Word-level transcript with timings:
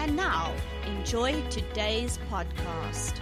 And 0.00 0.16
now, 0.16 0.54
enjoy 0.86 1.42
today's 1.50 2.18
podcast. 2.30 3.20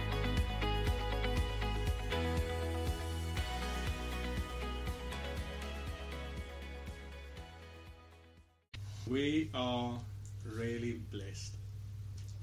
We 9.05 9.49
are 9.53 9.99
really 10.45 11.01
blessed. 11.11 11.55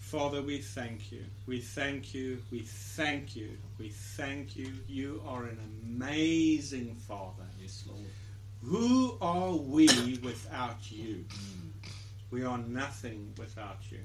Father, 0.01 0.43
we 0.43 0.59
thank 0.59 1.11
you. 1.11 1.25
We 1.47 1.61
thank 1.61 2.13
you. 2.13 2.43
We 2.53 2.61
thank 2.61 3.37
you. 3.37 3.57
We 3.79 3.89
thank 3.89 4.55
you. 4.55 4.71
You 4.87 5.23
are 5.27 5.45
an 5.45 5.59
amazing 5.83 6.95
Father. 7.09 7.47
Yes, 7.59 7.85
Lord. 7.89 8.05
Who 8.63 9.17
are 9.23 9.53
we 9.53 9.87
without 10.23 10.91
you? 10.91 11.25
Mm. 11.27 11.91
We 12.31 12.45
are 12.45 12.59
nothing 12.59 13.33
without 13.39 13.79
you. 13.91 14.01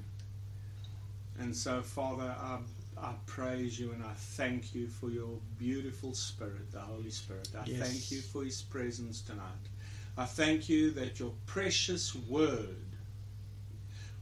And 1.39 1.55
so, 1.55 1.81
Father, 1.81 2.35
I, 2.39 2.59
I 2.97 3.13
praise 3.25 3.79
you 3.79 3.91
and 3.91 4.03
I 4.03 4.13
thank 4.13 4.75
you 4.75 4.87
for 4.87 5.09
your 5.09 5.39
beautiful 5.57 6.13
Spirit, 6.13 6.71
the 6.71 6.79
Holy 6.79 7.09
Spirit. 7.09 7.49
I 7.57 7.63
Yes. 7.65 7.79
thank 7.87 8.11
you 8.11 8.21
for 8.21 8.43
His 8.43 8.61
presence 8.61 9.21
tonight. 9.21 9.69
I 10.17 10.25
thank 10.25 10.69
you 10.69 10.91
that 10.91 11.19
your 11.19 11.33
precious 11.45 12.13
word 12.13 12.75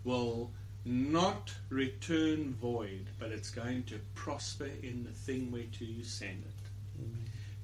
will 0.03 0.51
not 0.85 1.51
return 1.69 2.53
void, 2.53 3.07
but 3.19 3.31
it's 3.31 3.49
going 3.49 3.83
to 3.83 3.99
prosper 4.15 4.69
in 4.81 5.03
the 5.03 5.11
thing 5.11 5.51
whereto 5.51 5.83
you 5.85 6.03
send 6.03 6.43
it. 6.43 7.05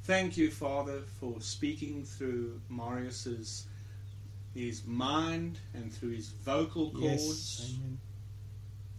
Thank 0.04 0.38
you, 0.38 0.52
Father, 0.52 1.02
for 1.20 1.40
speaking 1.42 2.04
through 2.04 2.62
Marius's 2.70 3.66
his 4.54 4.86
mind 4.86 5.60
and 5.74 5.92
through 5.94 6.12
his 6.12 6.30
vocal 6.30 6.92
cords. 6.92 7.60
Yes. 7.62 7.74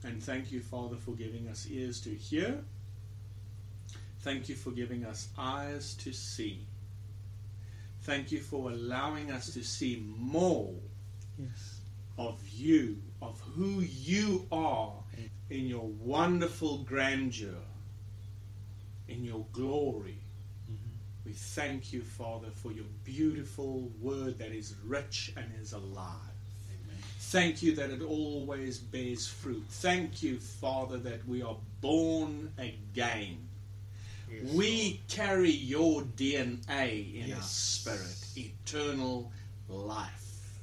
And 0.05 0.23
thank 0.23 0.53
you, 0.53 0.61
Father, 0.61 0.97
for 0.97 1.13
giving 1.13 1.49
us 1.49 1.67
ears 1.71 2.01
to 2.03 2.11
hear. 2.11 2.63
Thank 4.21 4.49
you 4.49 4.55
for 4.57 4.71
giving 4.71 5.05
us 5.05 5.29
eyes 5.39 5.95
to 5.95 6.13
see. 6.13 6.67
Thank 8.03 8.31
you 8.33 8.41
for 8.41 8.71
allowing 8.71 9.31
us 9.31 9.53
to 9.55 9.63
see 9.65 10.03
more 10.17 10.75
Yes. 11.39 11.81
of 12.19 12.41
you, 12.49 13.03
of 13.21 13.39
who 13.41 13.81
you 13.81 14.47
are 14.51 14.95
in 15.51 15.67
your 15.67 15.87
wonderful 15.87 16.79
grandeur, 16.79 17.61
in 19.09 19.25
your 19.25 19.45
glory. 19.53 20.19
Mm-hmm. 20.71 20.97
We 21.25 21.33
thank 21.33 21.93
you, 21.93 22.03
Father, 22.03 22.49
for 22.51 22.73
your 22.73 22.87
beautiful 23.05 23.91
word 24.01 24.39
that 24.39 24.53
is 24.53 24.75
rich 24.85 25.33
and 25.37 25.53
is 25.61 25.73
alive. 25.73 26.26
Thank 27.31 27.61
you 27.61 27.75
that 27.75 27.91
it 27.91 28.03
always 28.03 28.79
bears 28.79 29.27
fruit. 29.27 29.65
Thank 29.69 30.23
you, 30.23 30.39
Father, 30.39 30.97
that 30.99 31.27
we 31.27 31.43
are 31.43 31.57
born 31.81 32.53
again. 32.57 33.39
Yes, 34.31 34.53
we 34.53 35.01
carry 35.09 35.51
your 35.51 36.03
DNA 36.03 37.27
in 37.27 37.33
our 37.33 37.43
spirit, 37.43 38.25
eternal 38.37 39.33
life. 39.69 40.61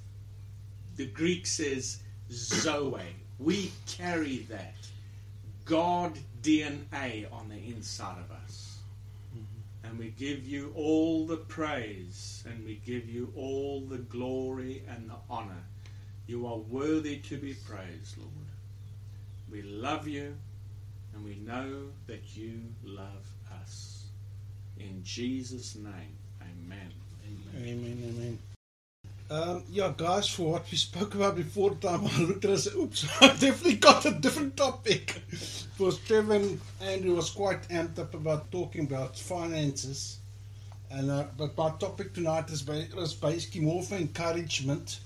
The 0.96 1.08
Greek 1.08 1.48
says 1.48 2.00
Zoe. 2.32 3.14
We 3.40 3.74
carry 3.86 4.48
that 4.50 4.76
God 5.66 6.18
DNA 6.42 7.30
on 7.30 7.50
the 7.50 7.58
inside 7.58 8.20
of 8.20 8.32
us. 8.32 8.78
Mm-hmm. 9.36 9.88
And 9.88 10.00
we 10.00 10.12
give 10.12 10.48
you 10.48 10.72
all 10.78 11.28
the 11.28 11.38
praise 11.38 12.42
and 12.48 12.64
we 12.64 12.76
give 12.86 13.10
you 13.10 13.34
all 13.36 13.82
the 13.82 13.98
glory 13.98 14.84
and 14.88 15.10
the 15.10 15.18
honor. 15.30 15.66
You 16.28 16.48
are 16.48 16.58
worthy 16.58 17.18
to 17.18 17.38
be 17.38 17.54
praised, 17.54 18.18
Lord. 18.18 18.32
We 19.52 19.62
love 19.62 20.08
you 20.08 20.36
and 21.14 21.24
we 21.24 21.36
know 21.36 21.90
that 22.08 22.36
you 22.36 22.62
love 22.84 23.32
us. 23.62 24.06
In 24.80 25.04
Jesus' 25.04 25.76
name, 25.76 26.18
amen. 26.42 26.92
Amen. 27.56 28.04
Amen. 28.10 28.40
Um, 29.30 29.64
yeah, 29.70 29.94
guys, 29.96 30.30
for 30.30 30.54
what 30.54 30.70
we 30.72 30.78
spoke 30.78 31.16
about 31.16 31.36
before 31.36 31.76
time, 31.76 32.06
I 32.06 32.22
looked 32.22 32.46
at 32.46 32.60
said, 32.60 32.74
oops, 32.74 33.08
I 33.22 33.28
definitely 33.28 33.76
got 33.76 34.06
a 34.06 34.12
different 34.12 34.58
topic. 34.58 35.22
Because 35.76 35.98
Trevor 35.98 36.36
and 36.36 36.62
Andrew 36.82 37.16
was 37.16 37.32
quite 37.32 37.68
amped 37.70 37.98
up 37.98 38.14
about 38.14 38.52
talking 38.52 38.86
about 38.86 39.18
finances. 39.18 40.20
And 40.92 41.10
uh, 41.10 41.26
But 41.36 41.58
my 41.58 41.72
topic 41.72 42.14
tonight 42.14 42.52
is, 42.52 42.70
is 42.70 43.14
basically 43.16 43.62
more 43.62 43.82
for 43.82 43.96
encouragement. 43.96 45.00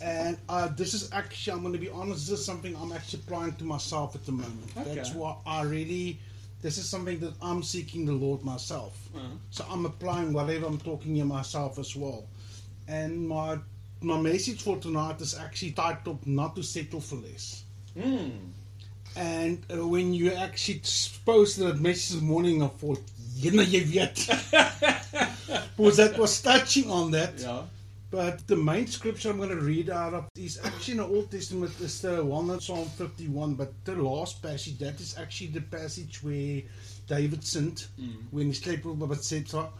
And 0.00 0.36
uh, 0.48 0.68
this 0.68 0.94
is 0.94 1.10
actually, 1.12 1.54
I'm 1.54 1.62
going 1.62 1.72
to 1.72 1.78
be 1.78 1.88
honest, 1.88 2.28
this 2.28 2.40
is 2.40 2.44
something 2.44 2.76
I'm 2.76 2.92
actually 2.92 3.20
applying 3.20 3.54
to 3.54 3.64
myself 3.64 4.14
at 4.14 4.26
the 4.26 4.32
moment. 4.32 4.70
Okay. 4.76 4.94
That's 4.94 5.14
what 5.14 5.38
I 5.46 5.62
really, 5.62 6.18
this 6.62 6.76
is 6.78 6.88
something 6.88 7.18
that 7.20 7.34
I'm 7.40 7.62
seeking 7.62 8.04
the 8.04 8.12
Lord 8.12 8.44
myself. 8.44 8.98
Uh-huh. 9.14 9.26
So 9.50 9.64
I'm 9.70 9.86
applying 9.86 10.32
whatever 10.32 10.66
I'm 10.66 10.78
talking 10.78 11.14
here 11.14 11.24
myself 11.24 11.78
as 11.78 11.96
well. 11.96 12.26
And 12.88 13.26
my 13.26 13.58
my 14.02 14.20
message 14.20 14.62
for 14.62 14.76
tonight 14.76 15.20
is 15.20 15.36
actually 15.36 15.72
titled 15.72 16.24
"Not 16.26 16.54
to 16.56 16.62
Settle 16.62 17.00
for 17.00 17.16
Less." 17.16 17.64
Mm. 17.96 18.50
And 19.16 19.64
uh, 19.72 19.88
when 19.88 20.12
you 20.12 20.32
actually 20.32 20.82
posted 21.24 21.66
that 21.66 21.80
message 21.80 22.10
this 22.16 22.22
morning, 22.22 22.62
I 22.62 22.68
thought, 22.68 23.02
"You 23.34 23.52
know, 23.52 23.62
you 23.62 23.80
yet. 23.80 24.14
because 25.76 25.96
that 25.96 26.16
was 26.18 26.40
touching 26.40 26.90
on 26.90 27.10
that. 27.12 27.40
Yeah. 27.40 27.62
But 28.10 28.46
the 28.46 28.56
main 28.56 28.86
scripture 28.86 29.30
I'm 29.30 29.36
going 29.38 29.48
to 29.50 29.56
read 29.56 29.90
out 29.90 30.14
of 30.14 30.28
is 30.36 30.60
actually 30.64 30.92
in 30.92 30.98
the 30.98 31.06
Old 31.06 31.30
Testament, 31.30 31.72
is 31.80 32.00
the 32.00 32.24
one 32.24 32.50
in 32.50 32.60
Psalm 32.60 32.88
51. 32.88 33.54
But 33.54 33.72
the 33.84 33.96
last 33.96 34.42
passage, 34.42 34.78
that 34.78 35.00
is 35.00 35.18
actually 35.18 35.48
the 35.48 35.60
passage 35.60 36.22
where 36.22 36.62
David 37.08 37.44
sinned 37.44 37.86
when 38.30 38.46
he 38.46 38.52
slept 38.52 38.84
with 38.84 38.98
Bathsheba. 39.00 39.70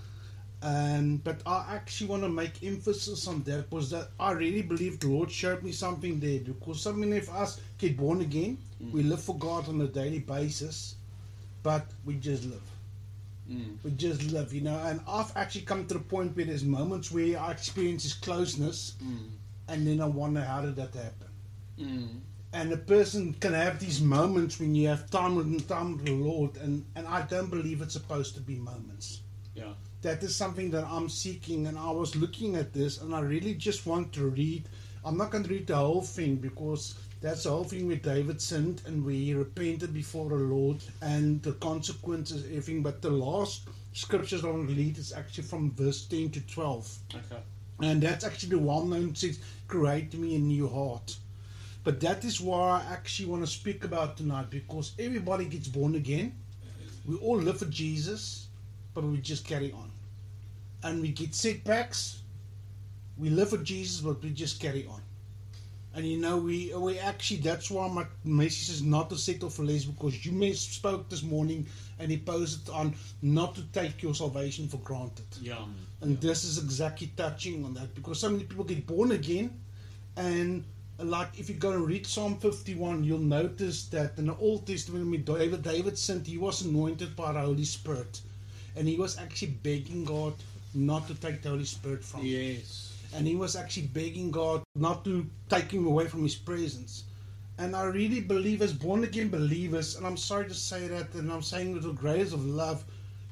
Um, 0.62 1.18
but 1.18 1.40
I 1.46 1.66
actually 1.76 2.08
want 2.08 2.22
to 2.24 2.28
make 2.28 2.62
emphasis 2.64 3.28
on 3.28 3.42
that 3.44 3.70
because 3.70 3.90
that 3.90 4.10
I 4.18 4.32
really 4.32 4.62
believe 4.62 4.98
the 4.98 5.08
Lord 5.08 5.30
showed 5.30 5.62
me 5.62 5.70
something 5.70 6.18
there. 6.18 6.40
Because 6.40 6.80
so 6.80 6.92
many 6.92 7.18
of 7.18 7.28
us 7.30 7.60
get 7.78 7.96
born 7.96 8.22
again, 8.22 8.58
we 8.90 9.02
live 9.04 9.22
for 9.22 9.36
God 9.36 9.68
on 9.68 9.80
a 9.82 9.86
daily 9.86 10.18
basis, 10.20 10.96
but 11.62 11.86
we 12.04 12.16
just 12.16 12.44
live 12.44 12.75
Mm. 13.50 13.76
we 13.84 13.92
just 13.92 14.22
live, 14.32 14.52
you 14.52 14.60
know. 14.60 14.76
And 14.78 15.00
I've 15.06 15.32
actually 15.36 15.62
come 15.62 15.86
to 15.86 15.94
the 15.94 16.00
point 16.00 16.36
where 16.36 16.44
there's 16.46 16.64
moments 16.64 17.10
where 17.12 17.38
I 17.38 17.52
experience 17.52 18.02
this 18.02 18.14
closeness, 18.14 18.96
Mm. 19.02 19.30
and 19.68 19.86
then 19.86 20.00
I 20.00 20.06
wonder 20.06 20.42
how 20.42 20.62
did 20.62 20.76
that 20.76 20.94
happen. 20.94 21.28
Mm. 21.78 22.20
And 22.52 22.72
a 22.72 22.76
person 22.76 23.34
can 23.34 23.52
have 23.52 23.78
these 23.78 24.00
moments 24.00 24.58
when 24.58 24.74
you 24.74 24.88
have 24.88 25.10
time 25.10 25.34
with 25.36 25.68
time 25.68 25.96
with 25.96 26.06
the 26.06 26.12
Lord, 26.12 26.56
and 26.56 26.84
and 26.96 27.06
I 27.06 27.22
don't 27.22 27.50
believe 27.50 27.82
it's 27.82 27.92
supposed 27.94 28.34
to 28.34 28.40
be 28.40 28.56
moments. 28.56 29.20
Yeah. 29.54 29.74
That 30.02 30.22
is 30.22 30.34
something 30.36 30.70
that 30.70 30.84
I'm 30.84 31.08
seeking, 31.08 31.66
and 31.66 31.78
I 31.78 31.90
was 31.90 32.14
looking 32.16 32.56
at 32.56 32.72
this, 32.72 33.00
and 33.00 33.14
I 33.14 33.20
really 33.20 33.54
just 33.54 33.86
want 33.86 34.12
to 34.14 34.26
read. 34.28 34.68
I'm 35.04 35.16
not 35.16 35.30
going 35.30 35.44
to 35.44 35.50
read 35.50 35.66
the 35.68 35.76
whole 35.76 36.02
thing 36.02 36.36
because 36.36 36.94
that's 37.20 37.44
the 37.44 37.50
whole 37.50 37.64
thing 37.64 37.86
where 37.86 37.96
David 37.96 38.40
sinned 38.40 38.82
and 38.86 39.04
where 39.04 39.14
he 39.14 39.34
repented 39.34 39.94
before 39.94 40.28
the 40.28 40.36
Lord 40.36 40.82
and 41.00 41.42
the 41.42 41.52
consequences, 41.52 42.44
everything. 42.44 42.82
But 42.82 43.00
the 43.00 43.10
last 43.10 43.68
scriptures 43.94 44.44
I 44.44 44.50
want 44.50 44.68
to 44.68 44.74
read 44.74 44.98
is 44.98 45.12
actually 45.12 45.44
from 45.44 45.72
verse 45.72 46.04
10 46.06 46.30
to 46.32 46.40
12. 46.40 46.98
Okay. 47.14 47.42
And 47.80 48.02
that's 48.02 48.24
actually 48.24 48.50
the 48.50 48.58
well 48.58 48.84
known 48.84 49.14
says, 49.14 49.38
Create 49.66 50.14
me 50.14 50.36
a 50.36 50.38
new 50.38 50.68
heart. 50.68 51.16
But 51.84 52.00
that 52.00 52.24
is 52.24 52.40
what 52.40 52.58
I 52.58 52.84
actually 52.90 53.28
want 53.28 53.44
to 53.44 53.50
speak 53.50 53.84
about 53.84 54.16
tonight 54.16 54.50
because 54.50 54.92
everybody 54.98 55.44
gets 55.44 55.68
born 55.68 55.94
again. 55.94 56.34
We 57.06 57.16
all 57.16 57.38
live 57.38 57.58
for 57.58 57.66
Jesus, 57.66 58.48
but 58.92 59.04
we 59.04 59.18
just 59.18 59.44
carry 59.44 59.72
on. 59.72 59.90
And 60.82 61.00
we 61.00 61.08
get 61.08 61.34
setbacks. 61.34 62.22
We 63.16 63.30
live 63.30 63.50
for 63.50 63.58
Jesus, 63.58 64.00
but 64.00 64.22
we 64.22 64.30
just 64.30 64.60
carry 64.60 64.86
on. 64.86 65.00
And 65.96 66.06
you 66.06 66.18
know, 66.18 66.36
we 66.36 66.74
uh, 66.74 66.78
we 66.78 66.98
actually 66.98 67.40
that's 67.40 67.70
why 67.70 67.88
my 67.88 68.04
message 68.22 68.68
is 68.68 68.82
not 68.82 69.08
to 69.10 69.16
settle 69.16 69.48
for 69.48 69.64
less 69.64 69.86
because 69.86 70.26
you 70.26 70.54
spoke 70.54 71.08
this 71.08 71.22
morning 71.22 71.66
and 71.98 72.10
he 72.10 72.18
posted 72.18 72.68
on 72.72 72.94
not 73.22 73.54
to 73.54 73.62
take 73.72 74.02
your 74.02 74.14
salvation 74.14 74.68
for 74.68 74.76
granted. 74.78 75.24
Yeah. 75.40 75.64
And 76.02 76.20
this 76.20 76.44
is 76.44 76.62
exactly 76.62 77.10
touching 77.16 77.64
on 77.64 77.72
that 77.74 77.94
because 77.94 78.20
so 78.20 78.28
many 78.28 78.44
people 78.44 78.64
get 78.64 78.86
born 78.86 79.12
again 79.12 79.58
and 80.18 80.64
like 80.98 81.38
if 81.38 81.48
you 81.48 81.54
go 81.54 81.72
and 81.72 81.86
read 81.86 82.06
Psalm 82.06 82.36
51, 82.38 83.04
you'll 83.04 83.18
notice 83.18 83.86
that 83.86 84.18
in 84.18 84.26
the 84.26 84.36
Old 84.36 84.66
Testament, 84.66 85.10
when 85.10 85.22
David, 85.22 85.62
David 85.62 85.98
sinned, 85.98 86.26
he 86.26 86.38
was 86.38 86.62
anointed 86.62 87.14
by 87.14 87.32
the 87.32 87.40
Holy 87.40 87.64
Spirit. 87.64 88.20
And 88.76 88.88
he 88.88 88.96
was 88.96 89.18
actually 89.18 89.52
begging 89.62 90.04
God 90.04 90.34
not 90.74 91.06
to 91.08 91.14
take 91.14 91.42
the 91.42 91.50
Holy 91.50 91.64
Spirit 91.64 92.04
from 92.04 92.20
him. 92.20 92.26
Yes. 92.26 92.85
And 93.14 93.26
he 93.26 93.36
was 93.36 93.56
actually 93.56 93.86
begging 93.86 94.30
God 94.30 94.62
not 94.74 95.04
to 95.04 95.26
take 95.48 95.70
him 95.70 95.86
away 95.86 96.06
from 96.08 96.22
his 96.22 96.34
presence. 96.34 97.04
And 97.58 97.74
I 97.74 97.84
really 97.84 98.20
believe, 98.20 98.60
as 98.60 98.72
born 98.72 99.04
again 99.04 99.30
believers, 99.30 99.96
and 99.96 100.06
I'm 100.06 100.16
sorry 100.16 100.46
to 100.48 100.54
say 100.54 100.88
that, 100.88 101.14
and 101.14 101.32
I'm 101.32 101.42
saying 101.42 101.72
with 101.72 101.84
the 101.84 101.92
greatest 101.92 102.34
of 102.34 102.44
love, 102.44 102.84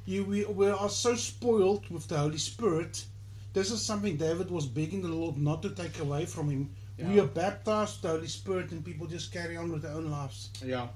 you 0.06 0.24
we, 0.24 0.44
we 0.46 0.68
are 0.68 0.88
so 0.88 1.14
spoiled 1.14 1.88
with 1.90 2.08
the 2.08 2.18
Holy 2.18 2.38
Spirit. 2.38 3.04
This 3.52 3.70
is 3.70 3.82
something 3.82 4.16
David 4.16 4.50
was 4.50 4.66
begging 4.66 5.02
the 5.02 5.08
Lord 5.08 5.36
not 5.36 5.62
to 5.62 5.70
take 5.70 5.98
away 5.98 6.24
from 6.24 6.50
him. 6.50 6.70
We 6.96 7.18
are 7.20 7.26
baptized 7.26 7.96
with 7.96 8.02
the 8.02 8.08
Holy 8.08 8.28
Spirit, 8.28 8.70
and 8.70 8.84
people 8.84 9.06
just 9.06 9.32
carry 9.32 9.56
on 9.56 9.72
with 9.72 9.82
their 9.82 9.92
own 9.92 10.10
lives. 10.10 10.50
Yeah. 10.64 10.88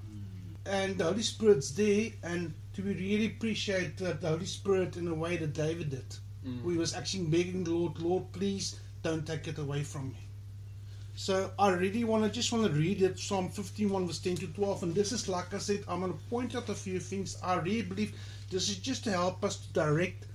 And 0.64 0.96
the 0.96 1.04
Holy 1.04 1.22
Spirit's 1.22 1.72
there, 1.72 2.10
and 2.22 2.54
to 2.74 2.82
really 2.82 3.26
appreciate 3.26 3.96
the 3.96 4.14
Holy 4.22 4.46
Spirit 4.46 4.96
in 4.96 5.08
a 5.08 5.14
way 5.14 5.36
that 5.36 5.52
David 5.52 5.90
did. 5.90 6.16
Mm. 6.46 6.62
We 6.62 6.76
was 6.76 6.94
actually 6.94 7.24
begging 7.24 7.64
the 7.64 7.70
Lord, 7.70 7.98
Lord, 7.98 8.32
please 8.32 8.78
don't 9.02 9.26
take 9.26 9.48
it 9.48 9.58
away 9.58 9.82
from 9.82 10.10
me. 10.10 10.18
So 11.18 11.50
I 11.58 11.70
really 11.70 12.04
want 12.04 12.22
to 12.24 12.30
just 12.30 12.52
want 12.52 12.64
to 12.64 12.78
read 12.78 13.02
it, 13.02 13.18
Psalm 13.18 13.48
51, 13.48 14.06
verse 14.06 14.20
10 14.20 14.36
to 14.36 14.46
12. 14.46 14.84
And 14.84 14.94
this 14.94 15.10
is 15.10 15.28
like 15.28 15.52
I 15.52 15.58
said, 15.58 15.82
I'm 15.88 16.00
going 16.00 16.12
to 16.12 16.18
point 16.30 16.54
out 16.54 16.68
a 16.68 16.74
few 16.74 17.00
things. 17.00 17.36
I 17.42 17.56
really 17.56 17.82
believe 17.82 18.14
this 18.50 18.68
is 18.68 18.76
just 18.76 19.02
to 19.04 19.10
help 19.10 19.44
us 19.44 19.56
to 19.56 19.72
direct, 19.72 20.26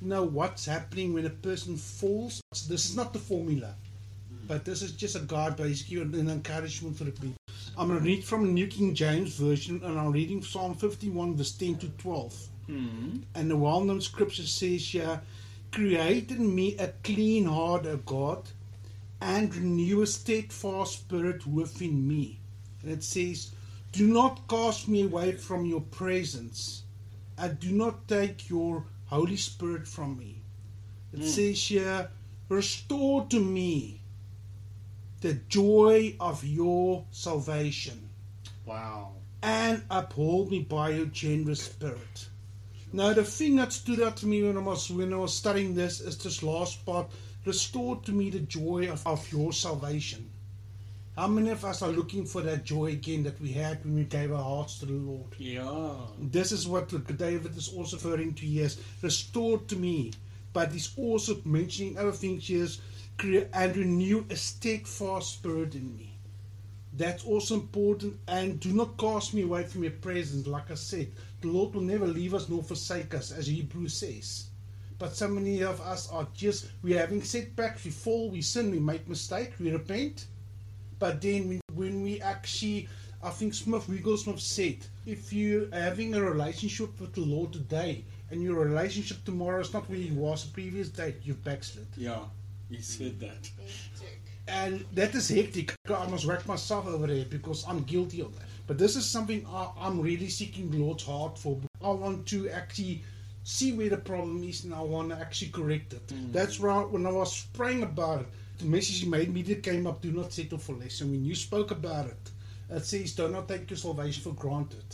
you 0.00 0.08
know, 0.08 0.22
what's 0.22 0.64
happening 0.64 1.12
when 1.12 1.26
a 1.26 1.30
person 1.30 1.76
falls. 1.76 2.40
This 2.68 2.88
is 2.88 2.96
not 2.96 3.12
the 3.12 3.18
formula, 3.18 3.74
but 4.46 4.64
this 4.64 4.80
is 4.80 4.92
just 4.92 5.16
a 5.16 5.20
guide, 5.20 5.56
basically, 5.56 6.00
and 6.00 6.14
an 6.14 6.30
encouragement 6.30 6.96
for 6.96 7.04
the 7.04 7.10
people. 7.10 7.34
I'm 7.76 7.88
going 7.88 7.98
to 7.98 8.04
read 8.04 8.22
from 8.22 8.46
the 8.46 8.52
New 8.52 8.68
King 8.68 8.94
James 8.94 9.34
Version, 9.34 9.80
and 9.84 9.98
I'm 9.98 10.12
reading 10.12 10.40
Psalm 10.42 10.76
51, 10.76 11.36
verse 11.36 11.52
10 11.52 11.78
to 11.78 11.88
12. 11.88 12.48
Mm. 12.68 13.22
And 13.34 13.50
the 13.50 13.56
well 13.56 13.82
known 13.82 14.00
scripture 14.00 14.44
says 14.44 14.86
here, 14.86 15.20
Create 15.72 16.30
in 16.30 16.54
me 16.54 16.76
a 16.76 16.88
clean 17.04 17.44
heart, 17.44 17.86
O 17.86 17.96
God, 17.98 18.48
and 19.20 19.54
renew 19.54 20.02
a 20.02 20.06
steadfast 20.06 20.94
spirit 20.94 21.46
within 21.46 22.06
me. 22.06 22.40
And 22.82 22.90
it 22.90 23.04
says, 23.04 23.52
Do 23.92 24.06
not 24.06 24.48
cast 24.48 24.88
me 24.88 25.02
away 25.02 25.32
from 25.32 25.66
your 25.66 25.80
presence, 25.80 26.82
and 27.36 27.58
do 27.60 27.70
not 27.70 28.08
take 28.08 28.48
your 28.48 28.84
Holy 29.06 29.36
Spirit 29.36 29.86
from 29.86 30.18
me. 30.18 30.42
It 31.12 31.20
hmm. 31.20 31.26
says 31.26 31.62
here, 31.62 32.10
Restore 32.48 33.26
to 33.26 33.40
me 33.40 34.00
the 35.20 35.34
joy 35.48 36.14
of 36.20 36.44
your 36.44 37.04
salvation 37.10 38.08
Wow. 38.64 39.14
and 39.42 39.82
uphold 39.90 40.50
me 40.50 40.60
by 40.60 40.90
your 40.90 41.06
generous 41.06 41.62
spirit. 41.62 42.27
Now, 42.92 43.12
the 43.12 43.24
thing 43.24 43.56
that 43.56 43.72
stood 43.72 44.00
out 44.00 44.16
to 44.18 44.26
me 44.26 44.42
when 44.42 44.56
I 44.56 44.60
was 44.60 44.90
when 44.90 45.12
I 45.12 45.16
was 45.16 45.34
studying 45.34 45.74
this 45.74 46.00
is 46.00 46.16
this 46.16 46.42
last 46.42 46.86
part: 46.86 47.10
restore 47.44 47.96
to 47.96 48.12
me 48.12 48.30
the 48.30 48.40
joy 48.40 48.88
of, 48.90 49.06
of 49.06 49.30
your 49.30 49.52
salvation. 49.52 50.30
How 51.14 51.26
many 51.26 51.50
of 51.50 51.64
us 51.64 51.82
are 51.82 51.90
looking 51.90 52.24
for 52.24 52.40
that 52.42 52.64
joy 52.64 52.86
again 52.86 53.24
that 53.24 53.40
we 53.40 53.50
had 53.52 53.84
when 53.84 53.96
we 53.96 54.04
gave 54.04 54.32
our 54.32 54.42
hearts 54.42 54.78
to 54.78 54.86
the 54.86 54.92
Lord? 54.92 55.34
Yeah. 55.36 55.96
This 56.18 56.52
is 56.52 56.66
what 56.66 56.88
David 57.18 57.56
is 57.56 57.68
also 57.68 57.96
referring 57.96 58.34
to 58.34 58.46
here. 58.46 58.70
Restore 59.02 59.58
to 59.58 59.76
me, 59.76 60.12
but 60.52 60.72
he's 60.72 60.96
also 60.96 61.42
mentioning 61.44 61.98
other 61.98 62.12
things 62.12 62.46
here. 62.46 62.68
Create 63.18 63.48
and 63.52 63.76
renew 63.76 64.24
a 64.30 64.36
steadfast 64.36 65.34
spirit 65.34 65.74
in 65.74 65.94
me. 65.96 66.17
That's 66.98 67.24
also 67.24 67.54
important. 67.54 68.18
And 68.26 68.60
do 68.60 68.72
not 68.72 68.98
cast 68.98 69.32
me 69.32 69.42
away 69.42 69.62
from 69.64 69.84
your 69.84 69.92
presence. 69.92 70.46
Like 70.46 70.70
I 70.70 70.74
said, 70.74 71.12
the 71.40 71.48
Lord 71.48 71.74
will 71.74 71.82
never 71.82 72.06
leave 72.06 72.34
us 72.34 72.48
nor 72.48 72.62
forsake 72.62 73.14
us, 73.14 73.30
as 73.30 73.46
Hebrews 73.46 73.94
says. 73.94 74.46
But 74.98 75.14
so 75.14 75.28
many 75.28 75.62
of 75.62 75.80
us 75.80 76.10
are 76.10 76.26
just, 76.34 76.66
we're 76.82 76.98
having 76.98 77.22
setbacks, 77.22 77.84
we 77.84 77.92
fall, 77.92 78.30
we 78.30 78.42
sin, 78.42 78.72
we 78.72 78.80
make 78.80 79.08
mistakes, 79.08 79.58
we 79.60 79.70
repent. 79.70 80.26
But 80.98 81.22
then 81.22 81.48
when, 81.48 81.60
when 81.74 82.02
we 82.02 82.20
actually, 82.20 82.88
I 83.22 83.30
think 83.30 83.54
Smith 83.54 83.88
Wigglesworth 83.88 84.40
said, 84.40 84.78
if 85.06 85.32
you're 85.32 85.70
having 85.72 86.14
a 86.16 86.20
relationship 86.20 87.00
with 87.00 87.14
the 87.14 87.20
Lord 87.20 87.52
today, 87.52 88.04
and 88.30 88.42
your 88.42 88.56
relationship 88.56 89.24
tomorrow 89.24 89.60
is 89.60 89.72
not 89.72 89.88
where 89.88 89.98
you 89.98 90.14
was 90.14 90.44
the 90.44 90.52
previous 90.52 90.88
day, 90.88 91.14
you've 91.22 91.44
backslid. 91.44 91.86
Yeah. 91.96 92.24
He 92.68 92.82
said 92.82 93.20
that. 93.20 93.50
And 94.48 94.84
that 94.94 95.14
is 95.14 95.28
hectic. 95.28 95.74
I 95.88 96.06
must 96.06 96.24
wreck 96.24 96.46
myself 96.46 96.86
over 96.86 97.06
there 97.06 97.24
because 97.24 97.64
I'm 97.68 97.82
guilty 97.82 98.20
of 98.22 98.34
that. 98.38 98.46
But 98.66 98.78
this 98.78 98.96
is 98.96 99.06
something 99.06 99.46
I, 99.46 99.68
I'm 99.78 100.00
really 100.00 100.28
seeking 100.28 100.70
the 100.70 100.78
Lord's 100.78 101.04
heart 101.04 101.38
for. 101.38 101.58
I 101.82 101.90
want 101.90 102.26
to 102.28 102.48
actually 102.50 103.02
see 103.44 103.72
where 103.72 103.88
the 103.88 103.96
problem 103.96 104.42
is 104.42 104.64
and 104.64 104.74
I 104.74 104.80
want 104.80 105.10
to 105.10 105.16
actually 105.16 105.50
correct 105.50 105.92
it. 105.92 106.06
Mm. 106.08 106.32
That's 106.32 106.60
why 106.60 106.80
when 106.80 107.06
I 107.06 107.10
was 107.10 107.46
praying 107.54 107.82
about 107.82 108.22
it, 108.22 108.26
the 108.58 108.64
message 108.64 109.02
you 109.02 109.10
made 109.10 109.32
me 109.32 109.42
that 109.42 109.62
came 109.62 109.86
up, 109.86 110.00
do 110.00 110.12
not 110.12 110.32
settle 110.32 110.58
for 110.58 110.74
less. 110.74 111.00
And 111.00 111.10
when 111.10 111.24
you 111.24 111.34
spoke 111.34 111.70
about 111.70 112.06
it, 112.06 112.30
it 112.70 112.84
says, 112.84 113.14
do 113.14 113.28
not 113.28 113.48
take 113.48 113.70
your 113.70 113.76
salvation 113.78 114.22
for 114.22 114.32
granted. 114.38 114.84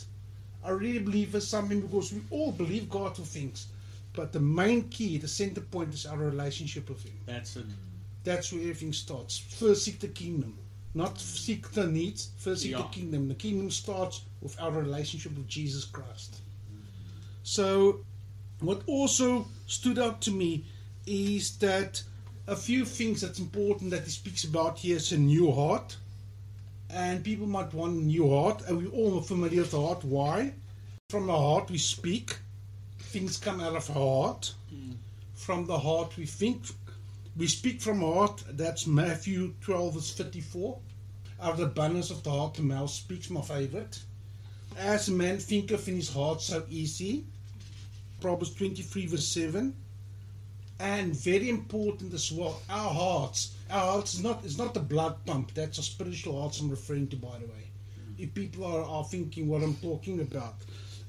I 0.63 0.69
really 0.69 0.99
believe 0.99 1.35
it's 1.35 1.47
something 1.47 1.81
because 1.81 2.13
we 2.13 2.21
all 2.29 2.51
believe 2.51 2.89
God 2.89 3.15
for 3.15 3.23
things. 3.23 3.67
But 4.13 4.31
the 4.31 4.39
main 4.39 4.87
key, 4.89 5.17
the 5.17 5.27
center 5.27 5.61
point 5.61 5.93
is 5.93 6.05
our 6.05 6.17
relationship 6.17 6.87
with 6.87 7.03
Him. 7.03 7.13
That's 7.25 7.57
it. 7.57 7.65
That's 8.25 8.51
where 8.51 8.61
everything 8.61 8.91
starts. 8.91 9.37
First 9.37 9.85
seek 9.85 9.99
the 9.99 10.07
kingdom. 10.07 10.57
Not 10.95 11.19
seek 11.19 11.71
the 11.71 11.87
needs, 11.87 12.29
first 12.37 12.63
seek 12.63 12.75
the 12.75 12.83
kingdom. 12.83 13.27
The 13.27 13.35
kingdom 13.35 13.69
starts 13.69 14.21
with 14.41 14.59
our 14.59 14.71
relationship 14.71 15.35
with 15.35 15.47
Jesus 15.47 15.85
Christ. 15.85 16.37
So, 17.43 17.99
what 18.59 18.81
also 18.87 19.45
stood 19.67 19.99
out 19.99 20.21
to 20.21 20.31
me 20.31 20.65
is 21.05 21.57
that 21.57 22.01
a 22.47 22.55
few 22.55 22.85
things 22.85 23.21
that's 23.21 23.39
important 23.39 23.91
that 23.91 24.03
he 24.03 24.09
speaks 24.09 24.43
about 24.43 24.79
here 24.79 24.95
is 24.95 25.11
a 25.11 25.17
new 25.17 25.51
heart. 25.51 25.97
And 26.89 27.23
people 27.23 27.47
might 27.47 27.73
want 27.73 27.93
a 27.93 28.05
new 28.05 28.29
heart, 28.29 28.63
and 28.67 28.77
we 28.77 28.87
all 28.87 29.19
are 29.19 29.23
familiar 29.23 29.61
with 29.61 29.71
the 29.71 29.81
heart. 29.81 30.03
Why? 30.03 30.53
From 31.09 31.27
the 31.27 31.37
heart 31.37 31.69
we 31.69 31.77
speak, 31.77 32.37
things 32.99 33.37
come 33.37 33.59
out 33.59 33.75
of 33.75 33.89
our 33.89 34.23
heart. 34.23 34.53
Mm. 34.73 34.95
From 35.33 35.65
the 35.65 35.77
heart 35.77 36.15
we 36.15 36.25
think, 36.25 36.61
we 37.37 37.47
speak 37.47 37.81
from 37.81 38.01
heart. 38.01 38.43
That's 38.51 38.87
Matthew 38.87 39.53
12, 39.61 39.93
verse 39.95 40.11
54. 40.11 40.79
Out 41.41 41.51
of 41.51 41.57
the 41.57 41.65
abundance 41.65 42.09
of 42.09 42.23
the 42.23 42.31
heart, 42.31 42.53
the 42.53 42.61
mouth 42.61 42.89
speaks, 42.89 43.29
my 43.29 43.41
favorite. 43.41 43.99
As 44.77 45.09
a 45.09 45.11
man 45.11 45.39
thinketh 45.39 45.87
in 45.87 45.95
his 45.95 46.09
heart, 46.09 46.41
so 46.41 46.65
easy. 46.69 47.25
Proverbs 48.21 48.53
23, 48.53 49.07
verse 49.07 49.27
7. 49.27 49.75
And 50.79 51.15
very 51.15 51.49
important 51.49 52.13
as 52.13 52.31
well, 52.31 52.61
our 52.69 52.93
hearts. 52.93 53.53
Our 53.69 53.93
hearts 53.93 54.13
is 54.13 54.23
not 54.23 54.45
is 54.45 54.57
not 54.57 54.73
the 54.73 54.79
blood 54.79 55.25
pump. 55.25 55.53
That's 55.53 55.77
a 55.77 55.83
spiritual 55.83 56.41
hearts 56.41 56.59
I'm 56.59 56.69
referring 56.69 57.07
to, 57.09 57.15
by 57.15 57.37
the 57.39 57.47
way. 57.47 57.69
If 58.17 58.33
people 58.33 58.65
are, 58.65 58.83
are 58.83 59.03
thinking 59.03 59.47
what 59.47 59.63
I'm 59.63 59.75
talking 59.75 60.21
about. 60.21 60.55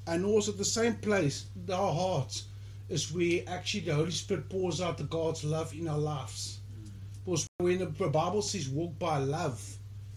And 0.06 0.24
also 0.24 0.52
the 0.52 0.64
same 0.64 0.94
place, 0.96 1.46
our 1.72 1.92
hearts, 1.92 2.44
is 2.88 3.12
where 3.12 3.42
actually 3.46 3.80
the 3.80 3.94
Holy 3.94 4.10
Spirit 4.10 4.48
pours 4.48 4.80
out 4.80 4.98
the 4.98 5.04
God's 5.04 5.44
love 5.44 5.72
in 5.74 5.88
our 5.88 5.98
lives. 5.98 6.60
Because 7.24 7.46
when 7.58 7.78
the 7.78 7.86
Bible 7.86 8.42
says 8.42 8.68
walk 8.68 8.98
by 8.98 9.18
love, 9.18 9.60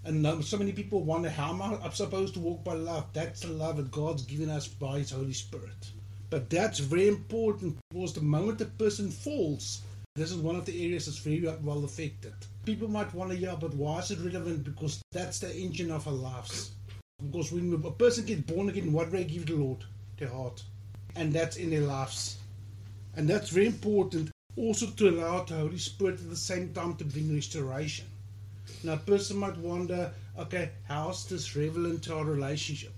and 0.06 0.44
so 0.44 0.58
many 0.58 0.72
people 0.72 1.04
wonder 1.04 1.30
how 1.30 1.50
am 1.50 1.62
I 1.62 1.90
supposed 1.90 2.36
to 2.36 2.40
walk 2.40 2.64
by 2.64 2.74
love? 2.74 3.08
That's 3.14 3.42
the 3.42 3.50
love 3.50 3.78
that 3.78 3.92
God's 3.92 4.24
given 4.24 4.50
us 4.50 4.68
by 4.68 5.00
His 5.00 5.12
Holy 5.12 5.34
Spirit. 5.34 5.92
But 6.30 6.50
that's 6.50 6.80
very 6.80 7.08
important 7.08 7.78
because 7.90 8.14
the 8.14 8.22
moment 8.22 8.62
a 8.62 8.66
person 8.66 9.10
falls, 9.10 9.82
this 10.16 10.32
is 10.32 10.38
one 10.38 10.56
of 10.56 10.66
the 10.66 10.86
areas 10.86 11.08
that's 11.08 11.18
very 11.18 11.42
well 11.64 11.84
affected. 11.84 12.34
People 12.66 12.88
might 12.88 13.14
wonder, 13.14 13.34
yeah, 13.34 13.56
but 13.60 13.74
why 13.74 14.00
is 14.00 14.12
it 14.12 14.20
relevant? 14.20 14.64
Because 14.64 15.02
that's 15.12 15.40
the 15.40 15.54
engine 15.56 15.92
of 15.92 16.08
our 16.08 16.14
lives. 16.14 16.72
Because 17.24 17.52
when 17.52 17.74
a 17.74 17.92
person 17.92 18.26
gets 18.26 18.42
born 18.42 18.70
again, 18.70 18.94
what 18.94 19.10
do 19.10 19.18
they 19.18 19.24
give 19.24 19.48
the 19.48 19.56
Lord? 19.56 19.84
Their 20.18 20.30
heart. 20.30 20.64
And 21.16 21.34
that's 21.34 21.58
in 21.58 21.72
their 21.72 21.82
lives. 21.82 22.38
And 23.20 23.30
that's 23.30 23.50
very 23.50 23.68
important 23.68 24.32
also 24.56 24.86
to 24.92 25.10
allow 25.10 25.44
the 25.44 25.56
Holy 25.56 25.78
Spirit 25.78 26.22
at 26.22 26.30
the 26.30 26.38
same 26.38 26.72
time 26.72 26.96
to 26.96 27.04
bring 27.04 27.36
restoration. 27.36 28.06
Now, 28.82 28.94
a 28.94 28.98
person 28.98 29.36
might 29.36 29.58
wonder, 29.58 30.14
okay, 30.38 30.70
how's 30.88 31.28
this 31.28 31.54
relevant 31.54 32.04
to 32.04 32.16
our 32.16 32.24
relationship? 32.24 32.94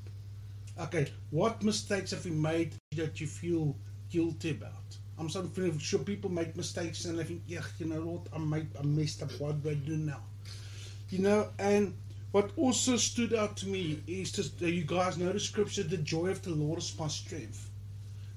Okay, 0.79 1.11
what 1.31 1.63
mistakes 1.63 2.11
have 2.11 2.23
we 2.23 2.29
made 2.29 2.75
that 2.95 3.19
you 3.19 3.25
feel 3.25 3.75
guilty 4.11 4.51
about? 4.51 4.95
I'm 5.17 5.27
so 5.27 5.49
sure 5.79 6.01
people 6.01 6.29
make 6.29 6.55
mistakes 6.55 7.05
and 7.05 7.17
they 7.17 7.23
think, 7.23 7.41
yeah, 7.47 7.63
you 7.79 7.87
know 7.87 8.01
what, 8.01 8.27
I 8.31 8.37
made, 8.37 8.67
I 8.79 8.83
messed 8.83 9.23
up. 9.23 9.31
What 9.39 9.63
do 9.63 9.71
I 9.71 9.73
do 9.73 9.97
now? 9.97 10.21
You 11.09 11.17
know, 11.23 11.47
and 11.57 11.95
what 12.31 12.51
also 12.57 12.95
stood 12.95 13.33
out 13.33 13.57
to 13.57 13.67
me 13.67 14.03
is 14.05 14.31
just 14.31 14.61
uh, 14.61 14.67
you 14.67 14.83
guys 14.83 15.17
know 15.17 15.33
the 15.33 15.39
scripture, 15.39 15.81
the 15.81 15.97
joy 15.97 16.27
of 16.27 16.43
the 16.43 16.51
Lord 16.51 16.77
is 16.77 16.95
my 16.99 17.07
strength. 17.07 17.70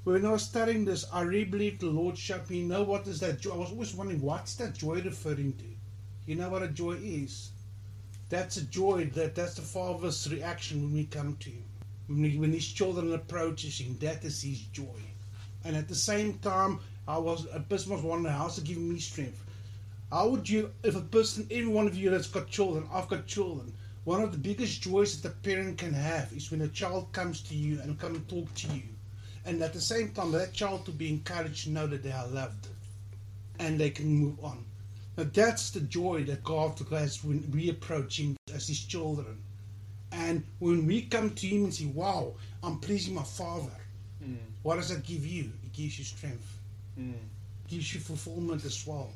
When 0.04 0.26
I 0.26 0.32
was 0.32 0.42
studying 0.42 0.84
this, 0.84 1.06
I 1.10 1.22
really 1.22 1.44
believed 1.44 1.80
the 1.80 1.86
Lord 1.86 2.18
showed 2.18 2.50
me, 2.50 2.58
you 2.58 2.66
know 2.66 2.82
what 2.82 3.06
is 3.06 3.20
that 3.20 3.40
joy? 3.40 3.54
I 3.54 3.56
was 3.56 3.70
always 3.70 3.94
wondering, 3.94 4.20
what's 4.20 4.54
that 4.56 4.74
joy 4.74 5.00
referring 5.00 5.54
to? 5.54 5.64
You 6.26 6.36
know 6.36 6.50
what 6.50 6.62
a 6.62 6.68
joy 6.68 6.98
is? 7.02 7.52
That's 8.28 8.58
a 8.58 8.64
joy. 8.64 9.06
That 9.14 9.34
that's 9.34 9.54
the 9.54 9.62
Father's 9.62 10.30
reaction 10.30 10.82
when 10.82 10.92
we 10.92 11.04
come 11.06 11.36
to 11.36 11.48
Him. 11.48 11.64
When, 12.08 12.24
he, 12.24 12.38
when 12.38 12.52
His 12.52 12.70
children 12.70 13.14
approaches 13.14 13.80
Him, 13.80 13.96
that 14.00 14.22
is 14.24 14.42
His 14.42 14.60
joy. 14.72 15.00
And 15.64 15.74
at 15.74 15.88
the 15.88 15.94
same 15.94 16.34
time, 16.40 16.80
I 17.08 17.16
was 17.16 17.46
a 17.54 17.60
person 17.60 17.92
was 17.92 18.02
wondering 18.02 18.34
how's 18.34 18.58
it 18.58 18.64
giving 18.64 18.92
me 18.92 18.98
strength. 18.98 19.42
How 20.12 20.28
would 20.28 20.46
you, 20.46 20.70
if 20.82 20.96
a 20.96 21.00
person, 21.00 21.46
every 21.50 21.66
one 21.66 21.86
of 21.86 21.96
you 21.96 22.10
that's 22.10 22.26
got 22.26 22.48
children, 22.48 22.86
I've 22.92 23.08
got 23.08 23.26
children. 23.26 23.72
One 24.04 24.20
of 24.20 24.32
the 24.32 24.38
biggest 24.38 24.82
joys 24.82 25.18
that 25.22 25.32
a 25.32 25.34
parent 25.36 25.78
can 25.78 25.94
have 25.94 26.30
is 26.34 26.50
when 26.50 26.60
a 26.60 26.68
child 26.68 27.10
comes 27.12 27.40
to 27.44 27.54
you 27.54 27.80
and 27.80 27.98
come 27.98 28.16
and 28.16 28.28
talk 28.28 28.54
to 28.56 28.66
you, 28.68 28.82
and 29.44 29.62
at 29.62 29.72
the 29.72 29.80
same 29.80 30.10
time 30.12 30.32
that 30.32 30.52
child 30.52 30.84
to 30.86 30.90
be 30.92 31.08
encouraged 31.08 31.64
to 31.64 31.70
know 31.70 31.86
that 31.86 32.02
they 32.02 32.12
are 32.12 32.26
loved, 32.28 32.68
and 33.58 33.78
they 33.78 33.90
can 33.90 34.06
move 34.06 34.42
on. 34.42 34.64
Now 35.16 35.26
that's 35.32 35.70
the 35.70 35.80
joy 35.80 36.24
that 36.24 36.42
God 36.44 36.78
has 36.90 37.22
when 37.22 37.50
we 37.52 37.70
approach 37.70 38.18
Him 38.18 38.36
as 38.52 38.66
His 38.68 38.80
children, 38.80 39.38
and 40.12 40.44
when 40.58 40.86
we 40.86 41.02
come 41.02 41.30
to 41.34 41.46
Him 41.46 41.64
and 41.64 41.74
say, 41.74 41.86
"Wow, 41.86 42.34
I'm 42.62 42.78
pleasing 42.80 43.14
my 43.14 43.22
Father," 43.22 43.76
Mm. 44.22 44.38
what 44.62 44.76
does 44.76 44.88
that 44.88 45.04
give 45.04 45.26
you? 45.26 45.52
It 45.64 45.72
gives 45.72 45.98
you 45.98 46.04
strength 46.04 46.58
Mm. 46.98 47.14
gives 47.68 47.92
you 47.94 48.00
fulfillment 48.00 48.64
as 48.64 48.86
well. 48.86 49.10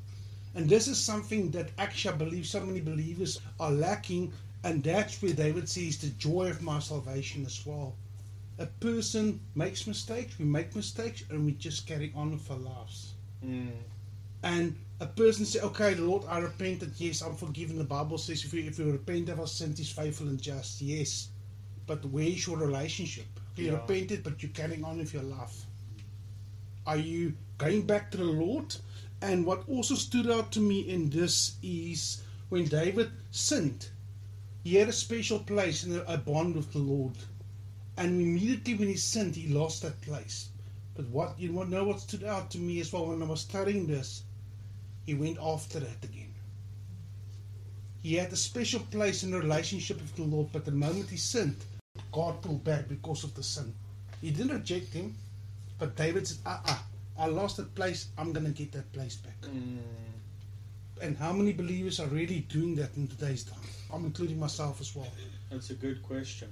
And 0.55 0.69
this 0.69 0.89
is 0.89 0.99
something 0.99 1.51
that 1.53 1.71
actually 1.79 2.15
I 2.15 2.17
believe 2.17 2.47
so 2.47 2.65
many 2.65 2.81
believers 2.81 3.41
are 3.61 3.71
lacking, 3.71 4.33
and 4.65 4.83
that's 4.83 5.21
where 5.23 5.33
David 5.33 5.69
says 5.69 5.99
the 5.99 6.09
joy 6.11 6.51
of 6.51 6.63
my 6.63 6.81
salvation 6.81 7.47
as 7.47 7.65
well. 7.65 7.95
A 8.59 8.67
person 8.67 9.41
makes 9.55 9.87
mistakes, 9.87 10.39
we 10.39 10.45
make 10.45 10.75
mistakes, 10.75 11.23
and 11.31 11.45
we 11.47 11.53
just 11.53 11.87
carry 11.87 12.13
on 12.17 12.33
with 12.33 12.51
our 12.51 12.59
lives. 12.59 13.15
Mm. 13.45 13.71
And 14.43 14.77
a 15.01 15.07
person 15.07 15.45
say, 15.47 15.61
Okay, 15.61 15.95
the 15.95 16.03
Lord, 16.03 16.25
I 16.29 16.39
repented, 16.39 16.93
yes, 16.99 17.23
I'm 17.23 17.35
forgiven. 17.37 17.79
The 17.79 17.85
Bible 17.85 18.19
says 18.19 18.45
if 18.45 18.53
you 18.53 18.65
if 18.65 18.79
you 18.79 18.91
repent 18.91 19.29
of 19.29 19.41
our 19.41 19.47
sins, 19.47 19.79
he's 19.79 19.91
faithful 19.93 20.29
and 20.29 20.41
just, 20.41 20.81
yes. 20.81 21.29
But 21.87 22.05
where's 22.07 22.47
your 22.47 22.57
relationship? 22.59 23.27
You 23.57 23.67
Yeah. 23.67 23.73
repented, 23.73 24.23
but 24.25 24.43
you're 24.43 24.53
carrying 24.53 24.85
on 24.85 24.99
with 24.99 25.13
your 25.15 25.23
life. 25.23 25.67
Are 26.87 26.97
you 26.97 27.35
going 27.59 27.83
back 27.87 28.11
to 28.11 28.17
the 28.17 28.25
Lord? 28.25 28.75
And 29.21 29.45
what 29.47 29.69
also 29.69 29.95
stood 29.95 30.29
out 30.31 30.51
to 30.53 30.61
me 30.61 30.81
in 30.81 31.11
this 31.11 31.57
is 31.63 32.23
when 32.49 32.67
David 32.67 33.11
sinned, 33.31 33.89
he 34.65 34.75
had 34.77 34.89
a 34.89 34.93
special 34.93 35.39
place 35.41 35.83
and 35.85 35.97
a 36.07 36.19
bond 36.19 36.57
with 36.57 36.73
the 36.73 36.79
Lord. 36.79 37.17
And 37.99 38.23
immediately 38.23 38.77
when 38.77 38.87
he 38.87 38.97
sinned, 38.97 39.35
he 39.35 39.53
lost 39.53 39.83
that 39.83 40.01
place. 40.03 40.51
But 40.95 41.09
what 41.09 41.39
you 41.39 41.53
know 41.53 41.83
what 41.83 42.01
stood 42.01 42.23
out 42.23 42.49
to 42.53 42.59
me 42.59 42.79
as 42.79 42.93
well 42.93 43.07
when 43.07 43.21
I 43.21 43.27
was 43.27 43.41
studying 43.41 43.89
this, 43.89 44.23
he 45.05 45.15
went 45.15 45.37
after 45.43 45.81
that 45.81 46.05
again. 46.05 46.33
He 48.01 48.15
had 48.15 48.33
a 48.33 48.37
special 48.37 48.81
place 48.93 49.25
in 49.25 49.33
the 49.33 49.41
relationship 49.41 49.97
with 49.97 50.15
the 50.15 50.23
Lord, 50.23 50.49
but 50.53 50.65
the 50.65 50.71
moment 50.71 51.11
he 51.11 51.17
sinned, 51.17 51.57
God 52.13 52.41
pulled 52.41 52.63
back 52.63 52.89
because 52.89 53.25
of 53.25 53.35
the 53.35 53.43
sin. 53.43 53.75
He 54.21 54.31
didn't 54.31 54.57
reject 54.57 54.93
him, 54.93 55.17
but 55.81 55.97
David 55.97 56.29
said, 56.29 56.39
"Ah, 56.47 56.63
ah, 56.67 56.87
I 57.19 57.27
lost 57.27 57.57
that 57.57 57.75
place. 57.75 58.07
I'm 58.17 58.33
to 58.33 58.41
get 58.41 58.71
that 58.73 58.93
place 58.93 59.17
back." 59.17 59.41
Mm. 59.41 59.79
And 61.03 61.17
how 61.17 61.33
many 61.33 61.53
believers 61.53 61.99
are 61.99 62.07
really 62.07 62.41
doing 62.43 62.77
that 62.77 62.97
in 62.97 63.09
today's 63.09 63.43
time? 63.43 63.69
I'm 63.93 64.05
including 64.05 64.39
myself 64.39 64.81
as 64.81 64.95
well. 64.95 65.13
That's 65.51 65.71
a 65.71 65.75
good 65.75 66.01
question. 66.05 66.49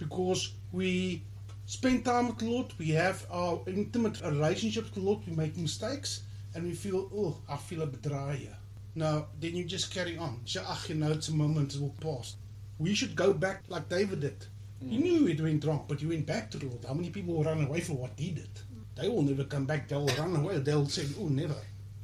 Because 0.00 0.54
we 0.72 1.22
spend 1.66 2.04
time 2.04 2.26
with 2.28 2.38
the 2.38 2.46
Lord, 2.46 2.72
we 2.78 2.88
have 2.90 3.24
our 3.30 3.60
intimate 3.66 4.20
relationship 4.22 4.84
with 4.84 4.94
the 4.94 5.00
Lord, 5.00 5.20
we 5.26 5.36
make 5.36 5.56
mistakes, 5.56 6.22
and 6.54 6.64
we 6.64 6.72
feel, 6.72 7.08
oh, 7.14 7.36
I 7.48 7.56
feel 7.56 7.82
a 7.82 7.86
bit 7.86 8.02
dry 8.02 8.34
here. 8.34 8.56
Now, 8.96 9.26
then 9.38 9.54
you 9.54 9.64
just 9.64 9.94
carry 9.94 10.18
on. 10.18 10.40
Ach, 10.58 10.88
you 10.88 10.96
know, 10.96 11.12
it's 11.12 11.28
a 11.28 11.34
moment, 11.34 11.74
it 11.74 11.80
will 11.80 11.94
pass. 12.00 12.36
We 12.78 12.94
should 12.94 13.14
go 13.14 13.32
back 13.32 13.62
like 13.68 13.88
David 13.88 14.20
did. 14.20 14.46
He 14.80 14.98
mm. 14.98 15.02
knew 15.02 15.26
he 15.26 15.40
went 15.40 15.64
wrong, 15.64 15.84
but 15.86 16.00
he 16.00 16.06
went 16.06 16.26
back 16.26 16.50
to 16.50 16.58
the 16.58 16.66
Lord. 16.66 16.84
How 16.84 16.94
many 16.94 17.10
people 17.10 17.34
will 17.34 17.44
run 17.44 17.62
away 17.64 17.80
from 17.80 17.98
what 17.98 18.12
he 18.16 18.30
did? 18.30 18.50
They 18.96 19.08
will 19.08 19.22
never 19.22 19.44
come 19.44 19.66
back. 19.66 19.88
They 19.88 19.96
will 19.96 20.06
run 20.18 20.34
away. 20.34 20.58
They'll 20.58 20.88
say, 20.88 21.06
oh, 21.20 21.28
never. 21.28 21.56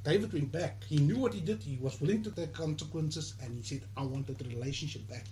David 0.04 0.32
went 0.32 0.52
back. 0.52 0.84
He 0.84 0.98
knew 0.98 1.16
what 1.16 1.34
he 1.34 1.40
did. 1.40 1.62
He 1.62 1.78
was 1.80 2.00
willing 2.00 2.22
to 2.22 2.30
take 2.30 2.52
consequences, 2.52 3.34
and 3.42 3.52
he 3.56 3.62
said, 3.62 3.88
I 3.96 4.04
want 4.04 4.26
that 4.28 4.46
relationship 4.46 5.08
back. 5.08 5.26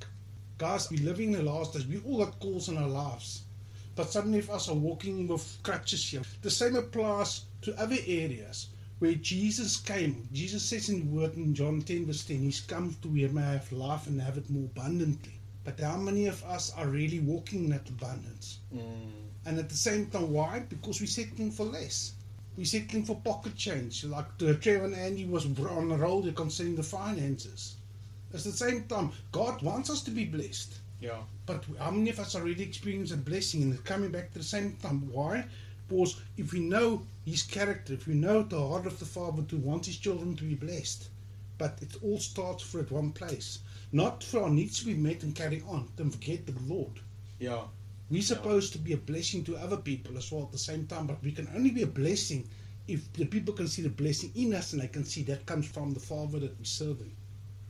Guys, 0.57 0.89
we're 0.89 1.05
living 1.05 1.33
in 1.33 1.45
the 1.45 1.53
last 1.53 1.73
days. 1.73 1.85
We 1.85 1.99
all 1.99 2.25
got 2.25 2.39
calls 2.39 2.69
in 2.69 2.77
our 2.77 2.89
lives. 2.89 3.43
But 3.97 4.13
so 4.13 4.23
many 4.23 4.39
of 4.39 4.51
us 4.51 4.69
are 4.69 4.75
walking 4.75 5.27
with 5.27 5.59
crutches 5.65 6.09
here. 6.09 6.23
The 6.43 6.51
same 6.51 6.77
applies 6.77 7.47
to 7.63 7.77
other 7.77 7.97
areas 8.07 8.69
where 9.01 9.15
Jesus 9.15 9.79
came. 9.79 10.29
Jesus 10.33 10.63
says 10.63 10.89
in 10.91 11.01
the 11.01 11.21
word 11.21 11.35
in 11.35 11.57
John 11.57 11.83
10, 11.83 12.07
verse 12.07 12.25
10, 12.25 12.39
He's 12.39 12.61
come 12.61 12.97
to 13.03 13.09
where 13.09 13.31
may 13.31 13.43
have 13.43 13.73
life 13.73 14.07
and 14.07 14.21
have 14.21 14.39
it 14.39 14.49
more 14.49 14.67
abundantly. 14.67 15.41
But 15.65 15.81
how 15.81 15.97
many 15.97 16.27
of 16.27 16.45
us 16.45 16.73
are 16.77 16.87
really 16.87 17.19
walking 17.19 17.65
in 17.65 17.71
that 17.71 17.89
abundance? 17.89 18.61
Mm. 18.73 19.11
And 19.47 19.59
at 19.59 19.69
the 19.69 19.77
same 19.77 20.07
time, 20.07 20.33
why? 20.33 20.61
Because 20.61 21.01
we're 21.01 21.09
settling 21.09 21.51
for 21.51 21.65
less. 21.65 22.13
We're 22.57 22.65
settling 22.65 23.05
for 23.05 23.17
pocket 23.17 23.57
change. 23.57 24.05
Like 24.05 24.39
the 24.39 24.55
Trevor 24.55 24.85
and 24.85 24.95
Andy 24.95 25.25
was 25.25 25.47
on 25.47 25.89
the 25.89 25.97
roll, 25.97 26.23
they're 26.23 26.33
concerning 26.33 26.77
the 26.77 26.85
finances. 26.85 27.74
At 28.35 28.43
the 28.43 28.51
same 28.51 28.83
time, 28.89 29.13
God 29.31 29.63
wants 29.63 29.91
us 29.91 30.03
to 30.03 30.11
be 30.11 30.25
blessed. 30.25 30.81
Yeah. 31.01 31.23
But 31.47 31.65
how 31.79 31.93
many 31.93 32.11
of 32.11 32.19
us 32.19 32.35
are 32.35 32.43
really 32.43 32.65
experiencing 32.65 33.19
a 33.19 33.23
blessing 33.23 33.63
and 33.63 33.85
coming 33.85 34.11
back 34.11 34.33
to 34.33 34.39
the 34.39 34.45
same 34.45 34.73
time? 34.83 35.09
Why? 35.13 35.45
Because 35.89 36.21
if 36.37 36.53
we 36.53 36.59
know 36.59 37.07
His 37.25 37.45
character, 37.45 37.93
if 37.93 38.09
we 38.09 38.15
know 38.15 38.43
the 38.43 38.67
heart 38.67 38.87
of 38.87 38.99
the 38.99 39.05
Father 39.05 39.45
to 39.45 39.57
want 39.59 39.87
His 39.87 39.99
children 39.99 40.35
to 40.35 40.43
be 40.43 40.57
blessed, 40.57 41.11
but 41.59 41.79
it 41.81 41.95
all 42.03 42.19
starts 42.19 42.65
for 42.65 42.81
at 42.81 42.91
one 42.91 43.13
place. 43.13 43.61
Not 43.93 44.25
for 44.25 44.43
our 44.43 44.51
needs 44.51 44.81
to 44.81 44.87
be 44.87 44.95
met 44.95 45.23
and 45.23 45.37
carry 45.37 45.63
on. 45.69 45.89
Don't 45.97 46.11
forget 46.11 46.45
the 46.45 46.59
Lord. 46.67 46.99
Yeah. 47.39 47.63
We're 48.11 48.23
supposed 48.23 48.73
to 48.73 48.79
be 48.79 48.95
a 48.95 48.97
blessing 48.97 49.45
to 49.45 49.57
other 49.59 49.77
people 49.77 50.19
as 50.19 50.33
well 50.33 50.43
at 50.43 50.51
the 50.51 50.59
same 50.59 50.89
time, 50.89 51.07
but 51.07 51.23
we 51.23 51.31
can 51.31 51.49
only 51.55 51.71
be 51.71 51.83
a 51.83 51.87
blessing 51.87 52.49
if 52.89 53.13
the 53.13 53.27
people 53.27 53.55
can 53.55 53.69
see 53.69 53.83
the 53.83 53.91
blessing 53.91 54.33
in 54.35 54.55
us 54.55 54.73
and 54.73 54.83
they 54.83 54.89
can 54.89 55.05
see 55.05 55.23
that 55.23 55.47
comes 55.47 55.69
from 55.69 55.95
the 55.95 56.01
Father 56.01 56.41
that 56.41 56.59
we 56.59 56.65
serve. 56.65 56.99
serving. 56.99 57.13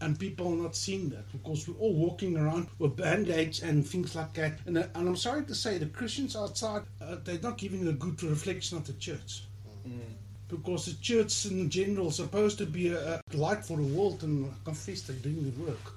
And 0.01 0.19
people 0.19 0.53
are 0.53 0.57
not 0.57 0.77
seeing 0.77 1.09
that 1.11 1.31
because 1.33 1.67
we're 1.67 1.77
all 1.77 1.95
walking 1.95 2.37
around 2.37 2.69
with 2.79 2.97
band 2.97 3.29
aids 3.31 3.63
and 3.63 3.87
things 3.87 4.15
like 4.15 4.35
that. 4.35 4.59
And, 4.67 4.77
uh, 4.77 4.87
and 4.95 5.09
I'm 5.09 5.17
sorry 5.17 5.45
to 5.45 5.55
say, 5.55 5.79
the 5.79 5.87
Christians 5.87 6.37
outside, 6.37 6.83
uh, 7.01 7.17
they're 7.25 7.39
not 7.39 7.57
giving 7.59 7.87
a 7.89 7.93
good 7.93 8.23
reflection 8.23 8.77
of 8.77 8.87
the 8.87 8.93
church. 8.95 9.45
Mm. 9.89 10.01
Because 10.49 10.87
the 10.87 10.95
church 11.01 11.47
in 11.47 11.71
general 11.71 12.09
is 12.09 12.17
supposed 12.17 12.59
to 12.59 12.67
be 12.67 12.89
a, 12.89 13.15
a 13.15 13.37
light 13.37 13.65
for 13.65 13.77
the 13.77 13.83
world 13.83 14.23
and 14.25 14.47
I 14.47 14.65
confess 14.65 15.03
they're 15.03 15.17
doing 15.17 15.51
the 15.51 15.63
work. 15.65 15.93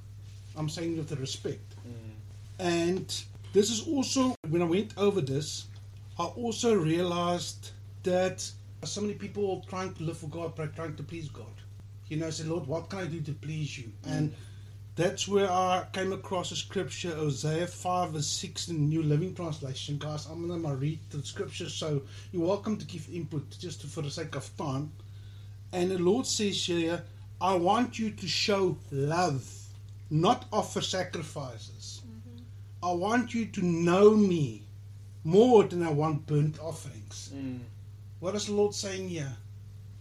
I'm 0.55 0.69
saying 0.69 0.97
with 0.97 1.09
the 1.09 1.17
respect. 1.17 1.75
Mm. 1.85 2.13
And 2.59 3.23
this 3.53 3.69
is 3.69 3.87
also, 3.87 4.35
when 4.49 4.61
I 4.61 4.65
went 4.65 4.93
over 4.97 5.21
this, 5.21 5.65
I 6.19 6.23
also 6.23 6.73
realized 6.75 7.71
that 8.03 8.49
so 8.83 9.01
many 9.01 9.13
people 9.13 9.61
are 9.63 9.69
trying 9.69 9.93
to 9.95 10.03
live 10.03 10.17
for 10.17 10.27
God, 10.27 10.55
but 10.55 10.75
trying 10.75 10.95
to 10.95 11.03
please 11.03 11.29
God. 11.29 11.45
You 12.09 12.17
know, 12.17 12.29
say, 12.29 12.45
Lord, 12.45 12.67
what 12.67 12.89
can 12.89 12.99
I 12.99 13.05
do 13.05 13.21
to 13.21 13.33
please 13.33 13.77
you? 13.77 13.91
And 14.05 14.33
that's 14.95 15.27
where 15.27 15.49
I 15.51 15.85
came 15.93 16.13
across 16.13 16.51
a 16.51 16.55
scripture, 16.55 17.13
Hosea 17.13 17.67
5 17.67 18.11
verse 18.11 18.27
6 18.27 18.69
in 18.69 18.75
the 18.75 18.81
New 18.81 19.03
Living 19.03 19.35
Translation. 19.35 19.97
Guys, 19.97 20.25
I'm 20.25 20.47
going 20.47 20.63
to 20.63 20.75
read 20.75 20.99
the 21.09 21.21
scripture, 21.21 21.69
so 21.69 22.01
you're 22.31 22.47
welcome 22.47 22.77
to 22.77 22.85
give 22.85 23.07
input 23.13 23.57
just 23.59 23.83
for 23.83 24.01
the 24.01 24.09
sake 24.09 24.35
of 24.35 24.49
time. 24.57 24.91
And 25.71 25.91
the 25.91 25.99
Lord 25.99 26.25
says 26.25 26.65
here, 26.65 27.03
I 27.39 27.55
want 27.55 27.99
you 27.99 28.09
to 28.09 28.27
show 28.27 28.77
love, 28.91 29.47
not 30.09 30.45
offer 30.51 30.81
sacrifices. 30.81 32.01
I 32.81 32.91
want 32.91 33.33
you 33.33 33.45
to 33.47 33.65
know 33.65 34.15
me 34.15 34.63
more 35.23 35.63
than 35.63 35.83
I 35.83 35.91
want 35.91 36.25
burnt 36.25 36.59
offerings. 36.59 37.31
Mm. 37.35 37.59
What 38.19 38.33
is 38.33 38.47
the 38.47 38.53
Lord 38.53 38.73
saying 38.73 39.09
here? 39.09 39.35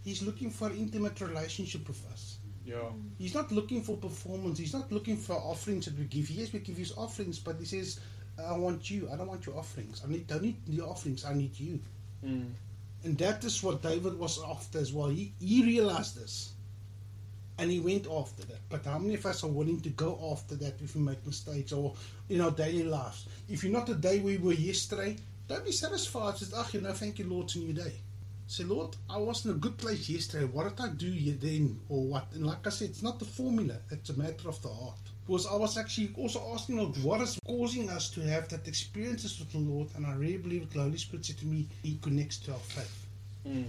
He's 0.07 0.23
looking 0.23 0.49
for 0.49 0.69
an 0.69 0.77
intimate 0.77 1.19
relationship 1.19 1.85
with 1.85 2.01
us. 2.13 2.37
Yeah. 2.65 2.91
He's 3.17 3.33
not 3.33 3.51
looking 3.51 3.81
for 3.81 3.97
performance. 3.97 4.57
He's 4.57 4.73
not 4.73 4.89
looking 4.89 5.17
for 5.17 5.33
offerings 5.33 5.83
that 5.83 5.99
we 5.99 6.05
give. 6.05 6.29
Yes, 6.29 6.53
we 6.53 6.59
give 6.59 6.77
his 6.77 6.93
offerings, 6.97 7.39
but 7.39 7.57
he 7.59 7.65
says, 7.65 7.99
I 8.41 8.55
want 8.57 8.89
you. 8.89 9.09
I 9.11 9.17
don't 9.17 9.27
want 9.27 9.45
your 9.45 9.57
offerings. 9.57 10.01
I 10.05 10.09
need, 10.09 10.27
don't 10.27 10.43
need 10.43 10.65
the 10.65 10.81
offerings. 10.85 11.25
I 11.25 11.33
need 11.33 11.59
you. 11.59 11.81
Mm. 12.25 12.51
And 13.03 13.17
that 13.17 13.43
is 13.43 13.61
what 13.61 13.81
David 13.81 14.17
was 14.17 14.41
after 14.47 14.79
as 14.79 14.93
well. 14.93 15.09
He, 15.09 15.33
he 15.41 15.65
realized 15.65 16.15
this. 16.15 16.53
And 17.57 17.69
he 17.69 17.81
went 17.81 18.07
after 18.09 18.43
that. 18.43 18.61
But 18.69 18.85
how 18.85 18.99
many 18.99 19.15
of 19.15 19.25
us 19.25 19.43
are 19.43 19.47
willing 19.47 19.81
to 19.81 19.89
go 19.89 20.17
after 20.31 20.55
that 20.55 20.75
if 20.81 20.95
we 20.95 21.01
make 21.01 21.25
mistakes 21.25 21.73
or 21.73 21.95
in 22.29 22.39
our 22.39 22.51
daily 22.51 22.83
lives? 22.83 23.25
If 23.49 23.61
you're 23.61 23.73
not 23.73 23.87
the 23.87 23.95
day 23.95 24.19
we 24.19 24.37
were 24.37 24.53
yesterday, 24.53 25.17
don't 25.49 25.65
be 25.65 25.73
satisfied. 25.73 26.37
Just, 26.37 26.53
ah, 26.55 26.65
you 26.71 26.79
know, 26.79 26.93
thank 26.93 27.19
you, 27.19 27.25
Lord, 27.25 27.47
it's 27.47 27.55
a 27.55 27.59
new 27.59 27.73
day. 27.73 27.91
Say, 28.49 28.63
Lord, 28.63 28.95
I 29.09 29.17
was 29.17 29.45
in 29.45 29.51
a 29.51 29.55
good 29.55 29.77
place 29.77 30.07
yesterday. 30.07 30.45
What 30.45 30.75
did 30.75 30.83
I 30.83 30.89
do 30.89 31.11
here 31.11 31.35
then 31.37 31.79
or 31.89 32.03
what? 32.05 32.27
And 32.33 32.47
like 32.47 32.65
I 32.65 32.69
said, 32.69 32.89
it's 32.89 33.03
not 33.03 33.19
the 33.19 33.25
formula, 33.25 33.75
it's 33.91 34.09
a 34.09 34.17
matter 34.17 34.47
of 34.47 34.61
the 34.61 34.69
heart. 34.69 34.97
Because 35.25 35.45
I 35.45 35.55
was 35.55 35.77
actually 35.77 36.11
also 36.17 36.41
asking, 36.53 36.77
Lord, 36.77 37.03
what 37.03 37.19
is 37.19 37.37
causing 37.45 37.89
us 37.89 38.09
to 38.11 38.21
have 38.21 38.47
that 38.47 38.65
experiences 38.65 39.37
with 39.37 39.51
the 39.51 39.57
Lord? 39.57 39.89
And 39.95 40.05
I 40.05 40.13
really 40.13 40.37
believe 40.37 40.69
the 40.71 40.79
Holy 40.79 40.97
Spirit 40.97 41.25
said 41.25 41.37
to 41.39 41.45
me, 41.45 41.67
He 41.83 41.99
connects 42.01 42.37
to 42.39 42.53
our 42.53 42.59
faith. 42.59 43.05
Mm. 43.45 43.65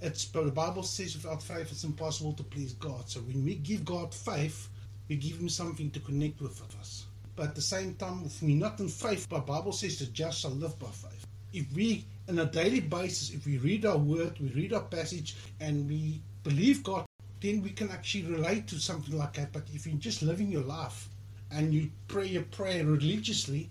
It's 0.00 0.24
but 0.24 0.46
the 0.46 0.50
Bible 0.50 0.82
says 0.82 1.14
without 1.14 1.42
faith 1.42 1.70
it's 1.70 1.84
impossible 1.84 2.32
to 2.34 2.42
please 2.42 2.72
God. 2.72 3.06
So 3.06 3.20
when 3.20 3.44
we 3.44 3.56
give 3.56 3.84
God 3.84 4.14
faith, 4.14 4.70
we 5.08 5.16
give 5.16 5.36
him 5.38 5.50
something 5.50 5.90
to 5.90 6.00
connect 6.00 6.40
with 6.40 6.62
us. 6.80 7.04
But 7.36 7.48
at 7.48 7.54
the 7.54 7.60
same 7.60 7.94
time, 7.94 8.22
if 8.24 8.42
we're 8.42 8.56
not 8.56 8.80
in 8.80 8.88
faith, 8.88 9.28
the 9.28 9.40
Bible 9.40 9.72
says 9.72 9.98
the 9.98 10.06
just 10.06 10.40
shall 10.40 10.52
live 10.52 10.78
by 10.78 10.88
faith. 10.88 11.19
If 11.52 11.72
we, 11.72 12.04
on 12.28 12.38
a 12.38 12.46
daily 12.46 12.80
basis, 12.80 13.30
if 13.34 13.46
we 13.46 13.58
read 13.58 13.84
our 13.84 13.98
word, 13.98 14.38
we 14.40 14.48
read 14.48 14.72
our 14.72 14.82
passage, 14.82 15.36
and 15.60 15.88
we 15.88 16.20
believe 16.42 16.82
God, 16.82 17.06
then 17.40 17.62
we 17.62 17.70
can 17.70 17.90
actually 17.90 18.24
relate 18.24 18.66
to 18.68 18.78
something 18.78 19.16
like 19.16 19.34
that. 19.34 19.52
But 19.52 19.64
if 19.72 19.86
you're 19.86 19.96
just 19.96 20.22
living 20.22 20.50
your 20.50 20.62
life 20.62 21.08
and 21.50 21.72
you 21.72 21.90
pray 22.06 22.26
your 22.26 22.42
prayer 22.42 22.84
religiously, 22.84 23.70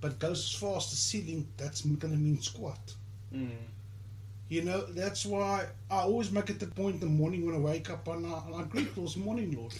but 0.00 0.18
goes 0.18 0.38
as 0.38 0.52
far 0.52 0.78
as 0.78 0.90
the 0.90 0.96
ceiling, 0.96 1.46
that's 1.56 1.82
going 1.82 1.98
to 1.98 2.18
mean 2.18 2.40
squat. 2.40 2.94
Mm. 3.34 3.50
You 4.48 4.62
know, 4.62 4.80
that's 4.86 5.24
why 5.24 5.66
I 5.90 5.98
always 5.98 6.32
make 6.32 6.50
it 6.50 6.58
the 6.58 6.66
point 6.66 6.94
in 6.94 7.00
the 7.00 7.06
morning 7.06 7.46
when 7.46 7.54
I 7.54 7.58
wake 7.58 7.90
up 7.90 8.08
and 8.08 8.26
I, 8.26 8.42
and 8.46 8.54
I 8.56 8.62
greet 8.64 8.96
Lord's 8.96 9.16
morning, 9.16 9.54
Lord. 9.56 9.74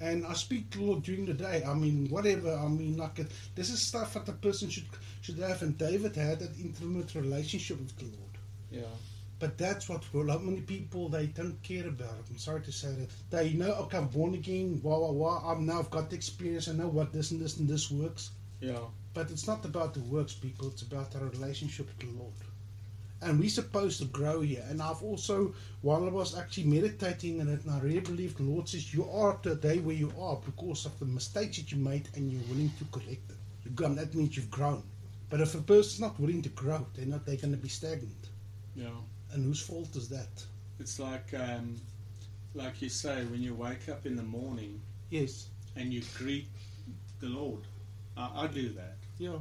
And 0.00 0.24
I 0.24 0.34
speak 0.34 0.70
to 0.70 0.82
Lord 0.82 1.02
during 1.02 1.26
the 1.26 1.34
day. 1.34 1.64
I 1.66 1.74
mean, 1.74 2.06
whatever. 2.08 2.54
I 2.54 2.68
mean, 2.68 2.96
like, 2.96 3.18
this 3.56 3.70
is 3.70 3.80
stuff 3.80 4.14
that 4.14 4.26
the 4.26 4.32
person 4.34 4.68
should 4.68 4.86
should 5.22 5.38
have. 5.38 5.62
And 5.62 5.76
David 5.78 6.16
had 6.16 6.40
that 6.40 6.58
intimate 6.58 7.14
relationship 7.14 7.78
with 7.78 7.96
the 7.96 8.04
Lord. 8.04 8.38
Yeah. 8.70 8.94
But 9.38 9.56
that's 9.56 9.88
what 9.88 10.02
well, 10.12 10.24
like 10.24 10.40
many 10.40 10.60
people 10.62 11.08
they 11.08 11.26
don't 11.26 11.62
care 11.62 11.86
about 11.86 12.10
it. 12.10 12.24
I'm 12.30 12.38
sorry 12.38 12.60
to 12.62 12.72
say 12.72 12.88
that 12.88 13.10
they 13.30 13.52
know 13.52 13.72
okay, 13.82 13.98
I'm 13.98 14.08
born 14.08 14.34
again. 14.34 14.80
Wah 14.82 14.98
wah 14.98 15.12
wah. 15.12 15.52
I'm 15.52 15.64
now 15.64 15.78
I've 15.78 15.90
got 15.90 16.10
the 16.10 16.16
experience. 16.16 16.68
I 16.68 16.72
know 16.72 16.88
what 16.88 17.12
this 17.12 17.30
and 17.30 17.40
this 17.40 17.58
and 17.58 17.68
this 17.68 17.90
works. 17.90 18.30
Yeah. 18.60 18.80
But 19.14 19.30
it's 19.30 19.46
not 19.46 19.64
about 19.64 19.94
the 19.94 20.00
works, 20.00 20.34
people. 20.34 20.68
It's 20.68 20.82
about 20.82 21.14
our 21.14 21.28
relationship 21.28 21.86
with 21.86 21.98
the 21.98 22.18
Lord. 22.18 22.34
And 23.20 23.40
we're 23.40 23.48
supposed 23.48 23.98
to 24.00 24.04
grow 24.06 24.42
here. 24.42 24.64
And 24.68 24.80
I've 24.80 25.02
also, 25.02 25.52
while 25.82 26.04
I 26.04 26.08
was 26.08 26.36
actually 26.38 26.64
meditating 26.64 27.40
on 27.40 27.48
it, 27.48 27.64
and 27.64 27.74
I 27.74 27.80
really 27.80 28.00
believe 28.00 28.36
the 28.36 28.44
Lord 28.44 28.68
says 28.68 28.94
you 28.94 29.10
are 29.10 29.36
today 29.38 29.78
where 29.78 29.96
you 29.96 30.12
are 30.20 30.36
because 30.44 30.86
of 30.86 30.96
the 31.00 31.04
mistakes 31.04 31.56
that 31.56 31.72
you 31.72 31.78
made 31.78 32.08
and 32.14 32.30
you're 32.30 32.48
willing 32.48 32.72
to 32.78 32.84
correct 32.92 33.26
them. 33.26 33.38
You've 33.64 33.74
gone, 33.74 33.96
that 33.96 34.14
means 34.14 34.36
you've 34.36 34.50
grown. 34.50 34.84
But 35.30 35.40
if 35.40 35.54
a 35.54 35.58
person's 35.60 36.00
not 36.00 36.18
willing 36.18 36.42
to 36.42 36.48
grow, 36.50 36.86
they're 36.94 37.06
not 37.06 37.26
they're 37.26 37.36
gonna 37.36 37.56
be 37.56 37.68
stagnant. 37.68 38.28
Yeah. 38.74 38.88
And 39.32 39.44
whose 39.44 39.60
fault 39.60 39.94
is 39.96 40.08
that? 40.08 40.44
It's 40.80 40.98
like, 40.98 41.34
um, 41.34 41.76
like 42.54 42.80
you 42.80 42.88
say, 42.88 43.24
when 43.26 43.42
you 43.42 43.54
wake 43.54 43.88
up 43.88 44.06
in 44.06 44.16
the 44.16 44.22
morning 44.22 44.80
Yes. 45.10 45.48
and 45.76 45.92
you 45.92 46.02
greet 46.16 46.46
the 47.20 47.28
Lord. 47.28 47.62
I, 48.16 48.44
I 48.44 48.46
do 48.46 48.70
that. 48.70 48.96
Yeah. 49.18 49.36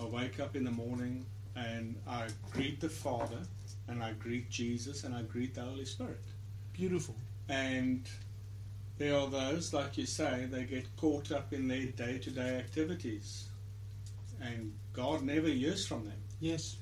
I 0.00 0.04
wake 0.04 0.38
up 0.40 0.54
in 0.54 0.64
the 0.64 0.70
morning 0.70 1.24
and 1.56 1.96
I 2.06 2.26
greet 2.52 2.80
the 2.80 2.88
Father 2.88 3.38
and 3.88 4.02
I 4.02 4.12
greet 4.12 4.50
Jesus 4.50 5.04
and 5.04 5.14
I 5.14 5.22
greet 5.22 5.54
the 5.54 5.62
Holy 5.62 5.86
Spirit. 5.86 6.20
Beautiful. 6.72 7.16
And 7.48 8.06
there 8.98 9.16
are 9.16 9.26
those, 9.28 9.72
like 9.72 9.96
you 9.96 10.06
say, 10.06 10.46
they 10.50 10.64
get 10.64 10.84
caught 10.96 11.32
up 11.32 11.52
in 11.52 11.66
their 11.66 11.86
day 11.86 12.18
to 12.18 12.30
day 12.30 12.58
activities. 12.58 13.48
And 14.40 14.72
God 14.96 15.22
never 15.22 15.48
hears 15.48 15.86
from 15.86 16.04
them. 16.04 16.18
Yes. 16.40 16.76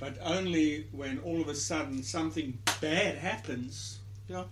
But 0.00 0.18
only 0.22 0.86
when 0.90 1.20
all 1.20 1.40
of 1.40 1.48
a 1.48 1.54
sudden 1.54 2.02
something 2.02 2.58
bad 2.80 3.16
happens, 3.16 4.00
Yeah. 4.28 4.44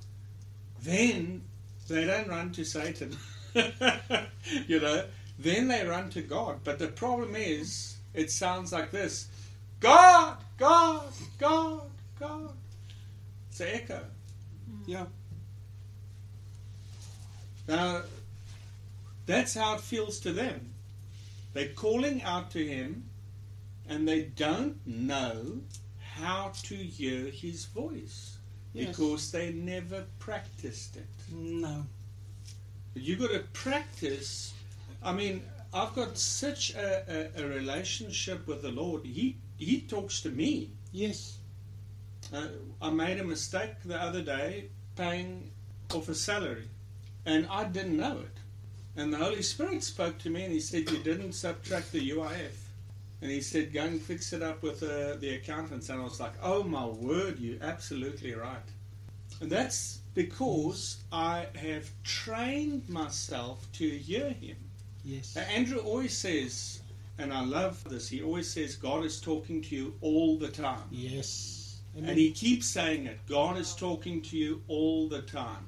then 0.83 1.43
they 1.88 2.05
don't 2.05 2.28
run 2.28 2.52
to 2.52 2.64
Satan. 2.64 3.16
you 4.66 4.81
know, 4.81 5.05
then 5.38 5.66
they 5.69 5.85
run 5.85 6.11
to 6.11 6.23
God. 6.23 6.61
But 6.62 6.78
the 6.78 6.88
problem 6.88 7.35
is, 7.35 7.97
it 8.14 8.31
sounds 8.31 8.73
like 8.73 8.93
this 8.93 9.28
God, 9.81 10.37
God, 10.57 11.12
God, 11.38 11.90
God. 12.21 12.52
It's 13.50 13.61
an 13.61 13.69
echo. 13.73 14.05
Yeah. 14.87 15.07
Now, 17.66 18.02
that's 19.26 19.55
how 19.55 19.75
it 19.75 19.81
feels 19.81 20.21
to 20.21 20.33
them. 20.33 20.73
They're 21.57 21.69
calling 21.69 22.23
out 22.23 22.51
to 22.51 22.67
Him 22.67 23.09
and 23.89 24.07
they 24.07 24.25
don't 24.25 24.87
know 24.87 25.61
how 26.17 26.52
to 26.65 26.75
hear 26.75 27.30
His 27.30 27.65
voice 27.65 28.37
Yes. 28.75 28.89
because 28.89 29.33
they 29.33 29.52
never 29.54 30.04
practiced 30.19 30.97
it. 30.97 31.07
No. 31.33 31.87
You've 32.95 33.21
got 33.21 33.30
to 33.30 33.45
practice. 33.54 34.52
I 35.02 35.13
mean, 35.13 35.43
I've 35.73 35.95
got 35.95 36.19
such 36.19 36.75
a, 36.75 37.30
a, 37.39 37.43
a 37.43 37.47
relationship 37.49 38.47
with 38.47 38.61
the 38.61 38.71
Lord. 38.71 39.07
He 39.07 39.37
He 39.57 39.80
talks 39.80 40.21
to 40.23 40.28
me. 40.30 40.73
Yes. 40.93 41.39
Uh, 42.35 42.49
I 42.83 42.91
made 42.91 43.19
a 43.19 43.25
mistake 43.25 43.73
the 43.83 43.97
other 43.97 44.21
day 44.21 44.69
paying 44.95 45.50
off 45.95 46.11
a 46.11 46.15
salary, 46.15 46.69
and 47.25 47.47
I 47.50 47.65
didn't 47.65 47.97
know 47.97 48.19
it. 48.19 48.37
And 48.97 49.13
the 49.13 49.19
Holy 49.19 49.43
Spirit 49.43 49.82
spoke 49.82 50.19
to 50.19 50.30
me, 50.30 50.45
and 50.45 50.52
He 50.52 50.61
said, 50.61 50.91
"You 50.91 50.99
didn't 50.99 51.32
subtract 51.32 51.93
the 51.93 52.11
UIF." 52.11 52.67
And 53.23 53.30
he 53.30 53.41
said, 53.41 53.73
"Go 53.73 53.82
and 53.82 54.00
fix 54.00 54.32
it 54.32 54.43
up 54.43 54.63
with 54.63 54.82
uh, 54.82 55.17
the 55.17 55.35
accountants." 55.37 55.89
And 55.89 56.00
I 56.00 56.04
was 56.04 56.21
like, 56.21 56.35
"Oh 56.43 56.63
my 56.63 56.87
word, 56.87 57.39
you're 57.39 57.63
absolutely 57.63 58.35
right." 58.35 58.69
And 59.41 59.50
that's 59.50 60.00
because 60.15 60.99
I 61.13 61.47
have 61.56 61.91
trained 62.04 62.89
myself 62.89 63.67
to 63.73 63.89
hear 63.89 64.30
Him. 64.30 64.56
Yes. 65.04 65.37
Andrew 65.37 65.78
always 65.78 66.17
says, 66.17 66.80
and 67.19 67.32
I 67.32 67.45
love 67.45 67.82
this. 67.85 68.09
He 68.09 68.23
always 68.23 68.50
says, 68.50 68.76
"God 68.76 69.04
is 69.04 69.21
talking 69.21 69.63
to 69.63 69.76
you 69.76 69.95
all 70.00 70.39
the 70.39 70.49
time." 70.49 70.89
Yes. 70.91 71.80
And 71.97 72.19
he 72.19 72.30
keeps 72.30 72.67
saying 72.67 73.06
it. 73.06 73.19
God 73.26 73.56
is 73.56 73.75
talking 73.75 74.21
to 74.23 74.37
you 74.37 74.63
all 74.69 75.09
the 75.09 75.23
time. 75.23 75.67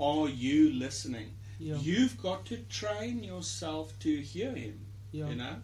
Are 0.00 0.28
you 0.28 0.70
listening? 0.72 1.30
Yeah. 1.58 1.76
You've 1.76 2.20
got 2.22 2.44
to 2.46 2.56
train 2.68 3.22
yourself 3.24 3.98
to 4.00 4.20
hear 4.20 4.52
him. 4.54 4.80
Yeah. 5.12 5.28
You 5.28 5.36
know? 5.36 5.56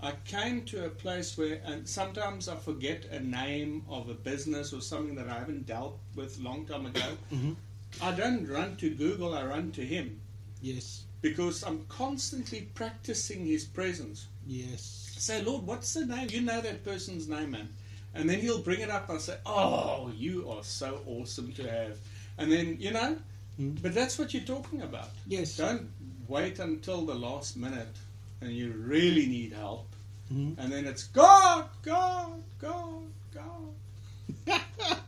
I 0.00 0.12
came 0.24 0.64
to 0.66 0.84
a 0.86 0.88
place 0.90 1.38
where, 1.38 1.60
and 1.64 1.88
sometimes 1.88 2.48
I 2.48 2.56
forget 2.56 3.04
a 3.06 3.20
name 3.20 3.84
of 3.88 4.08
a 4.08 4.14
business 4.14 4.72
or 4.72 4.80
something 4.80 5.14
that 5.14 5.28
I 5.28 5.38
haven't 5.38 5.66
dealt 5.66 5.98
with 6.16 6.38
a 6.38 6.42
long 6.42 6.66
time 6.66 6.86
ago. 6.86 7.16
Mhm. 7.32 7.56
I 8.00 8.12
don't 8.12 8.48
run 8.48 8.76
to 8.78 8.90
Google, 8.90 9.34
I 9.34 9.44
run 9.44 9.70
to 9.72 9.82
him 9.84 10.20
Yes. 10.62 11.04
because 11.20 11.62
I'm 11.62 11.84
constantly 11.88 12.62
practicing 12.74 13.46
his 13.46 13.64
presence. 13.64 14.26
Yes. 14.46 14.98
say, 15.18 15.40
Lord, 15.42 15.64
what's 15.66 15.94
the 15.94 16.04
name? 16.04 16.28
You 16.30 16.40
know 16.40 16.60
that 16.60 16.82
person's 16.84 17.28
name, 17.28 17.52
man. 17.52 17.68
And 18.14 18.28
then 18.28 18.40
he'll 18.40 18.58
bring 18.62 18.80
it 18.80 18.90
up. 18.90 19.08
I'll 19.08 19.20
say, 19.20 19.38
Oh, 19.46 20.10
you 20.16 20.50
are 20.50 20.64
so 20.64 21.00
awesome 21.06 21.52
to 21.52 21.62
have. 21.70 21.98
And 22.38 22.50
then, 22.50 22.76
you 22.80 22.90
know, 22.90 23.18
Mm. 23.60 23.82
but 23.82 23.94
that's 23.94 24.18
what 24.18 24.32
you're 24.32 24.44
talking 24.44 24.82
about. 24.82 25.10
Yes. 25.26 25.56
Don't 25.56 25.90
wait 26.28 26.58
until 26.58 27.04
the 27.04 27.14
last 27.14 27.56
minute 27.56 27.94
and 28.40 28.50
you 28.50 28.72
really 28.72 29.26
need 29.26 29.52
help. 29.52 29.88
Mhm. 30.32 30.56
And 30.58 30.72
then 30.72 30.86
it's 30.86 31.04
God, 31.08 31.68
God, 31.82 32.42
God, 32.58 33.04
God. 33.34 34.60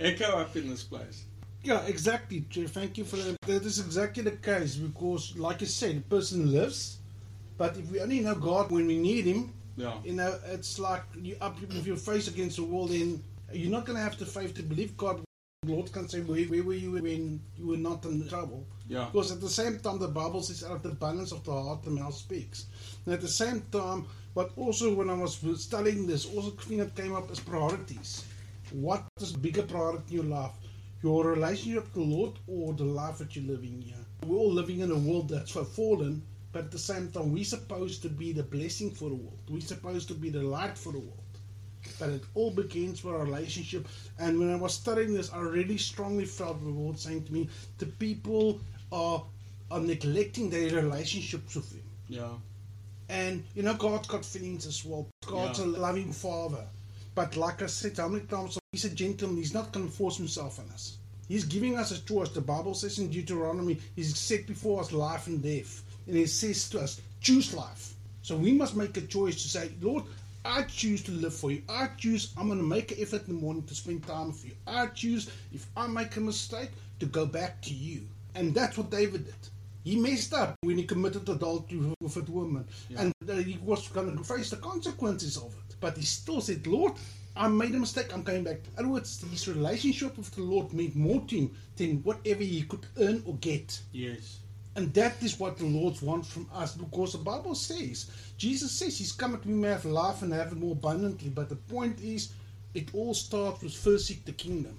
Echo 0.00 0.24
up 0.38 0.56
in 0.56 0.70
this 0.70 0.84
place. 0.84 1.24
Yeah, 1.62 1.82
exactly. 1.86 2.40
Thank 2.50 2.96
you 2.96 3.04
for 3.04 3.16
that. 3.16 3.36
That 3.42 3.64
is 3.64 3.80
exactly 3.80 4.22
the 4.22 4.30
case 4.32 4.76
because, 4.76 5.36
like 5.36 5.60
you 5.60 5.66
said, 5.66 5.96
the 5.96 6.00
person 6.02 6.50
lives, 6.50 6.98
but 7.58 7.76
if 7.76 7.90
we 7.90 8.00
only 8.00 8.20
know 8.20 8.34
God 8.34 8.70
when 8.70 8.86
we 8.86 8.96
need 8.98 9.26
Him, 9.26 9.52
Yeah. 9.76 9.98
you 10.04 10.12
know, 10.14 10.38
it's 10.46 10.78
like 10.78 11.02
you 11.20 11.36
up 11.40 11.60
with 11.60 11.86
your 11.86 11.96
face 11.96 12.28
against 12.28 12.56
the 12.56 12.64
wall. 12.64 12.86
Then 12.86 13.22
you're 13.52 13.70
not 13.70 13.84
going 13.84 13.96
to 13.96 14.02
have 14.02 14.16
the 14.18 14.24
faith 14.26 14.54
to 14.54 14.62
believe 14.62 14.96
God. 14.96 15.20
The 15.62 15.72
Lord 15.72 15.92
can 15.92 16.08
say, 16.08 16.22
where, 16.22 16.46
"Where 16.46 16.62
were 16.62 16.72
you 16.72 16.92
when 16.92 17.38
you 17.58 17.66
were 17.66 17.76
not 17.76 18.06
in 18.06 18.26
trouble?" 18.26 18.66
Yeah. 18.88 19.10
Because 19.12 19.30
at 19.30 19.42
the 19.42 19.50
same 19.50 19.78
time, 19.78 19.98
the 19.98 20.08
Bible 20.08 20.42
says, 20.42 20.64
"Out 20.64 20.76
of 20.76 20.82
the 20.82 20.94
balance 20.94 21.32
of 21.32 21.44
the 21.44 21.52
heart, 21.52 21.82
the 21.82 21.90
mouth 21.90 22.14
speaks." 22.14 22.64
And 23.04 23.12
at 23.12 23.20
the 23.20 23.28
same 23.28 23.60
time, 23.70 24.06
but 24.34 24.52
also 24.56 24.94
when 24.94 25.10
I 25.10 25.18
was 25.18 25.38
studying 25.62 26.06
this, 26.06 26.24
also 26.24 26.52
thing 26.52 26.78
that 26.78 26.96
came 26.96 27.14
up 27.14 27.30
as 27.30 27.40
priorities. 27.40 28.24
What 28.72 29.04
is 29.20 29.34
bigger 29.34 29.64
priority 29.64 30.16
in 30.16 30.22
your 30.22 30.30
life? 30.34 30.52
Your 31.02 31.26
relationship 31.26 31.92
the 31.92 32.00
Lord 32.00 32.38
or 32.46 32.72
the 32.72 32.84
life 32.84 33.18
that 33.18 33.36
you're 33.36 33.44
living 33.44 33.82
here? 33.82 34.06
We're 34.26 34.38
all 34.38 34.50
living 34.50 34.80
in 34.80 34.90
a 34.90 34.98
world 34.98 35.28
that's 35.28 35.52
fallen, 35.52 36.22
but 36.52 36.64
at 36.64 36.70
the 36.70 36.78
same 36.78 37.12
time, 37.12 37.32
we're 37.32 37.44
supposed 37.44 38.00
to 38.00 38.08
be 38.08 38.32
the 38.32 38.44
blessing 38.44 38.92
for 38.92 39.10
the 39.10 39.16
world. 39.16 39.42
We're 39.50 39.60
supposed 39.60 40.08
to 40.08 40.14
be 40.14 40.30
the 40.30 40.42
light 40.42 40.78
for 40.78 40.92
the 40.92 41.00
world. 41.00 41.19
But 41.98 42.10
it 42.10 42.22
all 42.34 42.50
begins 42.50 43.02
with 43.04 43.14
a 43.14 43.18
relationship. 43.18 43.86
And 44.18 44.38
when 44.38 44.52
I 44.52 44.56
was 44.56 44.74
studying 44.74 45.14
this, 45.14 45.32
I 45.32 45.38
really 45.40 45.78
strongly 45.78 46.24
felt 46.24 46.62
the 46.62 46.68
Lord 46.68 46.98
saying 46.98 47.24
to 47.24 47.32
me, 47.32 47.48
the 47.78 47.86
people 47.86 48.60
are, 48.92 49.22
are 49.70 49.80
neglecting 49.80 50.50
their 50.50 50.74
relationships 50.82 51.54
with 51.54 51.72
Him. 51.72 51.82
Yeah. 52.08 52.28
And 53.08 53.44
you 53.54 53.62
know, 53.62 53.74
God's 53.74 54.08
got 54.08 54.24
feelings 54.24 54.66
as 54.66 54.84
well. 54.84 55.06
God's 55.26 55.58
Yeah. 55.58 55.66
a 55.66 55.66
loving 55.66 56.12
Father. 56.12 56.64
But 57.14 57.36
like 57.36 57.62
I 57.62 57.66
said, 57.66 57.96
how 57.96 58.08
many 58.08 58.24
times 58.26 58.58
He's 58.72 58.84
a 58.84 58.90
gentleman, 58.90 59.36
He's 59.38 59.54
not 59.54 59.72
going 59.72 59.86
to 59.88 59.92
force 59.92 60.16
Himself 60.16 60.58
on 60.60 60.68
us. 60.70 60.98
He's 61.28 61.44
giving 61.44 61.78
us 61.78 61.92
a 61.92 62.00
choice. 62.04 62.30
The 62.30 62.40
Bible 62.40 62.74
says 62.74 62.98
in 62.98 63.08
Deuteronomy, 63.10 63.78
He's 63.96 64.16
set 64.18 64.46
before 64.46 64.80
us 64.80 64.92
life 64.92 65.26
and 65.26 65.42
death. 65.42 65.82
And 66.06 66.16
He 66.16 66.26
says 66.26 66.68
to 66.70 66.80
us, 66.80 67.00
choose 67.20 67.52
life. 67.54 67.94
So 68.22 68.36
we 68.36 68.52
must 68.52 68.76
make 68.76 68.96
a 68.96 69.00
choice 69.02 69.42
to 69.42 69.48
say, 69.48 69.70
Lord, 69.80 70.04
I 70.44 70.62
choose 70.62 71.02
to 71.04 71.12
live 71.12 71.34
for 71.34 71.50
you. 71.50 71.62
I 71.68 71.88
choose, 71.98 72.32
I'm 72.36 72.46
going 72.46 72.58
to 72.58 72.64
make 72.64 72.92
an 72.92 72.98
effort 73.00 73.28
in 73.28 73.34
the 73.36 73.40
morning 73.40 73.62
to 73.64 73.74
spend 73.74 74.06
time 74.06 74.28
with 74.28 74.44
you. 74.44 74.52
I 74.66 74.86
choose, 74.86 75.30
if 75.52 75.66
I 75.76 75.86
make 75.86 76.16
a 76.16 76.20
mistake, 76.20 76.70
to 76.98 77.06
go 77.06 77.26
back 77.26 77.60
to 77.62 77.74
you. 77.74 78.06
And 78.34 78.54
that's 78.54 78.78
what 78.78 78.90
David 78.90 79.26
did. 79.26 79.34
He 79.84 79.96
messed 79.96 80.32
up 80.34 80.56
when 80.62 80.78
he 80.78 80.84
committed 80.84 81.28
adultery 81.28 81.80
with 82.00 82.16
a 82.16 82.20
woman, 82.30 82.66
Yeah. 82.88 83.02
and 83.02 83.14
uh, 83.28 83.34
he 83.36 83.58
was 83.62 83.88
going 83.88 84.16
to 84.16 84.24
face 84.24 84.50
the 84.50 84.56
consequences 84.56 85.36
of 85.36 85.54
it. 85.54 85.76
But 85.80 85.96
he 85.96 86.04
still 86.04 86.42
said, 86.42 86.66
"Lord, 86.66 86.92
I 87.34 87.48
made 87.48 87.74
a 87.74 87.78
mistake. 87.78 88.12
I'm 88.12 88.22
coming 88.22 88.44
back." 88.44 88.58
In 88.76 88.78
other 88.78 88.88
words, 88.88 89.22
his 89.30 89.48
relationship 89.48 90.18
with 90.18 90.30
the 90.32 90.42
Lord 90.42 90.74
meant 90.74 90.94
more 90.96 91.22
to 91.22 91.34
him 91.36 91.56
than 91.76 92.02
whatever 92.02 92.42
he 92.42 92.62
could 92.64 92.84
earn 92.98 93.22
or 93.24 93.36
get. 93.36 93.80
Yes. 93.92 94.40
And 94.76 94.94
that 94.94 95.22
is 95.22 95.38
what 95.38 95.58
the 95.58 95.66
Lord 95.66 96.00
wants 96.00 96.30
from 96.30 96.48
us 96.54 96.74
because 96.74 97.12
the 97.12 97.18
Bible 97.18 97.54
says, 97.54 98.10
Jesus 98.36 98.70
says 98.70 98.98
He's 98.98 99.12
come 99.12 99.32
that 99.32 99.44
we 99.44 99.52
may 99.52 99.68
have 99.68 99.84
life 99.84 100.22
and 100.22 100.32
have 100.32 100.52
it 100.52 100.58
more 100.58 100.72
abundantly. 100.72 101.28
But 101.28 101.48
the 101.48 101.56
point 101.56 102.00
is, 102.00 102.32
it 102.74 102.94
all 102.94 103.14
starts 103.14 103.62
with 103.62 103.74
first 103.74 104.06
seek 104.06 104.24
the 104.24 104.32
kingdom. 104.32 104.78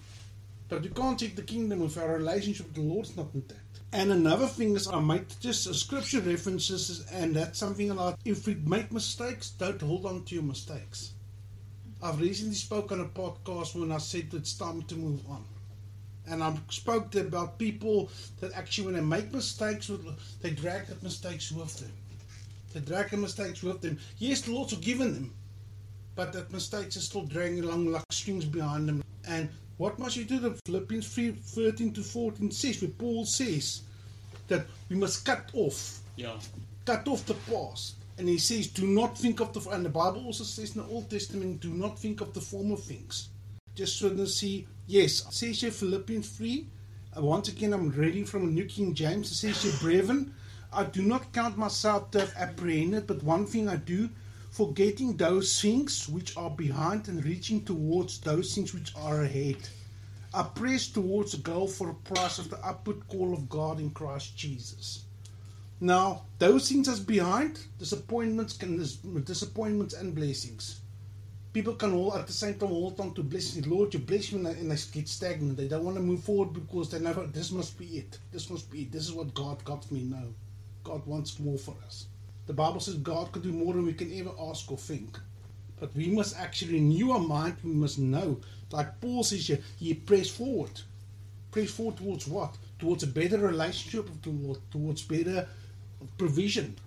But 0.70 0.86
you 0.86 0.92
can't 0.92 1.20
seek 1.20 1.36
the 1.36 1.42
kingdom 1.42 1.82
if 1.84 1.98
our 1.98 2.14
relationship 2.14 2.68
with 2.68 2.76
the 2.76 2.82
Lord 2.82 3.06
is 3.06 3.18
not 3.18 3.28
intact. 3.34 3.82
And 3.92 4.10
another 4.10 4.48
thing 4.48 4.76
is, 4.76 4.88
I 4.88 5.02
make 5.02 5.38
just 5.42 5.68
a 5.68 5.74
scripture 5.74 6.22
references, 6.22 7.06
and 7.12 7.36
that's 7.36 7.60
something 7.60 7.94
like 7.94 8.16
if 8.24 8.48
we 8.48 8.56
make 8.56 8.90
mistakes, 8.94 9.50
don't 9.50 9.82
hold 9.82 10.06
on 10.06 10.24
to 10.24 10.36
your 10.36 10.46
mistakes. 10.46 11.12
I've 12.02 12.22
recently 12.22 12.56
spoken 12.56 13.02
on 13.02 13.08
a 13.08 13.10
podcast 13.10 13.78
when 13.78 13.92
I 13.92 13.98
said 13.98 14.30
it's 14.34 14.54
time 14.54 14.84
to 14.84 14.96
move 14.96 15.30
on. 15.30 15.44
And 16.32 16.42
I 16.42 16.56
spoke 16.70 17.12
to 17.12 17.20
about 17.22 17.60
people 17.60 18.10
that 18.40 18.54
actually, 18.54 18.86
when 18.86 18.96
they 18.96 19.02
make 19.02 19.34
mistakes, 19.34 19.92
they 20.42 20.52
drag 20.52 20.88
the 20.88 20.96
mistakes 21.04 21.52
with 21.52 21.78
them. 21.78 21.92
They 22.74 22.80
drag 22.80 23.10
the 23.10 23.18
mistakes 23.18 23.62
with 23.62 23.82
them. 23.82 24.00
Yes, 24.18 24.42
the 24.42 24.54
Lord's 24.54 24.74
forgiven 24.74 25.14
them, 25.14 25.34
but 26.16 26.32
that 26.32 26.52
mistakes 26.54 26.96
are 26.96 27.02
still 27.02 27.24
dragging 27.26 27.64
along 27.66 27.88
like 27.92 28.04
strings 28.12 28.46
behind 28.46 28.88
them. 28.88 29.04
And 29.28 29.50
what 29.76 30.00
must 30.00 30.16
you 30.16 30.24
do? 30.24 30.40
The 30.40 30.58
Philippians 30.66 31.14
3 31.14 31.32
13 31.32 31.92
to 31.94 32.02
14 32.02 32.50
says, 32.50 32.82
where 32.82 32.92
Paul 32.92 33.26
says 33.26 33.82
that 34.48 34.66
we 34.90 34.96
must 34.96 35.26
cut 35.26 35.50
off 35.54 36.00
Yeah. 36.16 36.40
cut 36.86 37.08
off 37.10 37.26
the 37.26 37.34
past. 37.52 37.96
And 38.18 38.30
he 38.30 38.38
says, 38.38 38.68
do 38.68 38.88
not 38.88 39.18
think 39.18 39.42
of 39.42 39.52
the, 39.52 39.70
and 39.72 39.84
the 39.84 39.90
Bible 39.90 40.26
also 40.26 40.44
says 40.46 40.76
in 40.76 40.84
the 40.84 40.88
Old 40.88 41.10
Testament, 41.10 41.60
do 41.60 41.74
not 41.74 42.00
think 42.00 42.22
of 42.22 42.34
the 42.34 42.42
former 42.42 42.78
things. 42.78 43.30
Just 43.76 43.98
so 43.98 44.26
see, 44.26 44.68
yes, 44.92 45.40
here 45.40 45.72
Philippians 45.72 46.28
3. 46.32 46.68
Uh, 47.16 47.22
once 47.22 47.48
again, 47.48 47.72
I'm 47.72 47.92
reading 47.92 48.26
from 48.26 48.54
New 48.54 48.66
King 48.66 48.94
James. 48.94 49.32
It 49.32 49.36
says 49.36 49.80
Brethren, 49.80 50.34
I 50.74 50.84
do 50.84 51.02
not 51.02 51.32
count 51.32 51.58
myself 51.58 52.12
to 52.12 52.20
have 52.20 52.34
apprehended, 52.36 53.08
but 53.08 53.24
one 53.24 53.46
thing 53.46 53.70
I 53.70 53.78
do, 53.78 54.10
forgetting 54.52 55.16
those 55.16 55.62
things 55.62 56.10
which 56.10 56.36
are 56.36 56.50
behind 56.50 57.08
and 57.08 57.24
reaching 57.24 57.64
towards 57.64 58.20
those 58.20 58.54
things 58.54 58.74
which 58.74 58.94
are 58.98 59.22
ahead. 59.22 59.70
I 60.34 60.44
press 60.44 60.88
towards 60.88 61.32
the 61.32 61.38
goal 61.38 61.68
for 61.68 61.88
the 61.88 62.14
prize 62.14 62.38
of 62.38 62.50
the 62.50 62.60
upward 62.66 63.08
call 63.08 63.34
of 63.34 63.48
God 63.48 63.80
in 63.80 63.92
Christ 63.92 64.36
Jesus. 64.36 65.06
Now, 65.80 66.24
those 66.38 66.68
things 66.68 66.88
that's 66.88 67.00
behind, 67.00 67.60
disappointments 67.80 68.58
can 68.58 68.78
disappointments 69.24 69.94
and 69.94 70.14
blessings. 70.14 70.81
People 71.54 71.74
can 71.74 71.94
all 71.94 72.16
at 72.16 72.28
the 72.28 72.34
same 72.34 72.54
time 72.54 72.70
hold 72.70 73.00
on 73.00 73.14
to 73.14 73.24
blessings. 73.24 73.68
Lord, 73.68 73.94
you 73.94 74.00
bless 74.00 74.32
me 74.32 74.50
and 74.50 74.72
they, 74.72 74.78
get 74.94 75.10
stagnant. 75.10 75.58
They 75.58 75.68
don't 75.68 75.84
want 75.84 75.98
to 75.98 76.04
move 76.04 76.24
forward 76.24 76.54
because 76.54 76.90
they 76.90 77.00
never 77.00 77.26
this 77.28 77.52
must 77.52 77.78
be 77.78 77.86
it. 77.98 78.20
This 78.32 78.50
must 78.50 78.72
be 78.72 78.84
it. 78.84 78.92
This 78.92 79.04
is 79.04 79.12
what 79.12 79.34
God 79.34 79.62
got 79.66 79.84
for 79.84 79.96
me. 79.96 80.04
now. 80.04 80.28
God 80.84 81.06
wants 81.06 81.40
more 81.40 81.58
for 81.58 81.76
us. 81.86 82.06
The 82.48 82.54
Bible 82.54 82.80
says 82.80 82.96
God 82.96 83.32
could 83.32 83.44
do 83.44 83.52
more 83.52 83.74
than 83.74 83.86
we 83.86 83.94
can 83.94 84.18
ever 84.18 84.32
ask 84.40 84.72
or 84.72 84.78
think. 84.78 85.20
But 85.80 85.94
we 85.96 86.08
must 86.08 86.38
actually 86.38 86.74
renew 86.76 87.12
our 87.12 87.20
mind, 87.20 87.58
we 87.64 87.72
must 87.72 88.00
know. 88.00 88.40
Like 88.72 89.02
Paul 89.02 89.24
says 89.24 89.48
here, 89.48 89.60
he 89.78 89.94
press 89.94 90.30
forward. 90.30 90.82
Press 91.52 91.72
forward 91.72 91.98
towards 91.98 92.28
what? 92.28 92.56
Towards 92.80 93.04
a 93.04 93.08
better 93.08 93.38
relationship 93.38 94.10
the 94.22 94.58
towards 94.72 95.02
better 95.02 95.48
provision, 96.18 96.78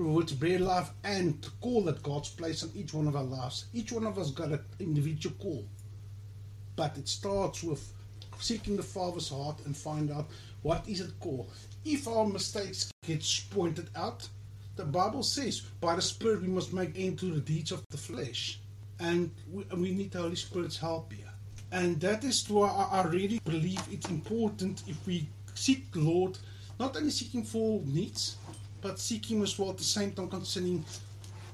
towards 0.00 0.32
better 0.32 0.64
life, 0.64 0.90
and 1.04 1.42
the 1.42 1.50
call 1.60 1.82
that 1.82 2.02
God's 2.02 2.30
placed 2.30 2.64
on 2.64 2.70
each 2.74 2.94
one 2.94 3.06
of 3.06 3.16
our 3.16 3.22
lives. 3.22 3.66
Each 3.74 3.92
one 3.92 4.06
of 4.06 4.16
us 4.18 4.30
got 4.30 4.48
an 4.48 4.64
individual 4.78 5.36
call. 5.38 5.66
But 6.74 6.96
it 6.96 7.06
starts 7.06 7.62
with 7.62 7.86
seeking 8.38 8.78
the 8.78 8.82
Father's 8.82 9.28
heart 9.28 9.58
and 9.66 9.76
find 9.76 10.10
out 10.10 10.30
what 10.62 10.88
is 10.88 11.02
it 11.02 11.12
called. 11.20 11.52
If 11.84 12.08
our 12.08 12.24
mistakes 12.24 12.90
gets 13.06 13.40
pointed 13.40 13.90
out, 13.94 14.26
the 14.76 14.86
Bible 14.86 15.22
says 15.22 15.60
by 15.82 15.96
the 15.96 16.02
Spirit 16.02 16.40
we 16.40 16.48
must 16.48 16.72
make 16.72 16.98
end 16.98 17.18
to 17.18 17.26
the 17.26 17.40
deeds 17.40 17.70
of 17.70 17.84
the 17.90 17.98
flesh. 17.98 18.58
And 19.00 19.30
we, 19.52 19.64
we 19.76 19.92
need 19.92 20.12
the 20.12 20.22
Holy 20.22 20.36
Spirit's 20.36 20.78
help 20.78 21.12
here. 21.12 21.30
And 21.72 22.00
that 22.00 22.24
is 22.24 22.48
why 22.48 22.68
I, 22.68 23.02
I 23.02 23.06
really 23.08 23.38
believe 23.44 23.82
it's 23.90 24.08
important 24.08 24.82
if 24.86 25.06
we 25.06 25.28
seek 25.54 25.92
the 25.92 26.00
Lord, 26.00 26.38
not 26.78 26.96
only 26.96 27.10
seeking 27.10 27.44
for 27.44 27.82
needs, 27.84 28.36
but 28.80 28.98
seeking 28.98 29.42
as 29.42 29.58
well 29.58 29.70
at 29.70 29.78
the 29.78 29.84
same 29.84 30.12
time 30.12 30.28
concerning 30.28 30.84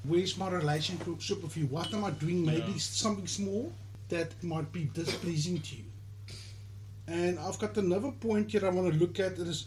where's 0.03 0.37
my 0.37 0.49
relationship 0.49 1.41
with 1.43 1.57
you? 1.57 1.65
What 1.67 1.93
am 1.93 2.03
I 2.05 2.11
doing? 2.11 2.45
Maybe 2.45 2.71
Yeah. 2.73 2.77
something 2.77 3.27
small 3.27 3.73
that 4.09 4.41
might 4.43 4.71
be 4.71 4.85
displeasing 4.93 5.59
to 5.61 5.75
you. 5.75 5.83
And 7.07 7.39
I've 7.39 7.59
got 7.59 7.77
another 7.77 8.11
point 8.11 8.51
here 8.51 8.65
I 8.65 8.69
want 8.69 8.91
to 8.93 8.99
look 8.99 9.19
at. 9.19 9.33
It 9.33 9.47
is 9.47 9.65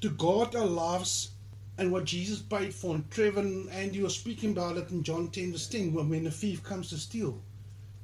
to 0.00 0.10
God 0.10 0.54
our 0.54 0.66
lives 0.66 1.30
and 1.78 1.90
what 1.90 2.04
Jesus 2.04 2.40
paid 2.40 2.74
for. 2.74 2.94
And 2.94 3.10
Trevor 3.10 3.40
and 3.40 3.70
Andy 3.70 4.02
were 4.02 4.10
speaking 4.10 4.52
about 4.52 4.76
it 4.76 4.90
in 4.90 5.02
John 5.02 5.28
10 5.28 5.52
verse 5.52 5.66
10 5.68 5.92
when, 5.92 6.08
when 6.08 6.24
the 6.24 6.30
thief 6.30 6.62
comes 6.62 6.90
to 6.90 6.96
steal. 6.98 7.40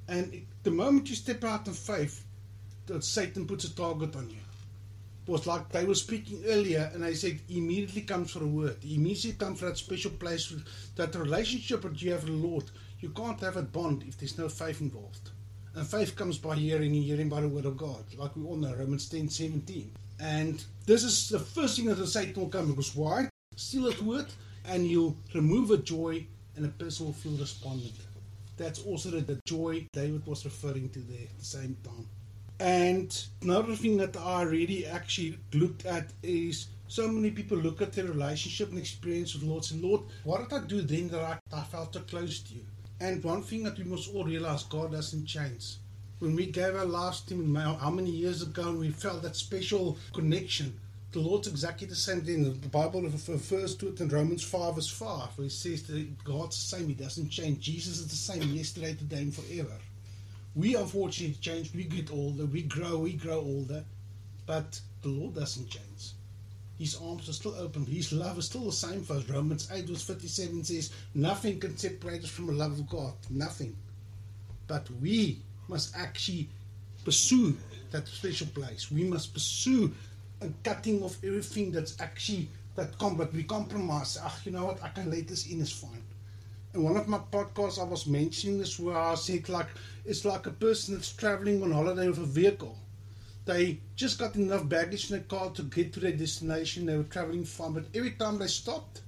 And 0.09 0.47
the 0.63 0.71
moment 0.71 1.09
you 1.09 1.15
step 1.15 1.45
out 1.45 1.67
in 1.69 1.73
faith, 1.75 2.25
that 2.87 3.05
Satan 3.05 3.47
puts 3.47 3.65
a 3.65 3.75
target 3.75 4.17
on 4.17 4.29
you. 4.31 4.37
Was 5.27 5.47
like 5.47 5.69
they 5.69 5.85
were 5.85 5.95
speaking 5.95 6.43
earlier, 6.47 6.91
and 6.93 7.05
they 7.05 7.15
said 7.15 7.41
immediately 7.49 8.03
comes 8.03 8.33
for 8.33 8.43
a 8.43 8.47
word. 8.47 8.79
Immediately 8.83 9.39
comes 9.39 9.61
for 9.61 9.67
that 9.67 9.79
special 9.79 10.11
place, 10.13 10.53
that 10.97 11.15
relationship 11.15 11.83
that 11.83 12.03
you 12.03 12.13
have 12.13 12.25
with 12.25 12.41
the 12.41 12.49
Lord. 12.49 12.65
You 13.01 13.11
can't 13.11 13.41
have 13.41 13.57
a 13.57 13.63
bond 13.63 14.05
if 14.09 14.19
there's 14.19 14.39
no 14.39 14.49
faith 14.49 14.81
involved. 14.81 15.31
And 15.75 15.87
faith 15.87 16.17
comes 16.17 16.37
by 16.39 16.57
hearing 16.57 16.95
and 16.95 17.05
hearing 17.05 17.29
by 17.29 17.43
the 17.43 17.49
word 17.49 17.65
of 17.65 17.77
God, 17.77 18.05
like 18.17 18.35
we 18.35 18.45
all 18.45 18.57
know, 18.57 18.75
Romans 18.75 19.09
10 19.09 19.29
17. 19.29 19.93
And 20.19 20.63
this 20.85 21.05
is 21.05 21.29
the 21.29 21.39
first 21.39 21.77
thing 21.77 21.87
that 21.87 21.95
the 21.95 22.07
Satan 22.07 22.43
will 22.43 22.49
come 22.49 22.71
because 22.71 22.95
why? 22.97 23.29
Steal 23.57 23.85
that 23.85 24.03
word, 24.03 24.27
and 24.67 24.87
you'll 24.87 25.17
remove 25.35 25.71
a 25.71 25.77
joy, 25.77 26.27
and 26.57 26.67
a 26.67 26.69
person 26.69 27.07
will 27.07 27.13
feel 27.13 27.37
despondent. 27.37 27.95
That's 28.57 28.83
also 28.83 29.11
the, 29.11 29.21
the 29.21 29.41
joy 29.47 29.87
David 29.93 30.27
was 30.27 30.45
referring 30.45 30.91
to 30.91 30.99
there 30.99 31.23
at 31.23 31.39
the 31.39 31.45
same 31.45 31.77
time. 31.85 32.07
And 32.61 33.25
another 33.41 33.75
thing 33.75 33.97
that 33.97 34.19
I 34.19 34.43
really 34.43 34.85
actually 34.87 35.39
looked 35.55 35.87
at 35.87 36.11
is 36.23 36.67
so 36.89 37.09
many 37.09 37.31
people 37.31 37.57
look 37.57 37.81
at 37.81 37.95
their 37.95 38.05
relationship 38.05 38.69
and 38.69 38.79
experience 38.79 39.33
with 39.33 39.45
Lord 39.45 39.65
and 39.71 39.81
Lord, 39.81 40.03
what 40.25 40.47
did 40.47 40.59
I 40.59 40.67
do 40.67 40.83
then 40.83 41.09
that 41.09 41.21
I, 41.21 41.39
I 41.57 41.63
felt 41.63 41.95
so 41.95 42.01
close 42.01 42.41
to 42.41 42.55
you? 42.55 42.67
And 43.01 43.25
one 43.25 43.43
thing 43.43 43.63
that 43.63 43.79
we 43.79 43.85
must 43.85 44.15
all 44.15 44.25
realize 44.25 44.65
God 44.65 44.93
doesn't 44.93 45.25
change. 45.25 45.77
When 46.19 46.37
we 46.37 46.47
gave 46.47 46.77
our 46.77 46.85
lives 46.85 47.23
to 47.23 47.35
Him, 47.35 47.55
how 47.55 47.77
how 47.77 47.89
many 47.89 48.11
years 48.11 48.43
ago, 48.43 48.69
and 48.69 48.79
we 48.79 48.91
felt 48.91 49.23
that 49.23 49.37
special 49.37 49.97
connection, 50.13 50.79
the 51.13 51.21
Lord's 51.21 51.49
exactly 51.49 51.87
the 51.87 51.97
same 51.97 52.21
thing. 52.21 52.43
The 52.43 52.69
Bible 52.69 53.01
refers 53.03 53.75
to 53.77 53.89
it 53.89 54.01
in 54.01 54.11
Romans 54.11 54.45
5 54.45 54.75
verse 54.75 54.91
5, 54.91 55.39
where 55.39 55.47
it 55.47 55.53
says 55.53 55.85
that 55.85 56.25
God's 56.25 56.57
the 56.57 56.77
same, 56.77 56.89
He 56.89 56.95
doesn't 56.95 57.31
change. 57.31 57.61
Jesus 57.61 58.01
is 58.01 58.09
the 58.09 58.17
same 58.17 58.43
yesterday, 58.53 58.93
today, 58.93 59.23
and 59.23 59.35
forever. 59.35 59.79
We 60.55 60.75
unfortunately 60.75 61.37
change, 61.41 61.73
we 61.75 61.85
get 61.85 62.11
older, 62.13 62.45
we 62.45 62.63
grow, 62.63 62.99
we 62.99 63.13
grow 63.13 63.39
older, 63.39 63.85
but 64.47 64.81
the 65.03 65.09
Lord 65.09 65.35
doesn't 65.35 65.69
change. 65.71 66.13
His 66.79 66.97
arms 66.97 67.29
are 67.29 67.35
still 67.35 67.55
open, 67.57 67.85
His 67.87 68.13
love 68.13 68.39
is 68.39 68.47
still 68.47 68.65
the 68.65 68.73
same 68.73 69.03
for 69.03 69.15
us. 69.15 69.29
Romans 69.29 69.69
8 69.71 69.85
verse 69.85 70.03
57 70.03 70.65
says, 70.65 70.91
Nothing 71.15 71.61
can 71.61 71.77
separate 71.77 72.25
us 72.25 72.31
from 72.31 72.47
the 72.47 72.53
love 72.55 72.73
of 72.73 72.89
God. 72.89 73.13
Nothing. 73.29 73.77
But 74.67 74.91
we 75.01 75.41
must 75.69 75.95
actually 75.97 76.49
pursue 77.05 77.57
that 77.91 78.09
special 78.09 78.47
place. 78.49 78.91
We 78.91 79.05
must 79.05 79.35
pursue 79.35 79.93
a 80.41 80.49
cutting 80.65 81.03
off 81.03 81.23
everything 81.23 81.71
that's 81.71 82.01
actually 82.01 82.49
that 82.77 82.97
com- 82.99 83.17
but 83.17 83.33
we 83.33 83.43
compromise. 83.43 84.19
Ah, 84.23 84.37
you 84.45 84.53
know 84.53 84.67
what? 84.67 84.83
I 84.83 84.89
can 84.89 85.11
let 85.11 85.29
this 85.29 85.47
in. 85.47 85.61
It's 85.61 85.71
fine. 85.71 86.03
In 86.73 86.85
one 86.85 86.97
of 86.97 87.09
my 87.09 87.19
podcasts, 87.19 87.81
I 87.81 87.85
was 87.85 88.07
mentioning 88.07 88.59
this 88.59 88.79
where 88.79 88.97
I 88.97 89.17
said 89.17 89.49
like 89.49 89.67
it's 90.05 90.25
like 90.25 90.47
a 90.47 90.53
person 90.53 90.95
that's 90.95 91.13
traveling 91.13 91.65
on 91.65 91.73
holiday 91.73 92.07
with 92.09 92.19
a 92.19 92.25
vehicle. 92.25 92.79
They 93.45 93.81
just 93.97 94.21
got 94.21 94.37
enough 94.37 94.69
baggage 94.69 95.11
in 95.11 95.19
the 95.19 95.25
car 95.25 95.51
to 95.51 95.65
get 95.65 95.93
to 95.95 96.01
their 96.01 96.13
destination. 96.13 96.87
They 96.87 96.97
were 96.97 97.03
traveling 97.03 97.45
fine, 97.45 97.73
but 97.73 97.87
every 97.93 98.13
time 98.13 98.39
they 98.39 98.47
stopped, 98.47 99.01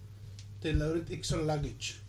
they 0.60 0.72
loaded 0.72 1.12
extra 1.12 1.38
luggage. 1.38 2.00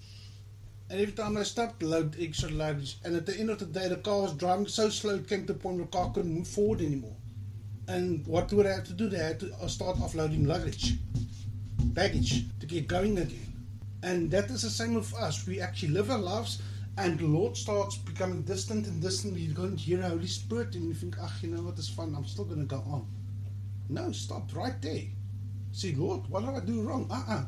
And 0.89 0.99
every 0.99 1.13
time 1.13 1.35
they 1.35 1.43
stopped, 1.43 1.83
loaded 1.83 2.19
extra 2.19 2.49
luggage. 2.49 2.97
And 3.03 3.15
at 3.15 3.27
the 3.27 3.39
end 3.39 3.51
of 3.51 3.59
the 3.59 3.65
day, 3.65 3.87
the 3.87 3.97
car 3.97 4.23
was 4.23 4.33
driving 4.33 4.67
so 4.67 4.89
slow 4.89 5.15
it 5.15 5.27
came 5.29 5.45
to 5.45 5.53
point 5.53 5.77
where 5.77 5.85
the 5.85 5.91
car 5.91 6.11
couldn't 6.11 6.33
move 6.33 6.47
forward 6.47 6.81
anymore. 6.81 7.15
And 7.87 8.25
what 8.25 8.51
would 8.53 8.65
they 8.65 8.73
have 8.73 8.85
to 8.85 8.93
do? 8.93 9.07
They 9.07 9.17
had 9.17 9.39
to 9.41 9.53
uh, 9.61 9.67
start 9.67 9.97
offloading 9.97 10.47
luggage, 10.47 10.95
baggage, 11.77 12.45
to 12.59 12.65
get 12.65 12.87
going 12.87 13.19
again. 13.19 13.52
And 14.03 14.29
that 14.31 14.51
is 14.51 14.61
the 14.63 14.69
same 14.69 14.95
with 14.95 15.13
us. 15.15 15.47
We 15.47 15.61
actually 15.61 15.93
live 15.93 16.11
our 16.11 16.17
lives, 16.19 16.61
and 16.97 17.17
the 17.17 17.25
Lord 17.25 17.55
starts 17.57 17.97
becoming 17.97 18.41
distant 18.43 18.85
and 18.85 19.01
distant. 19.01 19.37
You 19.37 19.53
don't 19.53 19.77
hear 19.79 19.97
the 19.97 20.09
Holy 20.09 20.27
Spirit, 20.27 20.75
and 20.75 20.85
you 20.89 20.93
think, 20.93 21.15
ah, 21.21 21.33
you 21.41 21.49
know 21.49 21.63
what, 21.63 21.77
it's 21.79 21.89
fun. 21.89 22.13
I'm 22.15 22.25
still 22.25 22.45
going 22.45 22.59
to 22.59 22.65
go 22.65 22.83
on. 22.85 23.07
No, 23.89 24.11
stop 24.11 24.53
right 24.55 24.79
there. 24.81 25.03
See, 25.71 25.95
Lord, 25.95 26.27
what 26.29 26.45
did 26.45 26.55
I 26.55 26.59
do 26.65 26.81
wrong? 26.81 27.07
Uh 27.09 27.23
uh 27.27 27.45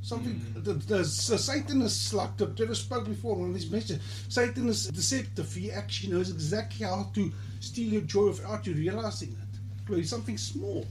Something, 0.00 0.34
Mm. 0.54 0.64
the, 0.64 0.72
the, 0.74 0.98
the 0.98 1.04
Satan 1.04 1.82
is 1.82 2.14
like 2.14 2.36
the 2.36 2.46
Trevor 2.46 2.74
spoke 2.76 3.06
before 3.06 3.34
on 3.34 3.40
one 3.40 3.48
of 3.50 3.56
his 3.56 3.70
messages. 3.70 4.00
Satan 4.28 4.68
is 4.68 4.86
deceptive. 4.86 5.52
He 5.52 5.72
actually 5.72 6.12
knows 6.12 6.30
exactly 6.30 6.86
how 6.86 7.10
to 7.14 7.32
steal 7.60 7.92
your 7.94 8.02
joy 8.02 8.26
without 8.28 8.66
you 8.66 8.74
realizing 8.74 9.30
it. 9.30 9.92
It's 9.98 10.10
something 10.10 10.38
small. 10.38 10.86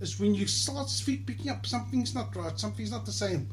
It's 0.00 0.18
when 0.18 0.34
you 0.34 0.46
start 0.48 0.88
speak, 0.90 1.26
picking 1.26 1.50
up 1.50 1.66
something's 1.66 2.14
not 2.14 2.34
right, 2.34 2.58
something's 2.58 2.90
not 2.90 3.06
the 3.06 3.12
same, 3.12 3.48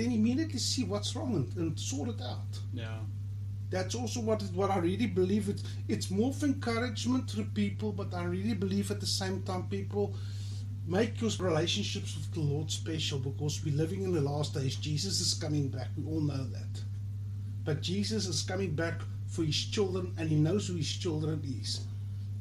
then 0.00 0.12
immediately 0.12 0.58
see 0.58 0.84
what's 0.84 1.14
wrong 1.14 1.34
and, 1.34 1.56
and 1.56 1.78
sort 1.78 2.08
it 2.08 2.20
out. 2.22 2.58
Yeah. 2.72 2.98
That's 3.70 3.94
also 3.94 4.20
what 4.20 4.42
what 4.54 4.70
I 4.70 4.78
really 4.78 5.06
believe. 5.06 5.48
It's 5.48 5.62
it's 5.88 6.10
more 6.10 6.30
of 6.30 6.42
encouragement 6.42 7.28
to 7.30 7.44
people, 7.44 7.92
but 7.92 8.12
I 8.14 8.24
really 8.24 8.54
believe 8.54 8.90
at 8.90 9.00
the 9.00 9.06
same 9.06 9.42
time, 9.42 9.64
people 9.68 10.14
make 10.86 11.20
your 11.20 11.30
relationships 11.38 12.16
with 12.16 12.32
the 12.32 12.40
Lord 12.40 12.70
special 12.70 13.18
because 13.20 13.64
we're 13.64 13.76
living 13.76 14.02
in 14.02 14.12
the 14.12 14.20
last 14.20 14.54
days. 14.54 14.74
Jesus 14.74 15.20
is 15.20 15.34
coming 15.34 15.68
back. 15.68 15.88
We 15.96 16.04
all 16.04 16.20
know 16.20 16.44
that. 16.44 16.82
But 17.64 17.80
Jesus 17.80 18.26
is 18.26 18.42
coming 18.42 18.74
back 18.74 19.02
for 19.28 19.44
his 19.44 19.64
children, 19.66 20.12
and 20.18 20.28
he 20.28 20.34
knows 20.34 20.66
who 20.66 20.74
his 20.74 20.90
children 20.90 21.40
is. 21.60 21.84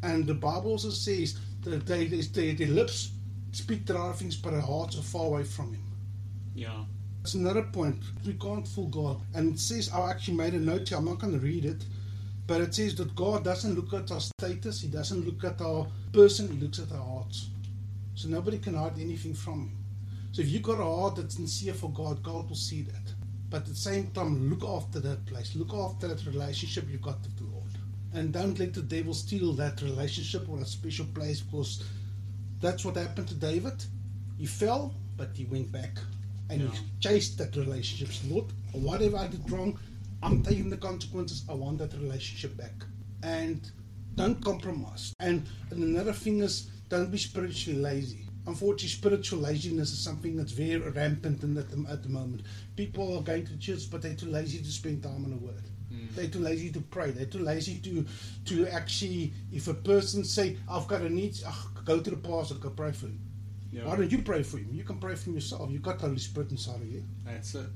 And 0.01 0.25
the 0.25 0.33
Bible 0.33 0.71
also 0.71 0.89
says 0.89 1.37
that 1.61 1.85
they, 1.85 2.07
they, 2.07 2.53
their 2.53 2.67
lips 2.67 3.11
speak 3.51 3.85
the 3.85 3.93
right 3.93 4.15
things, 4.15 4.35
but 4.35 4.51
their 4.51 4.61
hearts 4.61 4.97
are 4.97 5.03
far 5.03 5.25
away 5.25 5.43
from 5.43 5.73
him. 5.73 5.83
Yeah. 6.55 6.85
That's 7.21 7.33
another 7.33 7.63
point. 7.63 8.01
We 8.25 8.33
can't 8.33 8.67
fool 8.67 8.87
God. 8.87 9.21
And 9.33 9.53
it 9.53 9.59
says, 9.59 9.91
I 9.93 10.09
actually 10.09 10.37
made 10.37 10.53
a 10.53 10.59
note 10.59 10.87
here, 10.87 10.97
I'm 10.97 11.05
not 11.05 11.19
going 11.19 11.33
to 11.33 11.39
read 11.39 11.65
it, 11.65 11.83
but 12.47 12.61
it 12.61 12.73
says 12.73 12.95
that 12.95 13.15
God 13.15 13.43
doesn't 13.43 13.75
look 13.75 13.93
at 13.93 14.11
our 14.11 14.21
status, 14.21 14.81
He 14.81 14.87
doesn't 14.87 15.25
look 15.25 15.43
at 15.43 15.61
our 15.61 15.87
person, 16.13 16.47
He 16.47 16.57
looks 16.57 16.79
at 16.79 16.91
our 16.91 17.03
hearts. 17.03 17.49
So 18.15 18.29
nobody 18.29 18.57
can 18.57 18.73
hide 18.75 18.97
anything 18.99 19.33
from 19.33 19.53
Him. 19.53 19.77
So 20.31 20.41
if 20.41 20.49
you've 20.49 20.63
got 20.63 20.79
a 20.79 20.83
heart 20.83 21.17
that's 21.17 21.35
sincere 21.35 21.73
for 21.73 21.91
God, 21.91 22.23
God 22.23 22.47
will 22.47 22.55
see 22.55 22.83
that. 22.83 23.13
But 23.49 23.63
at 23.63 23.67
the 23.67 23.75
same 23.75 24.11
time, 24.11 24.49
look 24.49 24.63
after 24.63 24.99
that 25.01 25.25
place, 25.25 25.55
look 25.55 25.73
after 25.73 26.07
that 26.07 26.25
relationship 26.25 26.85
you've 26.89 27.01
got 27.01 27.21
with 27.21 27.37
the 27.37 27.45
Lord. 27.45 27.71
And 28.13 28.31
don't 28.31 28.57
let 28.57 28.73
the 28.73 28.81
devil 28.81 29.13
steal 29.13 29.53
that 29.53 29.81
relationship 29.81 30.47
or 30.49 30.57
that 30.57 30.67
special 30.67 31.05
place 31.07 31.41
because 31.41 31.83
that's 32.61 32.85
what 32.85 32.95
happened 32.95 33.27
to 33.27 33.35
David. 33.35 33.83
He 34.37 34.45
fell, 34.45 34.93
but 35.17 35.29
he 35.35 35.45
went 35.45 35.71
back 35.71 35.99
and 36.49 36.61
Yeah. 36.61 36.71
he 36.71 36.79
chased 36.99 37.37
that 37.37 37.55
relationship. 37.55 38.09
Lord, 38.29 38.45
whatever 38.73 39.17
I 39.17 39.27
did 39.27 39.49
wrong, 39.49 39.77
I'm 40.21 40.43
taking 40.43 40.69
the 40.69 40.77
consequences. 40.77 41.43
I 41.49 41.53
want 41.53 41.77
that 41.79 41.93
relationship 41.93 42.57
back. 42.57 42.83
And 43.23 43.69
don't 44.15 44.43
compromise. 44.43 45.13
And, 45.19 45.45
and 45.71 45.83
another 45.83 46.13
thing 46.13 46.39
is, 46.39 46.69
don't 46.89 47.11
be 47.11 47.17
spiritually 47.17 47.79
lazy. 47.79 48.25
Unfortunately, 48.47 48.87
spiritual 48.89 49.39
laziness 49.39 49.91
is 49.91 49.99
something 49.99 50.35
that's 50.35 50.51
very 50.53 50.77
rampant 50.79 51.43
in 51.43 51.55
at, 51.57 51.69
the, 51.69 51.85
at 51.89 52.01
the 52.03 52.09
moment. 52.09 52.41
People 52.75 53.17
are 53.17 53.21
going 53.21 53.45
to 53.45 53.57
church, 53.57 53.89
but 53.91 54.01
they're 54.01 54.15
too 54.15 54.27
lazy 54.29 54.57
to 54.59 54.71
spend 54.71 55.03
time 55.03 55.23
on 55.25 55.31
the 55.31 55.37
Word. 55.37 55.63
They're 56.15 56.27
too 56.27 56.39
lazy 56.39 56.71
to 56.71 56.81
pray. 56.81 57.11
They're 57.11 57.25
too 57.25 57.39
lazy 57.39 57.77
to 57.79 58.05
to 58.45 58.67
actually, 58.67 59.33
if 59.51 59.67
a 59.67 59.73
person 59.73 60.23
say, 60.23 60.57
"I've 60.67 60.87
got 60.87 61.01
a 61.01 61.09
need," 61.09 61.35
ah, 61.45 61.71
go 61.85 61.99
to 61.99 62.09
the 62.09 62.17
pastor, 62.17 62.55
go 62.55 62.69
pray 62.71 62.91
for 62.91 63.07
him. 63.07 63.19
Yeah. 63.71 63.85
Why 63.85 63.95
don't 63.95 64.11
you 64.11 64.19
pray 64.19 64.43
for 64.43 64.57
him? 64.57 64.69
You 64.71 64.83
can 64.83 64.97
pray 64.97 65.15
for 65.15 65.29
him 65.29 65.35
yourself. 65.35 65.69
You've 65.69 65.83
got 65.83 65.99
the 65.99 66.07
Holy 66.07 66.19
Spirit 66.19 66.51
inside 66.51 66.81
of 66.81 66.87
you. 66.87 67.03
That's 67.25 67.55
it. 67.55 67.69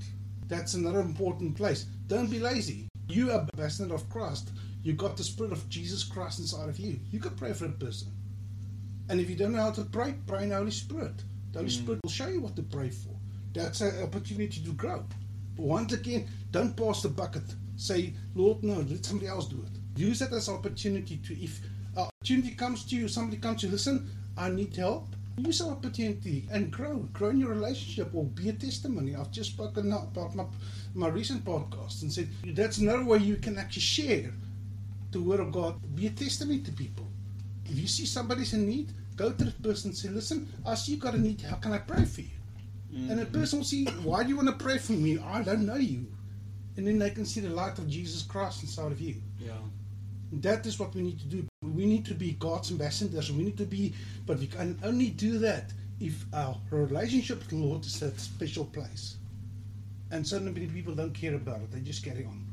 That's 0.47 0.73
another 0.73 0.99
important 0.99 1.55
place. 1.55 1.85
Don't 2.07 2.29
be 2.29 2.39
lazy. 2.39 2.87
You 3.07 3.31
are 3.31 3.47
ambassador 3.53 3.93
of 3.93 4.09
Christ. 4.09 4.51
You've 4.83 4.97
got 4.97 5.17
the 5.17 5.23
Spirit 5.23 5.51
of 5.51 5.69
Jesus 5.69 6.03
Christ 6.03 6.39
inside 6.39 6.69
of 6.69 6.79
you. 6.79 6.99
You 7.11 7.19
can 7.19 7.35
pray 7.35 7.53
for 7.53 7.65
a 7.65 7.69
person. 7.69 8.09
And 9.09 9.19
if 9.19 9.29
you 9.29 9.35
don't 9.35 9.53
know 9.53 9.61
how 9.61 9.71
to 9.71 9.83
pray, 9.83 10.15
pray 10.27 10.43
in 10.43 10.49
the 10.49 10.55
Holy 10.55 10.71
Spirit. 10.71 11.23
The 11.51 11.59
Holy 11.59 11.71
hmm. 11.71 11.83
Spirit 11.83 11.99
will 12.03 12.11
show 12.11 12.27
you 12.27 12.41
what 12.41 12.55
to 12.55 12.63
pray 12.63 12.89
for. 12.89 13.15
That's 13.53 13.81
an 13.81 14.01
opportunity 14.03 14.61
to 14.61 14.73
grow. 14.73 15.05
But 15.55 15.65
once 15.65 15.93
again, 15.93 16.27
don't 16.51 16.75
pass 16.75 17.03
the 17.03 17.09
bucket. 17.09 17.43
Say, 17.75 18.13
Lord, 18.35 18.63
no, 18.63 18.79
let 18.79 19.05
somebody 19.05 19.27
else 19.27 19.47
do 19.47 19.63
it. 19.63 19.99
Use 19.99 20.19
that 20.19 20.33
as 20.33 20.47
an 20.47 20.55
opportunity 20.55 21.17
to, 21.17 21.43
if 21.43 21.61
an 21.95 22.07
opportunity 22.07 22.55
comes 22.55 22.85
to 22.85 22.95
you, 22.95 23.07
somebody 23.07 23.37
comes 23.37 23.61
to 23.61 23.67
you, 23.67 23.73
listen, 23.73 24.09
I 24.35 24.49
need 24.49 24.75
help. 24.75 25.15
Use 25.37 25.59
that 25.59 25.69
opportunity 25.69 26.47
and 26.51 26.71
grow. 26.71 26.97
Grow 27.13 27.29
in 27.29 27.39
your 27.39 27.49
relationship 27.49 28.09
or 28.13 28.25
be 28.25 28.49
a 28.49 28.53
testimony. 28.53 29.15
I've 29.15 29.31
just 29.31 29.53
spoken 29.53 29.91
about 29.91 30.35
my, 30.35 30.45
my 30.93 31.07
recent 31.07 31.43
podcast 31.43 32.03
and 32.03 32.11
said 32.11 32.29
that's 32.47 32.77
another 32.77 33.03
way 33.03 33.17
you 33.17 33.37
can 33.37 33.57
actually 33.57 33.81
share 33.81 34.31
the 35.11 35.21
word 35.21 35.39
of 35.39 35.51
God. 35.51 35.79
Be 35.95 36.07
a 36.07 36.11
testimony 36.11 36.59
to 36.59 36.71
people. 36.71 37.07
If 37.65 37.79
you 37.79 37.87
see 37.87 38.05
somebody's 38.05 38.53
in 38.53 38.67
need, 38.67 38.93
go 39.15 39.31
to 39.31 39.43
the 39.43 39.51
person 39.51 39.89
and 39.89 39.97
say, 39.97 40.09
listen, 40.09 40.47
I 40.65 40.75
see 40.75 40.93
you 40.93 40.97
got 40.99 41.15
a 41.15 41.17
need. 41.17 41.41
How 41.41 41.55
can 41.55 41.73
I 41.73 41.79
pray 41.79 42.05
for 42.05 42.21
you? 42.21 42.27
And 43.09 43.17
the 43.17 43.25
person 43.25 43.59
will 43.59 43.65
see, 43.65 43.85
why 44.03 44.21
do 44.21 44.29
you 44.29 44.35
want 44.35 44.49
to 44.49 44.63
pray 44.63 44.77
for 44.77 44.91
me? 44.91 45.17
I 45.17 45.41
don't 45.41 45.65
know 45.65 45.75
you. 45.75 46.05
And 46.77 46.85
then 46.85 46.99
they 46.99 47.09
can 47.09 47.25
see 47.25 47.39
the 47.39 47.49
light 47.49 47.79
of 47.79 47.89
Jesus 47.89 48.21
Christ 48.21 48.61
inside 48.61 48.91
of 48.91 49.01
you. 49.01 49.15
Yeah. 49.39 49.53
That 50.33 50.65
is 50.67 50.79
what 50.79 50.93
we 50.93 51.01
need 51.01 51.19
to 51.19 51.25
do. 51.25 51.47
We 51.63 51.85
need 51.85 52.05
to 52.05 52.13
be 52.13 52.33
God's 52.33 52.71
ambassadors. 52.71 53.31
We 53.31 53.43
need 53.43 53.57
to 53.57 53.65
be, 53.65 53.93
but 54.25 54.39
we 54.39 54.47
can 54.47 54.77
only 54.83 55.09
do 55.09 55.37
that 55.39 55.71
if 55.99 56.25
our 56.33 56.57
relationship 56.71 57.39
with 57.39 57.49
the 57.49 57.55
Lord 57.57 57.85
is 57.85 58.01
at 58.03 58.13
a 58.13 58.19
special 58.19 58.65
place. 58.65 59.17
And 60.11 60.27
so 60.27 60.39
many 60.39 60.67
people 60.67 60.93
don't 60.93 61.13
care 61.13 61.35
about 61.35 61.61
it. 61.61 61.71
They 61.71 61.79
just 61.79 62.03
carry 62.03 62.25
on. 62.25 62.45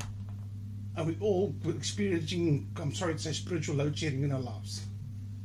And 0.96 1.06
we 1.06 1.16
all 1.20 1.54
experiencing, 1.68 2.68
I'm 2.76 2.94
sorry 2.94 3.14
to 3.14 3.18
say, 3.20 3.32
spiritual 3.32 3.76
load 3.76 3.96
shedding 3.96 4.22
in 4.22 4.32
our 4.32 4.40
lives. 4.40 4.82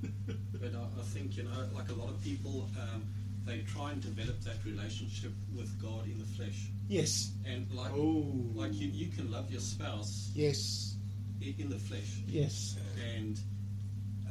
But 0.54 0.74
I, 0.74 0.84
I 1.00 1.04
think, 1.04 1.38
you 1.38 1.44
know, 1.44 1.68
like 1.76 1.90
a 1.90 1.94
lot 1.94 2.10
of 2.10 2.24
people, 2.24 2.68
um, 2.82 3.04
they 3.46 3.60
try 3.62 3.92
and 3.92 4.02
develop 4.02 4.42
that 4.42 4.64
relationship 4.66 5.32
with 5.56 5.70
God 5.82 6.06
in 6.06 6.18
the 6.18 6.26
flesh. 6.26 6.70
Yes, 6.88 7.32
And 7.46 7.70
like, 7.72 7.92
Oh. 7.94 8.34
like 8.56 8.74
you, 8.74 8.88
you 8.88 9.08
can 9.08 9.32
love 9.32 9.52
your 9.52 9.62
spouse 9.62 10.32
yes, 10.34 10.96
in 11.42 11.70
the 11.70 11.78
flesh, 11.78 12.22
yes. 12.28 12.78
and 13.16 13.40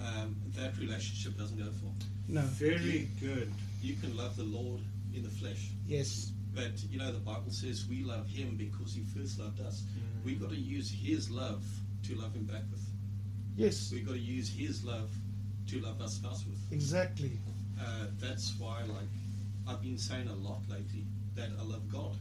um, 0.00 0.37
that 0.57 0.76
relationship 0.78 1.37
doesn't 1.38 1.59
go 1.59 1.70
far. 1.70 1.90
No, 2.28 2.40
Very 2.42 3.09
good. 3.20 3.52
You 3.83 3.94
can 3.96 4.16
love 4.16 4.37
the 4.37 4.44
Lord 4.44 4.80
in 5.14 5.22
the 5.22 5.28
flesh, 5.30 5.68
yes, 5.87 6.33
but 6.54 6.83
you 6.90 6.98
know 6.98 7.12
the 7.12 7.18
Bible 7.18 7.50
says 7.50 7.87
we 7.88 8.02
love 8.02 8.26
Him 8.26 8.57
because 8.57 8.94
He 8.94 9.02
first 9.02 9.38
loved 9.38 9.61
us. 9.61 9.83
We've 10.24 10.40
got 10.40 10.50
to 10.50 10.57
use 10.57 10.90
His 10.90 11.30
love 11.30 11.62
to 12.04 12.14
love 12.16 12.35
Him 12.35 12.44
back 12.44 12.62
with. 12.70 12.83
yes, 13.57 13.90
We've 13.92 14.07
got 14.07 14.14
to 14.14 14.18
use 14.18 14.48
His 14.48 14.85
love 14.85 15.11
to 15.68 15.80
love 15.80 16.00
our 16.00 16.09
spouse 16.09 16.44
with. 16.46 16.59
exactly. 16.72 17.33
Uh, 17.80 18.07
that's 18.20 18.54
why, 18.59 18.83
like, 18.83 19.09
I've 19.68 19.83
been 19.83 19.98
saying 19.98 20.28
a 20.28 20.35
lot 20.35 20.61
lately 20.68 21.04
that 21.35 21.48
I 21.61 21.62
love 21.64 21.90
God. 21.92 22.16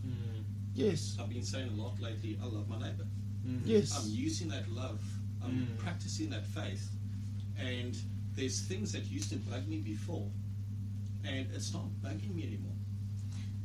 Yes, 0.76 1.16
I've 1.20 1.30
been 1.30 1.44
saying 1.44 1.70
a 1.78 1.82
lot 1.82 2.00
lately 2.02 2.38
I 2.42 2.46
love 2.48 2.68
my 2.68 2.78
neighbor. 2.80 3.06
yes, 3.64 3.98
I'm 3.98 4.10
using 4.12 4.50
that 4.50 4.70
love. 4.72 5.02
I'm 5.44 5.52
Mm. 5.52 5.78
practicing 5.78 6.30
that 6.32 6.46
faith. 6.48 6.90
And 7.60 7.96
there's 8.36 8.62
things 8.62 8.92
that 8.94 9.06
used 9.06 9.30
to 9.30 9.36
bug 9.38 9.68
me 9.68 9.78
before, 9.78 10.28
and 11.26 11.48
it's 11.54 11.74
not 11.74 11.86
bugging 12.04 12.34
me 12.36 12.44
anymore. 12.48 12.72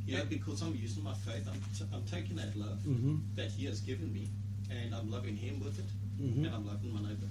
You 0.06 0.16
know, 0.18 0.24
because 0.24 0.62
I'm 0.62 0.74
using 0.74 1.02
my 1.04 1.14
faith. 1.14 1.46
I'm, 1.50 1.60
t- 1.76 1.84
I'm 1.92 2.04
taking 2.04 2.36
that 2.36 2.56
love 2.56 2.78
hmm 2.84 3.16
that 3.34 3.50
He 3.50 3.66
has 3.66 3.80
given 3.80 4.12
me, 4.12 4.28
and 4.70 4.94
I'm 4.94 5.10
loving 5.10 5.36
Him 5.36 5.60
with 5.60 5.78
it, 5.78 5.84
Mhm. 6.22 6.46
and 6.46 6.54
I'm 6.54 6.66
loving 6.66 6.92
my 6.94 7.00
neighbor. 7.00 7.26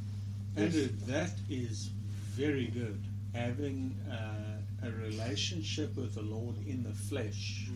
Andrew, 0.56 0.88
that 1.08 1.32
is 1.50 1.90
very 2.36 2.68
good. 2.68 3.00
Having 3.34 3.96
uh, 4.10 4.88
a 4.88 4.92
relationship 4.92 5.96
with 5.96 6.16
the 6.16 6.22
Lord 6.24 6.56
in 6.68 6.82
the 6.84 6.94
flesh 6.94 7.68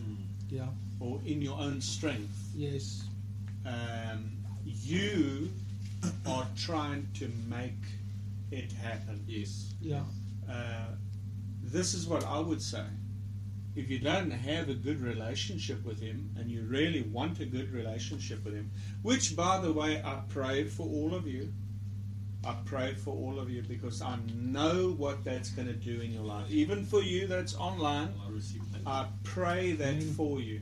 yeah, 0.50 0.66
or 0.98 1.20
in 1.24 1.40
your 1.40 1.58
own 1.58 1.80
strength. 1.80 2.36
yes, 2.56 3.04
Um, 3.64 4.32
you 4.64 5.50
are 6.26 6.46
trying 6.56 7.06
to 7.14 7.30
make 7.48 7.78
it 8.52 8.70
happen. 8.72 9.24
Yes. 9.26 9.74
yeah, 9.80 10.04
Uh, 10.48 10.94
this 11.62 11.94
is 11.94 12.06
what 12.06 12.24
I 12.26 12.38
would 12.38 12.60
say. 12.62 12.84
If 13.74 13.88
you 13.88 13.98
don't 13.98 14.30
have 14.30 14.68
a 14.68 14.74
good 14.74 15.00
relationship 15.00 15.82
with 15.84 15.98
Him 16.00 16.30
and 16.38 16.50
you 16.50 16.62
really 16.64 17.02
want 17.02 17.40
a 17.40 17.46
good 17.46 17.72
relationship 17.72 18.44
with 18.44 18.54
Him, 18.54 18.70
which, 19.00 19.34
by 19.34 19.58
the 19.58 19.72
way, 19.72 20.02
I 20.04 20.20
pray 20.28 20.64
for 20.64 20.86
all 20.86 21.14
of 21.14 21.26
you. 21.26 21.52
I 22.44 22.56
pray 22.66 22.92
for 22.94 23.14
all 23.14 23.38
of 23.38 23.48
you 23.48 23.62
because 23.62 24.02
I 24.02 24.18
know 24.34 24.90
what 24.98 25.24
that's 25.24 25.50
going 25.50 25.68
to 25.68 25.74
do 25.74 26.00
in 26.00 26.12
your 26.12 26.24
life. 26.24 26.50
Even 26.50 26.84
for 26.84 27.00
you 27.00 27.26
that's 27.26 27.54
online, 27.54 28.12
I. 28.86 28.90
I 29.04 29.06
pray 29.22 29.72
that 29.72 30.02
for 30.02 30.40
you. 30.40 30.60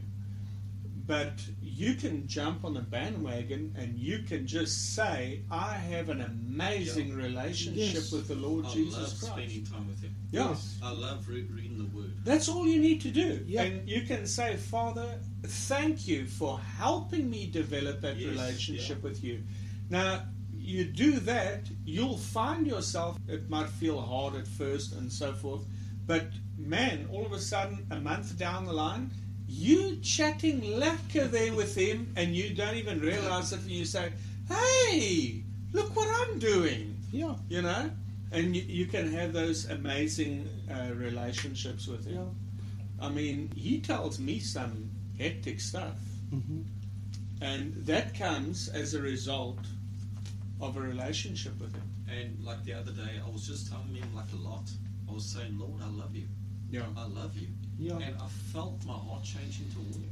But 1.11 1.40
you 1.61 1.94
can 1.94 2.29
jump 2.29 2.64
on 2.64 2.73
the 2.75 2.83
bandwagon 2.83 3.75
and 3.77 3.99
you 3.99 4.20
can 4.20 4.46
just 4.46 4.94
say, 4.94 5.40
I 5.51 5.73
have 5.75 6.09
an 6.09 6.20
amazing 6.20 7.09
Yeah. 7.09 7.14
relationship 7.27 7.94
Yes. 7.94 8.12
with 8.12 8.29
the 8.29 8.37
Lord 8.37 8.64
I 8.66 8.73
Jesus 8.75 8.94
love 8.96 9.18
Christ. 9.18 9.33
spending 9.33 9.64
time 9.64 9.88
with 9.88 10.01
Him. 10.01 10.14
Yeah. 10.31 10.51
Yes. 10.51 10.79
I 10.81 10.92
love 10.92 11.27
re- 11.29 11.42
reading 11.51 11.79
the 11.79 11.96
Word. 11.96 12.12
That's 12.23 12.49
all 12.49 12.64
you 12.64 12.79
need 12.81 13.01
to 13.01 13.11
do. 13.11 13.44
Yeah. 13.44 13.62
And 13.64 13.88
you 13.88 14.03
can 14.03 14.25
say, 14.25 14.57
Father, 14.57 15.18
thank 15.42 16.07
you 16.07 16.27
for 16.27 16.61
helping 16.61 17.29
me 17.29 17.46
develop 17.51 18.01
that 18.03 18.16
Yes, 18.16 18.31
relationship 18.31 18.99
yeah. 18.99 19.03
with 19.11 19.25
you. 19.25 19.42
Now, 19.88 20.27
you 20.57 20.85
do 20.85 21.18
that, 21.20 21.62
you'll 21.85 22.18
find 22.18 22.68
yourself, 22.68 23.18
it 23.27 23.51
might 23.51 23.68
feel 23.68 24.01
hard 24.01 24.37
at 24.37 24.46
first 24.46 24.92
and 24.92 25.11
so 25.12 25.33
forth, 25.33 25.64
but 26.07 26.29
man, 26.57 27.09
all 27.11 27.27
of 27.27 27.33
a 27.33 27.40
sudden, 27.40 27.85
a 27.90 27.99
month 27.99 28.38
down 28.38 28.64
the 28.64 28.73
line, 28.73 29.11
you 29.50 29.96
chatting 30.02 30.78
lacquer 30.78 31.26
there 31.26 31.52
with 31.54 31.74
him, 31.76 32.12
and 32.16 32.34
you 32.36 32.54
don't 32.54 32.76
even 32.76 33.00
realize 33.00 33.52
it. 33.52 33.60
And 33.60 33.70
you 33.70 33.84
say, 33.84 34.12
"Hey, 34.48 35.44
look 35.72 35.94
what 35.96 36.08
I'm 36.22 36.38
doing," 36.38 36.96
Yeah. 37.12 37.36
you 37.48 37.62
know, 37.62 37.90
and 38.32 38.54
you, 38.56 38.62
you 38.62 38.86
can 38.86 39.12
have 39.12 39.32
those 39.32 39.68
amazing 39.70 40.48
uh, 40.70 40.94
relationships 40.94 41.86
with 41.86 42.06
him. 42.06 42.14
Yeah. 42.16 43.06
I 43.06 43.08
mean, 43.10 43.50
he 43.56 43.80
tells 43.80 44.18
me 44.18 44.38
some 44.40 44.90
hectic 45.18 45.60
stuff, 45.60 45.98
hmm 46.30 46.62
and 47.42 47.74
that 47.86 48.14
comes 48.14 48.68
as 48.68 48.94
a 48.94 49.00
result 49.02 49.58
of 50.60 50.76
a 50.76 50.80
relationship 50.80 51.58
with 51.60 51.74
him. 51.74 51.88
And 52.08 52.44
like 52.44 52.64
the 52.64 52.74
other 52.74 52.92
day, 52.92 53.20
I 53.24 53.30
was 53.30 53.46
just 53.46 53.70
telling 53.70 53.94
him 53.94 54.14
like 54.14 54.30
a 54.32 54.36
lot. 54.48 54.70
I 55.08 55.12
was 55.12 55.24
saying, 55.24 55.58
Lord, 55.58 55.80
I 55.82 55.88
love 55.88 56.14
you. 56.14 56.26
Yeah. 56.70 56.82
I 56.96 57.06
love 57.06 57.36
you. 57.36 57.48
Yeah. 57.80 57.94
And 57.98 58.14
I 58.20 58.26
felt 58.52 58.84
my 58.84 58.92
heart 58.92 59.24
changing 59.24 59.66
toward 59.72 59.96
you. 59.96 60.10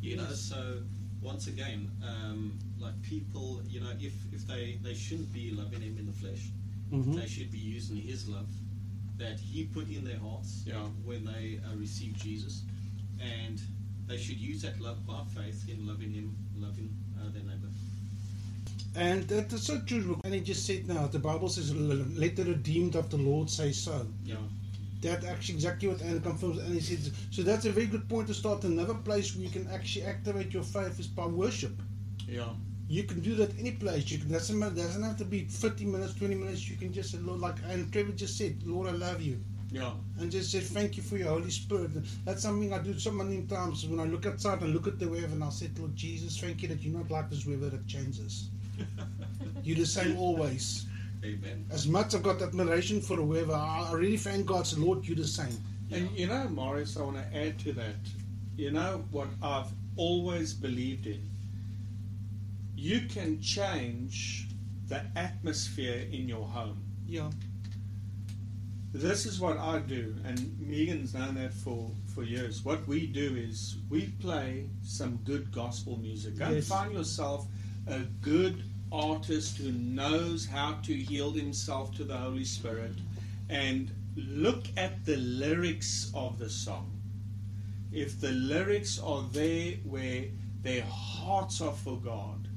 You 0.00 0.16
know, 0.16 0.30
so 0.30 0.78
once 1.20 1.48
again, 1.48 1.90
um, 2.06 2.56
like 2.78 2.94
people, 3.02 3.60
you 3.68 3.80
know, 3.80 3.90
if, 3.98 4.12
if 4.32 4.46
they, 4.46 4.78
they 4.82 4.94
shouldn't 4.94 5.32
be 5.32 5.50
loving 5.50 5.80
him 5.80 5.96
in 5.98 6.06
the 6.06 6.12
flesh, 6.12 6.48
Mhm. 6.92 7.16
they 7.16 7.26
should 7.26 7.50
be 7.50 7.58
using 7.58 7.96
his 7.96 8.28
love 8.28 8.46
that 9.18 9.40
he 9.40 9.64
put 9.64 9.88
in 9.88 10.04
their 10.04 10.18
hearts 10.20 10.62
Yeah. 10.64 10.86
when 11.04 11.24
they 11.24 11.58
uh, 11.66 11.74
received 11.76 12.22
Jesus. 12.22 12.62
And 13.20 13.60
they 14.06 14.18
should 14.18 14.36
use 14.38 14.62
that 14.62 14.80
love 14.80 15.04
by 15.04 15.24
faith 15.34 15.68
in 15.68 15.84
loving 15.88 16.12
him, 16.12 16.36
loving 16.56 16.94
uh, 17.18 17.24
their 17.32 17.42
neighbor. 17.42 17.66
And 18.94 19.24
that 19.28 19.52
is 19.52 19.64
so 19.64 19.80
true. 19.80 20.20
And 20.24 20.32
he 20.34 20.40
just 20.40 20.64
said 20.64 20.86
now, 20.86 21.08
the 21.08 21.18
Bible 21.18 21.48
says, 21.48 21.74
let 21.74 22.36
the 22.36 22.44
redeemed 22.44 22.94
of 22.94 23.10
the 23.10 23.16
Lord 23.16 23.50
say 23.50 23.72
so. 23.72 24.06
Yeah. 24.24 24.36
That 25.02 25.24
actually 25.24 25.56
exactly 25.56 25.88
what 25.88 26.02
Anne 26.02 26.20
confirms. 26.20 26.58
And 26.58 26.72
he 26.72 26.80
said, 26.80 27.12
so 27.30 27.42
that's 27.42 27.64
a 27.66 27.70
very 27.70 27.86
good 27.86 28.08
point 28.08 28.28
to 28.28 28.34
start. 28.34 28.64
Another 28.64 28.94
place 28.94 29.34
where 29.34 29.44
you 29.44 29.50
can 29.50 29.68
actually 29.68 30.04
activate 30.04 30.52
your 30.52 30.62
faith 30.62 30.98
is 30.98 31.06
by 31.06 31.26
worship. 31.26 31.80
Yeah. 32.28 32.48
You 32.88 33.02
can 33.02 33.20
do 33.20 33.34
that 33.36 33.58
any 33.58 33.72
place. 33.72 34.10
You 34.10 34.18
can 34.18 34.30
doesn't 34.30 34.60
doesn't 34.60 35.02
have 35.02 35.16
to 35.18 35.24
be 35.24 35.44
50 35.44 35.84
minutes, 35.84 36.14
20 36.14 36.34
minutes. 36.34 36.68
You 36.68 36.76
can 36.76 36.92
just 36.92 37.10
say, 37.10 37.18
Lord, 37.18 37.40
like 37.40 37.56
and 37.68 37.92
Trevor 37.92 38.12
just 38.12 38.38
said, 38.38 38.62
Lord, 38.64 38.88
I 38.88 38.92
love 38.92 39.20
you. 39.20 39.38
Yeah. 39.72 39.92
And 40.18 40.30
just 40.30 40.52
say 40.52 40.60
thank 40.60 40.96
you 40.96 41.02
for 41.02 41.16
your 41.16 41.30
Holy 41.30 41.50
Spirit. 41.50 41.90
That's 42.24 42.42
something 42.42 42.72
I 42.72 42.78
do 42.78 42.98
so 42.98 43.10
many 43.10 43.42
times 43.42 43.84
when 43.86 43.98
I 43.98 44.04
look 44.04 44.24
outside 44.24 44.62
and 44.62 44.72
look 44.72 44.86
at 44.86 44.98
the 44.98 45.08
weather 45.08 45.26
and 45.26 45.42
I 45.42 45.50
say, 45.50 45.70
Lord 45.78 45.96
Jesus, 45.96 46.38
thank 46.38 46.62
you 46.62 46.68
that 46.68 46.82
you're 46.82 46.96
not 46.96 47.10
like 47.10 47.28
this 47.28 47.46
weather 47.46 47.70
that 47.70 47.86
changes. 47.86 48.50
You're 49.64 49.78
the 49.78 49.86
same 49.86 50.18
always. 50.18 50.86
Amen. 51.24 51.66
As 51.70 51.86
much 51.88 52.08
as 52.08 52.14
I've 52.16 52.22
got 52.22 52.42
admiration 52.42 53.00
for 53.00 53.16
whoever, 53.16 53.52
I 53.54 53.88
I 53.90 53.92
really 53.94 54.16
thank 54.16 54.46
God's 54.46 54.78
Lord, 54.78 55.04
you're 55.06 55.16
the 55.16 55.26
same. 55.26 55.56
And 55.90 56.10
you 56.18 56.26
know, 56.26 56.48
Morris, 56.48 56.96
I 56.96 57.02
want 57.02 57.16
to 57.16 57.36
add 57.36 57.58
to 57.60 57.72
that. 57.74 57.96
You 58.56 58.70
know 58.70 59.04
what 59.10 59.28
I've 59.42 59.70
always 59.96 60.52
believed 60.54 61.06
in? 61.06 61.22
You 62.76 63.02
can 63.08 63.40
change 63.40 64.46
the 64.88 65.02
atmosphere 65.16 66.06
in 66.12 66.28
your 66.28 66.46
home. 66.46 66.78
Yeah. 67.06 67.30
This 68.92 69.26
is 69.26 69.40
what 69.40 69.58
I 69.58 69.80
do, 69.80 70.14
and 70.24 70.56
Megan's 70.58 71.12
known 71.12 71.34
that 71.34 71.52
for, 71.52 71.90
for 72.14 72.22
years. 72.22 72.64
What 72.64 72.86
we 72.88 73.06
do 73.06 73.36
is 73.36 73.76
we 73.90 74.06
play 74.20 74.70
some 74.82 75.16
good 75.24 75.52
gospel 75.52 75.98
music. 75.98 76.38
Go 76.38 76.46
and 76.46 76.54
Yes. 76.56 76.68
find 76.68 76.92
yourself 76.92 77.46
a 77.88 78.00
good 78.22 78.62
artist 78.92 79.58
who 79.58 79.72
knows 79.72 80.46
how 80.46 80.74
to 80.82 80.94
yield 80.94 81.36
himself 81.36 81.94
to 81.96 82.04
the 82.04 82.16
Holy 82.16 82.44
Spirit 82.44 82.92
and 83.48 83.90
look 84.16 84.66
at 84.76 85.04
the 85.04 85.16
lyrics 85.16 86.10
of 86.14 86.38
the 86.38 86.48
song. 86.48 86.90
If 87.92 88.20
the 88.20 88.32
lyrics 88.32 88.98
are 88.98 89.24
there 89.32 89.72
where 89.84 90.26
their 90.62 90.84
hearts 90.84 91.60
are 91.60 91.72
for 91.72 91.98
God, 91.98 92.48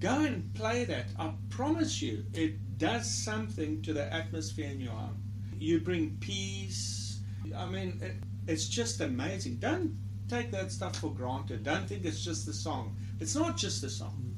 go 0.00 0.24
and 0.24 0.52
play 0.54 0.84
that. 0.84 1.06
I 1.18 1.32
promise 1.50 2.02
you, 2.02 2.24
it 2.32 2.78
does 2.78 3.08
something 3.08 3.82
to 3.82 3.92
the 3.92 4.12
atmosphere 4.12 4.70
in 4.70 4.80
your 4.80 4.92
home. 4.92 5.22
You 5.58 5.80
bring 5.80 6.16
peace. 6.20 7.20
I 7.56 7.66
mean, 7.66 8.00
it, 8.02 8.16
it's 8.50 8.68
just 8.68 9.00
amazing. 9.00 9.56
Don't 9.56 9.96
take 10.28 10.50
that 10.50 10.72
stuff 10.72 10.96
for 10.96 11.10
granted. 11.10 11.62
Don't 11.62 11.86
think 11.86 12.04
it's 12.04 12.24
just 12.24 12.46
the 12.46 12.52
song. 12.52 12.96
It's 13.20 13.36
not 13.36 13.56
just 13.56 13.82
the 13.82 13.90
song. 13.90 14.34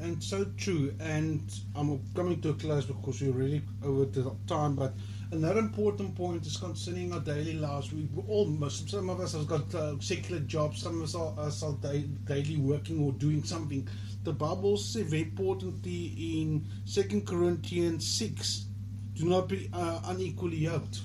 And 0.00 0.22
so 0.22 0.44
true. 0.56 0.92
And 1.00 1.52
I'm 1.74 2.00
coming 2.14 2.40
to 2.42 2.50
a 2.50 2.54
close 2.54 2.84
because 2.84 3.20
we're 3.22 3.32
really 3.32 3.62
over 3.82 4.04
the 4.04 4.34
time. 4.46 4.74
But 4.74 4.94
another 5.30 5.60
important 5.60 6.14
point 6.16 6.46
is 6.46 6.56
concerning 6.56 7.12
our 7.12 7.20
daily 7.20 7.54
lives. 7.54 7.92
We 7.92 8.08
all, 8.26 8.46
some 8.70 9.08
of 9.08 9.20
us 9.20 9.32
have 9.32 9.46
got 9.46 9.74
uh, 9.74 9.98
secular 10.00 10.40
jobs. 10.40 10.82
Some 10.82 10.96
of 10.98 11.04
us 11.04 11.14
are, 11.14 11.34
us 11.38 11.62
are 11.62 11.74
da- 11.74 12.08
daily 12.24 12.56
working 12.56 13.02
or 13.02 13.12
doing 13.12 13.44
something. 13.44 13.88
The 14.24 14.32
Bible 14.32 14.76
says 14.76 15.06
very 15.06 15.22
importantly 15.22 16.40
in 16.40 16.66
Second 16.84 17.26
Corinthians 17.26 18.06
six, 18.06 18.66
do 19.14 19.26
not 19.26 19.48
be 19.48 19.70
uh, 19.72 20.00
unequally 20.06 20.56
yoked. 20.56 21.00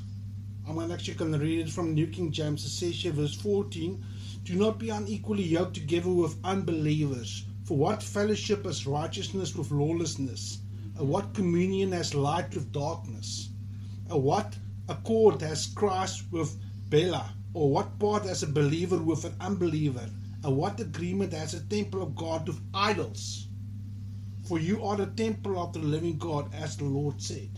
I'm 0.68 0.92
actually 0.92 1.16
going 1.16 1.32
to 1.34 1.40
read 1.40 1.68
it 1.68 1.72
from 1.72 1.94
New 1.94 2.08
King 2.08 2.32
James. 2.32 2.64
It 2.64 2.70
says 2.70 3.14
verse 3.14 3.36
14, 3.36 4.04
Do 4.44 4.56
not 4.56 4.80
be 4.80 4.90
unequally 4.90 5.44
yoked 5.44 5.76
together 5.76 6.10
with 6.10 6.38
unbelievers. 6.44 7.46
For 7.70 7.78
what 7.78 8.02
fellowship 8.02 8.66
has 8.66 8.88
righteousness 8.88 9.56
with 9.56 9.70
lawlessness? 9.70 10.58
What 10.98 11.36
communion 11.36 11.92
has 11.92 12.16
light 12.16 12.52
with 12.56 12.72
darkness? 12.72 13.50
What 14.08 14.58
accord 14.88 15.44
has 15.44 15.68
Christ 15.68 16.24
with 16.32 16.58
Belial? 16.90 17.28
Or 17.54 17.70
what 17.70 18.00
part 18.00 18.26
has 18.26 18.42
a 18.42 18.48
believer 18.48 18.98
with 18.98 19.24
an 19.24 19.36
unbeliever? 19.40 20.10
And 20.44 20.58
what 20.58 20.80
agreement 20.80 21.32
has 21.34 21.54
a 21.54 21.60
temple 21.60 22.02
of 22.02 22.16
God 22.16 22.48
with 22.48 22.60
idols? 22.74 23.46
For 24.46 24.58
you 24.58 24.84
are 24.84 24.98
the 24.98 25.06
temple 25.06 25.62
of 25.62 25.72
the 25.74 25.78
living 25.78 26.18
God, 26.18 26.52
as 26.56 26.76
the 26.76 26.86
Lord 26.86 27.22
said. 27.22 27.52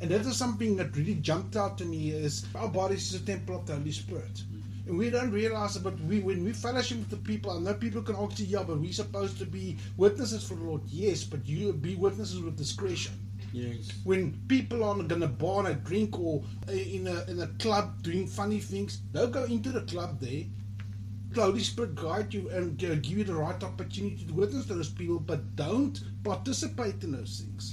And 0.00 0.10
that 0.10 0.22
is 0.22 0.38
something 0.38 0.74
that 0.76 0.96
really 0.96 1.16
jumped 1.16 1.54
out 1.54 1.76
to 1.76 1.84
me 1.84 2.12
is 2.12 2.46
our 2.54 2.68
bodies 2.68 3.12
is 3.12 3.20
a 3.20 3.26
temple 3.26 3.56
of 3.56 3.66
the 3.66 3.76
Holy 3.76 3.92
Spirit. 3.92 4.42
And 4.86 4.98
we 4.98 5.10
don't 5.10 5.30
realize 5.30 5.76
it, 5.76 5.84
but 5.84 5.98
we 6.00 6.20
when 6.20 6.44
we 6.44 6.52
fellowship 6.52 6.98
with 6.98 7.10
the 7.10 7.16
people, 7.16 7.52
I 7.52 7.60
know 7.60 7.74
people 7.74 8.02
can 8.02 8.16
also 8.16 8.42
yeah, 8.42 8.64
but 8.64 8.78
we're 8.78 8.92
supposed 8.92 9.38
to 9.38 9.46
be 9.46 9.76
witnesses 9.96 10.42
for 10.42 10.54
the 10.54 10.64
Lord. 10.64 10.82
Yes, 10.86 11.22
but 11.22 11.46
you 11.46 11.72
be 11.72 11.94
witnesses 11.94 12.40
with 12.40 12.56
discretion. 12.56 13.14
Yes. 13.52 13.90
When 14.04 14.40
people 14.48 14.82
are 14.82 15.00
gonna 15.02 15.28
bar 15.28 15.66
and 15.66 15.84
drink 15.84 16.18
or 16.18 16.42
uh, 16.68 16.72
in 16.72 17.06
a 17.06 17.24
in 17.30 17.40
a 17.40 17.46
club 17.58 18.02
doing 18.02 18.26
funny 18.26 18.58
things, 18.58 18.96
don't 19.12 19.30
go 19.30 19.44
into 19.44 19.70
the 19.70 19.82
club 19.82 20.18
there. 20.20 20.44
The 21.30 21.42
Holy 21.42 21.60
Spirit 21.60 21.94
guide 21.94 22.34
you 22.34 22.50
and 22.50 22.76
give 22.76 23.06
you 23.06 23.24
the 23.24 23.34
right 23.34 23.62
opportunity 23.62 24.24
to 24.26 24.34
witness 24.34 24.66
to 24.66 24.74
those 24.74 24.90
people, 24.90 25.18
but 25.18 25.56
don't 25.56 25.98
participate 26.24 27.02
in 27.04 27.12
those 27.12 27.40
things. 27.40 27.72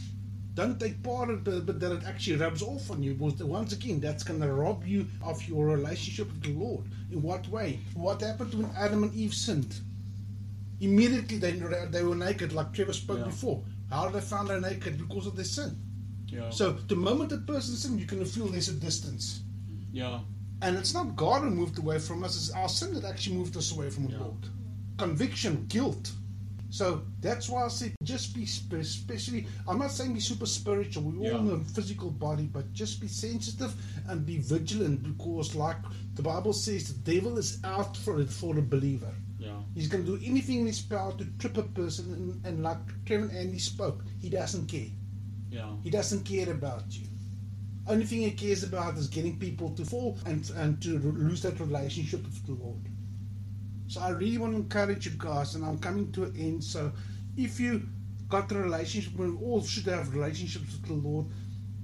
Don't 0.60 0.78
take 0.78 1.02
part 1.04 1.30
of 1.30 1.48
it, 1.48 1.66
but 1.66 1.80
that 1.80 1.94
it 1.94 2.04
actually 2.06 2.36
rubs 2.36 2.62
off 2.62 2.92
on 2.92 3.02
you. 3.02 3.14
Because 3.14 3.42
once 3.44 3.72
again, 3.72 4.02
that's 4.02 4.24
going 4.26 4.42
to 4.42 4.52
rob 4.52 4.86
you 4.86 5.08
of 5.24 5.42
your 5.48 5.66
relationship 5.68 6.28
with 6.32 6.42
the 6.44 6.52
Lord. 6.52 6.84
In 7.14 7.22
what 7.22 7.48
way? 7.48 7.80
What 7.94 8.20
happened 8.20 8.54
when 8.54 8.70
Adam 8.76 9.04
and 9.04 9.14
Eve 9.14 9.34
sinned? 9.34 9.74
Immediately 10.82 11.38
they, 11.38 11.52
they 11.92 12.04
were 12.04 12.16
naked, 12.16 12.52
like 12.52 12.74
Trevor 12.74 12.92
spoke 12.92 13.20
Yeah. 13.20 13.26
before. 13.26 13.64
How 13.90 14.06
did 14.06 14.16
they 14.16 14.26
find 14.26 14.50
they 14.50 14.60
naked? 14.60 14.98
Because 14.98 15.28
of 15.28 15.38
their 15.38 15.46
sin. 15.46 15.78
Yeah. 16.28 16.50
So 16.50 16.74
the 16.74 16.96
moment 16.98 17.32
a 17.32 17.38
person 17.38 17.76
sins, 17.76 18.00
you 18.00 18.06
can 18.06 18.24
feel 18.26 18.48
there's 18.48 18.68
a 18.70 18.74
distance. 18.74 19.42
yeah. 19.94 20.20
And 20.62 20.76
it's 20.78 20.94
not 20.94 21.16
God 21.16 21.44
who 21.44 21.52
moved 21.52 21.78
away 21.78 22.00
from 22.00 22.22
us, 22.26 22.36
it's 22.36 22.52
our 22.52 22.68
sin 22.68 22.94
that 22.96 23.06
actually 23.06 23.38
moved 23.38 23.56
us 23.56 23.72
away 23.72 23.90
from 23.90 24.08
the 24.08 24.12
Yeah. 24.12 24.20
Lord. 24.26 24.44
Conviction, 24.98 25.66
guilt. 25.70 26.12
So 26.72 27.02
that's 27.20 27.50
why 27.50 27.66
I 27.66 27.68
say 27.70 27.94
just 28.04 28.36
be 28.36 28.46
sp- 28.46 28.74
especially, 28.80 29.48
I'm 29.68 29.80
not 29.80 29.92
saying 29.92 30.14
be 30.14 30.20
super 30.20 30.46
spiritual, 30.46 31.04
we 31.04 31.18
all 31.18 31.38
Yeah. 31.38 31.42
know 31.42 31.60
physical 31.60 32.12
body, 32.12 32.44
but 32.46 32.72
just 32.74 33.02
be 33.02 33.08
sensitive 33.08 33.74
and 34.08 34.26
be 34.26 34.38
vigilant 34.38 35.02
because, 35.04 35.56
like 35.56 35.78
the 36.16 36.22
Bible 36.22 36.54
says, 36.54 36.94
the 36.94 37.12
devil 37.12 37.38
is 37.38 37.60
out 37.64 37.98
for 37.98 38.22
it 38.22 38.30
for 38.30 38.54
the 38.54 38.62
believer. 38.62 39.14
Yeah. 39.40 39.58
He's 39.74 39.88
going 39.88 40.06
to 40.06 40.18
do 40.18 40.24
anything 40.26 40.60
in 40.60 40.68
his 40.68 40.82
power 40.82 41.14
to 41.14 41.26
trip 41.40 41.58
a 41.58 41.64
person, 41.64 42.14
and, 42.14 42.46
and 42.46 42.62
like 42.64 42.78
Trevor 43.06 43.26
and 43.30 43.38
Andy 43.38 43.58
spoke, 43.60 44.04
he 44.20 44.30
doesn't 44.30 44.68
care. 44.68 44.92
Yeah. 45.50 45.72
He 45.82 45.90
doesn't 45.90 46.24
care 46.26 46.52
about 46.52 46.84
you. 46.90 47.08
Only 47.88 48.06
thing 48.06 48.20
he 48.22 48.32
cares 48.32 48.62
about 48.64 48.98
is 48.98 49.08
getting 49.08 49.40
people 49.40 49.70
to 49.72 49.84
fall 49.86 50.20
and, 50.28 50.48
and 50.58 50.80
to 50.84 51.00
lose 51.00 51.42
that 51.42 51.60
relationship 51.60 52.22
with 52.24 52.46
the 52.46 52.52
Lord. 52.54 52.82
So 53.90 54.02
I 54.02 54.10
really 54.10 54.38
want 54.38 54.54
to 54.54 54.58
encourage 54.58 55.08
you 55.08 55.14
guys, 55.18 55.56
and 55.56 55.66
I'm 55.66 55.80
coming 55.80 56.12
to 56.12 56.26
an 56.26 56.36
end. 56.38 56.64
So 56.64 56.92
if 57.36 57.60
you 57.60 57.82
got 58.30 58.52
a 58.52 58.56
relationship, 58.60 59.16
we 59.16 59.32
all 59.32 59.64
should 59.64 59.88
have 59.88 60.14
relationships 60.14 60.74
with 60.74 60.86
the 60.86 60.94
Lord. 60.94 61.26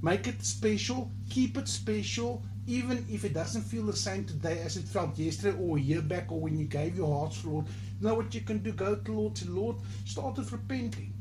Make 0.03 0.27
it 0.27 0.43
special, 0.43 1.11
keep 1.31 1.57
it 1.57 1.67
special, 1.67 2.43
even 2.67 3.03
if 3.09 3.25
it 3.25 3.33
doesn't 3.33 3.63
feel 3.63 3.87
the 3.87 3.95
same 3.95 4.23
today 4.23 4.59
as 4.59 4.77
it 4.77 4.85
felt 4.85 5.17
yesterday 5.17 5.57
or 5.59 5.77
a 5.77 5.81
year 5.81 6.03
back 6.03 6.31
or 6.31 6.39
when 6.39 6.59
you 6.59 6.65
gave 6.65 6.95
your 6.95 7.11
heart 7.11 7.31
to 7.33 7.41
the 7.41 7.49
Lord. 7.49 7.65
You 7.99 8.07
know 8.07 8.13
what 8.13 8.35
you 8.35 8.41
can 8.41 8.59
do? 8.59 8.71
Go 8.71 8.93
to 8.93 9.01
the 9.01 9.11
Lord, 9.11 9.35
say, 9.35 9.49
Lord, 9.49 9.77
start 10.05 10.37
with 10.37 10.51
repenting. 10.51 11.11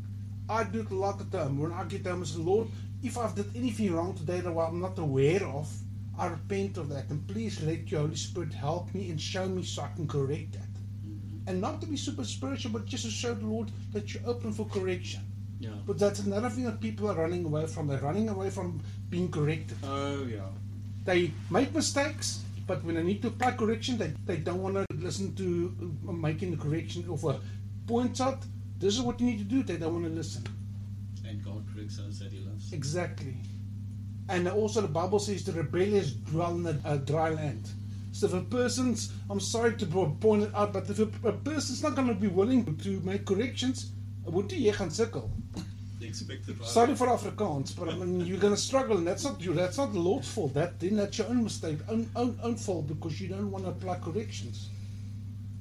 I 0.50 0.64
do 0.64 0.80
it 0.80 0.90
a 0.90 0.94
lot 0.94 1.18
of 1.18 1.30
the 1.30 1.38
time. 1.38 1.58
When 1.58 1.72
I 1.72 1.84
get 1.84 2.06
home, 2.06 2.20
I 2.20 2.26
say, 2.26 2.40
Lord, 2.40 2.68
if 3.02 3.16
I've 3.16 3.34
done 3.34 3.50
anything 3.56 3.94
wrong 3.94 4.12
today 4.12 4.40
that 4.40 4.50
I'm 4.50 4.82
not 4.82 4.98
aware 4.98 5.46
of, 5.46 5.74
I 6.18 6.26
repent 6.26 6.76
of 6.76 6.90
that, 6.90 7.08
and 7.08 7.26
please 7.26 7.62
let 7.62 7.90
your 7.90 8.02
Holy 8.02 8.16
Spirit 8.16 8.52
help 8.52 8.94
me 8.94 9.08
and 9.08 9.18
show 9.18 9.48
me 9.48 9.62
so 9.62 9.82
I 9.82 9.88
can 9.96 10.06
correct 10.06 10.52
that. 10.52 10.73
And 11.46 11.60
not 11.60 11.80
to 11.82 11.86
be 11.86 11.96
super 11.96 12.24
spiritual, 12.24 12.72
but 12.72 12.86
just 12.86 13.04
to 13.04 13.10
show 13.10 13.34
the 13.34 13.46
Lord 13.46 13.70
that 13.92 14.14
you're 14.14 14.22
open 14.26 14.52
for 14.52 14.66
correction. 14.66 15.20
Yeah. 15.60 15.70
But 15.86 15.98
that's 15.98 16.20
another 16.20 16.50
thing 16.50 16.64
that 16.64 16.80
people 16.80 17.10
are 17.10 17.14
running 17.14 17.44
away 17.44 17.66
from. 17.66 17.86
They're 17.86 17.98
running 17.98 18.28
away 18.28 18.50
from 18.50 18.80
being 19.10 19.30
corrected. 19.30 19.76
Oh 19.84 20.24
yeah. 20.24 20.48
They 21.04 21.32
make 21.50 21.74
mistakes, 21.74 22.42
but 22.66 22.82
when 22.84 22.94
they 22.94 23.02
need 23.02 23.20
to 23.22 23.28
apply 23.28 23.52
correction, 23.52 23.98
they, 23.98 24.12
they 24.24 24.38
don't 24.38 24.62
want 24.62 24.74
to 24.76 24.86
listen 24.96 25.34
to 25.36 25.74
uh, 26.08 26.12
making 26.12 26.50
the 26.50 26.56
correction 26.56 27.04
of 27.10 27.24
a 27.24 27.38
points 27.86 28.20
out. 28.20 28.42
This 28.78 28.94
is 28.94 29.02
what 29.02 29.20
you 29.20 29.26
need 29.26 29.38
to 29.38 29.44
do. 29.44 29.62
They 29.62 29.76
don't 29.76 29.92
want 29.92 30.06
to 30.06 30.10
listen. 30.10 30.44
And 31.26 31.44
God 31.44 31.64
corrects 31.72 31.98
those 31.98 32.18
that 32.20 32.32
He 32.32 32.40
loves. 32.40 32.72
Exactly. 32.72 33.36
And 34.28 34.48
also 34.48 34.80
the 34.80 34.88
Bible 34.88 35.18
says 35.18 35.44
the 35.44 35.52
rebellious 35.52 36.12
dwell 36.12 36.56
in 36.56 36.66
a, 36.66 36.80
a 36.84 36.98
dry 36.98 37.30
land. 37.30 37.68
So 38.14 38.26
if 38.26 38.32
a 38.32 38.42
person's, 38.42 39.12
I'm 39.28 39.40
sorry 39.40 39.74
to 39.74 39.86
point 40.20 40.44
it 40.44 40.54
out, 40.54 40.72
but 40.72 40.88
if 40.88 41.00
a, 41.00 41.28
a 41.28 41.32
person's 41.32 41.82
not 41.82 41.96
going 41.96 42.06
to 42.06 42.14
be 42.14 42.28
willing 42.28 42.76
to 42.76 43.00
make 43.00 43.26
corrections, 43.26 43.90
moet 44.30 44.52
jy 44.54 44.70
gaan 44.72 44.92
sukkel. 44.94 45.26
The. 45.98 46.54
Sorry 46.62 46.94
for 46.94 47.08
Afrikaans, 47.08 47.74
but 47.74 47.88
I 47.88 47.96
mean 47.96 48.20
you're 48.20 48.38
going 48.38 48.54
to 48.54 48.60
struggle, 48.60 48.98
and 48.98 49.06
that's 49.06 49.24
not 49.24 49.40
you. 49.40 49.52
That's 49.54 49.78
not 49.78 49.92
the 49.92 49.98
Lord's 49.98 50.28
fault. 50.28 50.54
That 50.54 50.78
then 50.78 50.96
that's 50.96 51.18
your 51.18 51.26
own 51.28 51.42
mistake, 51.42 51.78
own 51.88 52.08
own, 52.14 52.38
own 52.42 52.56
fault 52.56 52.86
because 52.86 53.20
you 53.20 53.28
don't 53.28 53.50
want 53.50 53.64
to 53.64 53.70
apply 53.70 53.96
corrections. 53.98 54.68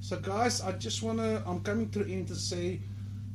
So 0.01 0.19
guys, 0.19 0.61
I 0.61 0.73
just 0.73 1.01
want 1.01 1.19
to. 1.19 1.41
I'm 1.47 1.61
coming 1.61 1.89
to 1.89 2.03
the 2.03 2.13
end 2.13 2.27
to 2.27 2.35
say, 2.35 2.81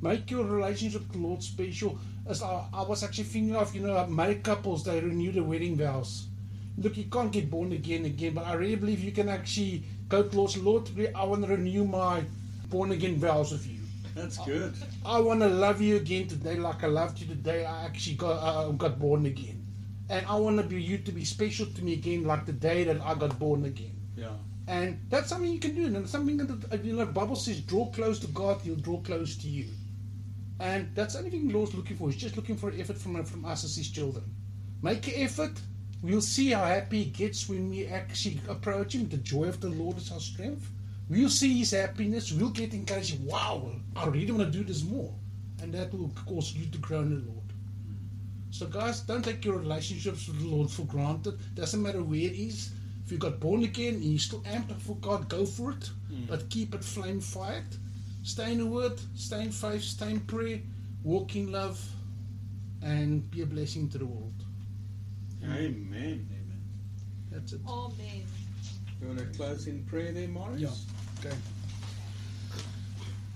make 0.00 0.30
your 0.30 0.44
relationship 0.44 1.08
with 1.08 1.12
the 1.12 1.26
Lord 1.26 1.42
special. 1.42 1.98
As 2.28 2.42
I, 2.42 2.64
I 2.72 2.82
was 2.82 3.02
actually 3.02 3.24
thinking 3.24 3.56
of, 3.56 3.74
you 3.74 3.82
know, 3.82 4.06
married 4.06 4.44
couples 4.44 4.84
they 4.84 5.00
renew 5.00 5.32
their 5.32 5.42
wedding 5.42 5.76
vows. 5.76 6.28
Look, 6.80 6.96
you 6.96 7.04
can't 7.04 7.32
get 7.32 7.50
born 7.50 7.72
again 7.72 8.04
again, 8.04 8.34
but 8.34 8.46
I 8.46 8.54
really 8.54 8.76
believe 8.76 9.00
you 9.00 9.12
can 9.12 9.28
actually 9.28 9.84
go 10.08 10.22
to 10.22 10.28
the 10.28 10.60
Lord. 10.62 10.90
I 11.14 11.24
want 11.24 11.44
to 11.44 11.48
renew 11.50 11.84
my 11.84 12.22
born 12.70 12.92
again 12.92 13.16
vows 13.16 13.52
with 13.52 13.66
you. 13.66 13.78
That's 14.14 14.38
good. 14.38 14.74
I 15.04 15.20
want 15.20 15.40
to 15.40 15.48
love 15.48 15.80
you 15.80 15.96
again 15.96 16.28
today, 16.28 16.56
like 16.56 16.84
I 16.84 16.88
loved 16.88 17.20
you 17.20 17.26
today. 17.26 17.64
I 17.64 17.84
actually 17.84 18.16
got 18.16 18.36
uh, 18.36 18.70
got 18.72 18.98
born 18.98 19.26
again, 19.26 19.66
and 20.08 20.26
I 20.26 20.36
want 20.36 20.56
to 20.58 20.64
be 20.64 20.80
you 20.80 20.98
to 20.98 21.12
be 21.12 21.24
special 21.24 21.66
to 21.66 21.84
me 21.84 21.92
again, 21.94 22.24
like 22.24 22.46
the 22.46 22.52
day 22.52 22.84
that 22.84 23.00
I 23.00 23.14
got 23.14 23.38
born 23.38 23.64
again. 23.64 23.96
Yeah. 24.16 24.36
And 24.66 25.00
that's 25.08 25.28
something 25.28 25.50
you 25.50 25.60
can 25.60 25.74
do, 25.74 25.86
and 25.86 26.08
something 26.08 26.36
that 26.36 26.50
uh, 26.72 26.76
you 26.82 26.94
know. 26.94 27.04
The 27.04 27.12
Bible 27.12 27.36
says, 27.36 27.60
"Draw 27.60 27.86
close 27.86 28.18
to 28.20 28.28
God; 28.28 28.60
He'll 28.62 28.76
draw 28.76 29.00
close 29.00 29.36
to 29.36 29.48
you." 29.48 29.66
And 30.60 30.90
that's 30.94 31.14
the 31.14 31.20
only 31.20 31.30
thing 31.30 31.48
the 31.48 31.54
Lord's 31.54 31.74
looking 31.74 31.96
for. 31.96 32.10
He's 32.10 32.20
just 32.20 32.36
looking 32.36 32.56
for 32.56 32.72
effort 32.76 32.98
from 32.98 33.24
from 33.24 33.44
us 33.44 33.64
as 33.64 33.76
His 33.76 33.90
children. 33.90 34.24
Make 34.82 35.06
an 35.08 35.14
effort. 35.16 35.60
We'll 36.02 36.20
see 36.20 36.50
how 36.50 36.64
happy 36.64 37.04
He 37.04 37.10
gets 37.10 37.48
when 37.48 37.70
we 37.70 37.86
actually 37.86 38.40
approach 38.48 38.94
Him. 38.94 39.08
The 39.08 39.16
joy 39.16 39.44
of 39.44 39.60
the 39.60 39.68
Lord 39.68 39.96
is 39.98 40.12
our 40.12 40.20
strength. 40.20 40.70
We'll 41.08 41.28
see 41.28 41.58
His 41.58 41.72
happiness. 41.72 42.32
We'll 42.32 42.50
get 42.50 42.72
encouraged. 42.72 43.24
Wow, 43.24 43.70
I 43.96 44.06
really 44.06 44.30
want 44.32 44.52
to 44.52 44.58
do 44.58 44.64
this 44.64 44.84
more, 44.84 45.12
and 45.60 45.72
that 45.74 45.92
will 45.92 46.12
cause 46.26 46.54
you 46.54 46.66
to 46.66 46.78
grow 46.78 47.00
in 47.00 47.10
the 47.10 47.30
Lord. 47.30 47.38
So, 48.50 48.66
guys, 48.66 49.00
don't 49.00 49.24
take 49.24 49.44
your 49.44 49.58
relationships 49.58 50.28
with 50.28 50.38
the 50.38 50.46
Lord 50.46 50.70
for 50.70 50.82
granted. 50.82 51.38
Doesn't 51.54 51.82
matter 51.82 52.02
where 52.02 52.18
it 52.18 52.32
is. 52.32 52.70
If 53.04 53.12
you 53.12 53.18
got 53.18 53.40
born 53.40 53.64
again 53.64 53.94
and 53.94 54.04
you're 54.04 54.18
still 54.18 54.40
amped 54.42 54.80
for 54.80 54.96
God, 54.96 55.28
go 55.28 55.46
for 55.46 55.72
it. 55.72 55.90
Mm. 56.12 56.28
But 56.28 56.48
keep 56.50 56.74
it 56.74 56.84
flame 56.84 57.20
fired. 57.20 57.64
Stay 58.22 58.52
in 58.52 58.58
the 58.58 58.66
Word, 58.66 59.00
stay 59.14 59.42
in 59.42 59.50
faith, 59.50 59.82
stay 59.82 60.10
in 60.10 60.20
prayer, 60.20 60.60
walk 61.02 61.34
in 61.34 61.50
love, 61.50 61.80
and 62.82 63.28
be 63.30 63.42
a 63.42 63.46
blessing 63.46 63.88
to 63.90 63.98
the 63.98 64.06
world. 64.06 64.44
Amen. 65.44 65.54
Amen. 65.54 66.62
That's 67.30 67.52
it. 67.52 67.60
Amen. 67.68 68.24
You 69.00 69.08
want 69.08 69.18
to 69.18 69.24
close 69.26 69.66
in 69.66 69.84
prayer 69.84 70.12
there, 70.12 70.28
Morris? 70.28 70.60
Yeah. 70.60 70.70
Okay. 71.24 71.36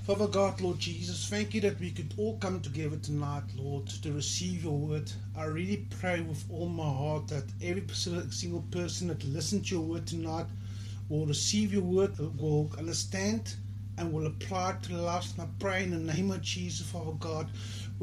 Father 0.04 0.26
God, 0.26 0.60
Lord 0.60 0.80
Jesus, 0.80 1.28
thank 1.28 1.54
you 1.54 1.60
that 1.60 1.78
we 1.78 1.92
could 1.92 2.12
all 2.16 2.36
come 2.38 2.60
together 2.60 2.96
tonight, 2.96 3.44
Lord, 3.56 3.86
to 3.86 4.12
receive 4.12 4.64
your 4.64 4.76
word. 4.76 5.12
I 5.36 5.44
really 5.44 5.86
pray 6.00 6.20
with 6.20 6.44
all 6.50 6.68
my 6.68 6.82
heart 6.82 7.28
that 7.28 7.44
every 7.62 7.84
single 7.92 8.64
person 8.72 9.06
that 9.08 9.22
listens 9.24 9.68
to 9.68 9.76
your 9.76 9.84
word 9.84 10.08
tonight 10.08 10.46
will 11.08 11.26
receive 11.26 11.72
your 11.72 11.82
word, 11.82 12.18
will 12.40 12.72
understand, 12.76 13.54
and 13.96 14.12
will 14.12 14.26
apply 14.26 14.70
it 14.70 14.82
to 14.82 14.88
their 14.88 15.02
lives. 15.02 15.34
And 15.34 15.42
I 15.42 15.48
pray 15.60 15.84
in 15.84 15.90
the 15.92 16.12
name 16.12 16.32
of 16.32 16.42
Jesus, 16.42 16.84
Father 16.84 17.12
God, 17.20 17.48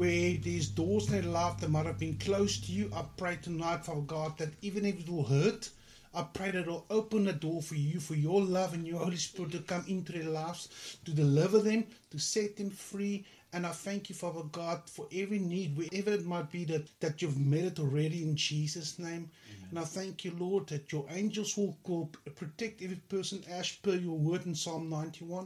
where 0.00 0.32
these 0.38 0.68
doors 0.68 1.08
their 1.08 1.20
life 1.20 1.58
that 1.58 1.68
might 1.68 1.84
have 1.84 1.98
been 1.98 2.16
closed 2.16 2.64
to 2.64 2.72
you, 2.72 2.90
I 2.96 3.04
pray 3.18 3.36
tonight, 3.42 3.84
Father 3.84 4.00
God, 4.00 4.38
that 4.38 4.48
even 4.62 4.86
if 4.86 4.98
it 4.98 5.10
will 5.10 5.24
hurt, 5.24 5.68
I 6.14 6.22
pray 6.22 6.52
that 6.52 6.62
it'll 6.62 6.86
open 6.88 7.26
the 7.26 7.34
door 7.34 7.60
for 7.60 7.74
you, 7.74 8.00
for 8.00 8.14
your 8.14 8.40
love 8.40 8.72
and 8.72 8.86
your 8.86 9.00
Holy 9.00 9.18
Spirit 9.18 9.52
to 9.52 9.58
come 9.58 9.84
into 9.88 10.12
their 10.12 10.30
lives, 10.30 10.96
to 11.04 11.10
deliver 11.10 11.58
them, 11.58 11.84
to 12.12 12.18
set 12.18 12.56
them 12.56 12.70
free. 12.70 13.26
And 13.52 13.66
I 13.66 13.72
thank 13.72 14.08
you, 14.08 14.14
Father 14.14 14.44
God, 14.50 14.80
for 14.86 15.06
every 15.12 15.38
need, 15.38 15.76
wherever 15.76 16.12
it 16.12 16.24
might 16.24 16.50
be, 16.50 16.64
that, 16.64 16.88
that 17.00 17.20
you've 17.20 17.38
met 17.38 17.64
it 17.64 17.78
already 17.78 18.22
in 18.22 18.36
Jesus' 18.36 18.98
name. 18.98 19.30
And 19.68 19.78
I 19.78 19.84
thank 19.84 20.24
you, 20.24 20.34
Lord, 20.40 20.66
that 20.68 20.90
your 20.90 21.04
angels 21.10 21.58
will, 21.58 21.76
will 21.86 22.10
protect 22.36 22.80
every 22.80 23.02
person 23.10 23.44
as 23.50 23.70
per 23.72 23.96
your 23.96 24.16
word 24.16 24.46
in 24.46 24.54
Psalm 24.54 24.88
91. 24.88 25.40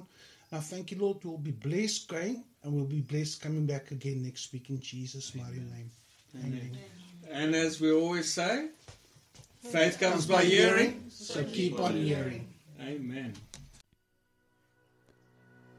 And 0.53 0.61
I 0.61 0.63
thank 0.63 0.93
you, 0.93 0.99
Lord, 0.99 1.25
we'll 1.25 1.39
be 1.39 1.51
blessed 1.51 2.07
going 2.07 2.45
and 2.65 2.73
we'll 2.73 2.85
be 2.85 3.03
blessed 3.03 3.41
coming 3.43 3.67
back 3.67 3.91
again 3.91 4.23
next 4.23 4.53
week 4.53 4.71
in 4.71 4.81
Jesus' 4.81 5.35
mighty 5.35 5.61
name. 5.61 5.91
Amen. 6.43 6.77
And 7.31 7.55
as 7.55 7.81
we 7.81 7.93
always 7.93 8.33
say, 8.33 8.69
faith 9.63 10.01
comes 10.01 10.27
by 10.27 10.45
hearing. 10.45 11.05
So 11.11 11.45
keep 11.45 11.79
on 11.79 11.95
hearing. 11.95 12.49
Amen. 12.81 13.35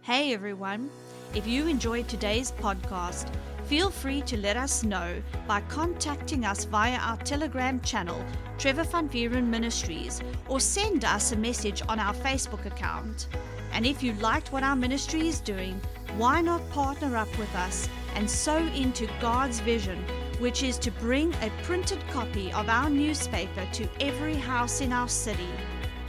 Hey 0.04 0.34
everyone, 0.34 0.90
if 1.34 1.48
you 1.48 1.68
enjoyed 1.68 2.08
today's 2.08 2.52
podcast, 2.52 3.28
feel 3.66 3.90
free 3.90 4.22
to 4.22 4.38
let 4.38 4.56
us 4.56 4.84
know 4.84 5.22
by 5.48 5.62
contacting 5.62 6.46
us 6.46 6.66
via 6.66 6.98
our 6.98 7.18
Telegram 7.18 7.82
channel, 7.82 8.24
Trevor 8.60 8.84
Van 8.84 9.10
Vieren 9.10 9.48
Ministries, 9.48 10.22
or 10.48 10.60
send 10.60 11.04
us 11.04 11.32
a 11.32 11.36
message 11.36 11.82
on 11.90 12.00
our 12.00 12.14
Facebook 12.14 12.66
account. 12.68 13.28
And 13.76 13.86
if 13.86 14.02
you 14.02 14.14
liked 14.14 14.52
what 14.54 14.64
our 14.64 14.76
ministry 14.76 15.28
is 15.28 15.42
doing, 15.42 15.82
why 16.16 16.40
not 16.40 16.70
partner 16.70 17.18
up 17.18 17.28
with 17.38 17.54
us 17.56 17.90
and 18.16 18.30
sow 18.30 18.66
into 18.68 19.10
God's 19.20 19.60
vision, 19.60 20.02
which 20.40 20.64
is 20.64 20.78
to 20.80 20.92
bring 20.92 21.34
a 21.36 21.52
printed 21.64 22.00
copy 22.08 22.54
of 22.54 22.70
our 22.70 22.90
newspaper 22.90 23.68
to 23.74 23.90
every 24.00 24.36
house 24.36 24.80
in 24.80 24.94
our 24.94 25.10
city? 25.10 25.50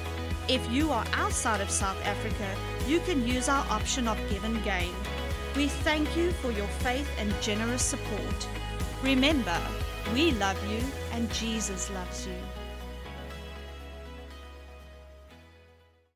If 0.48 0.70
you 0.70 0.90
are 0.90 1.06
outside 1.14 1.62
of 1.62 1.70
South 1.70 1.96
Africa, 2.04 2.54
you 2.86 3.00
can 3.00 3.26
use 3.26 3.48
our 3.48 3.64
option 3.70 4.06
of 4.06 4.18
GivenGain. 4.28 4.92
We 5.56 5.68
thank 5.68 6.14
you 6.14 6.32
for 6.32 6.50
your 6.50 6.68
faith 6.84 7.08
and 7.18 7.32
generous 7.40 7.82
support. 7.82 8.48
Remember, 9.02 9.58
we 10.12 10.32
love 10.32 10.62
you 10.70 10.80
and 11.12 11.32
Jesus 11.32 11.90
loves 11.90 12.26
you. 12.26 12.51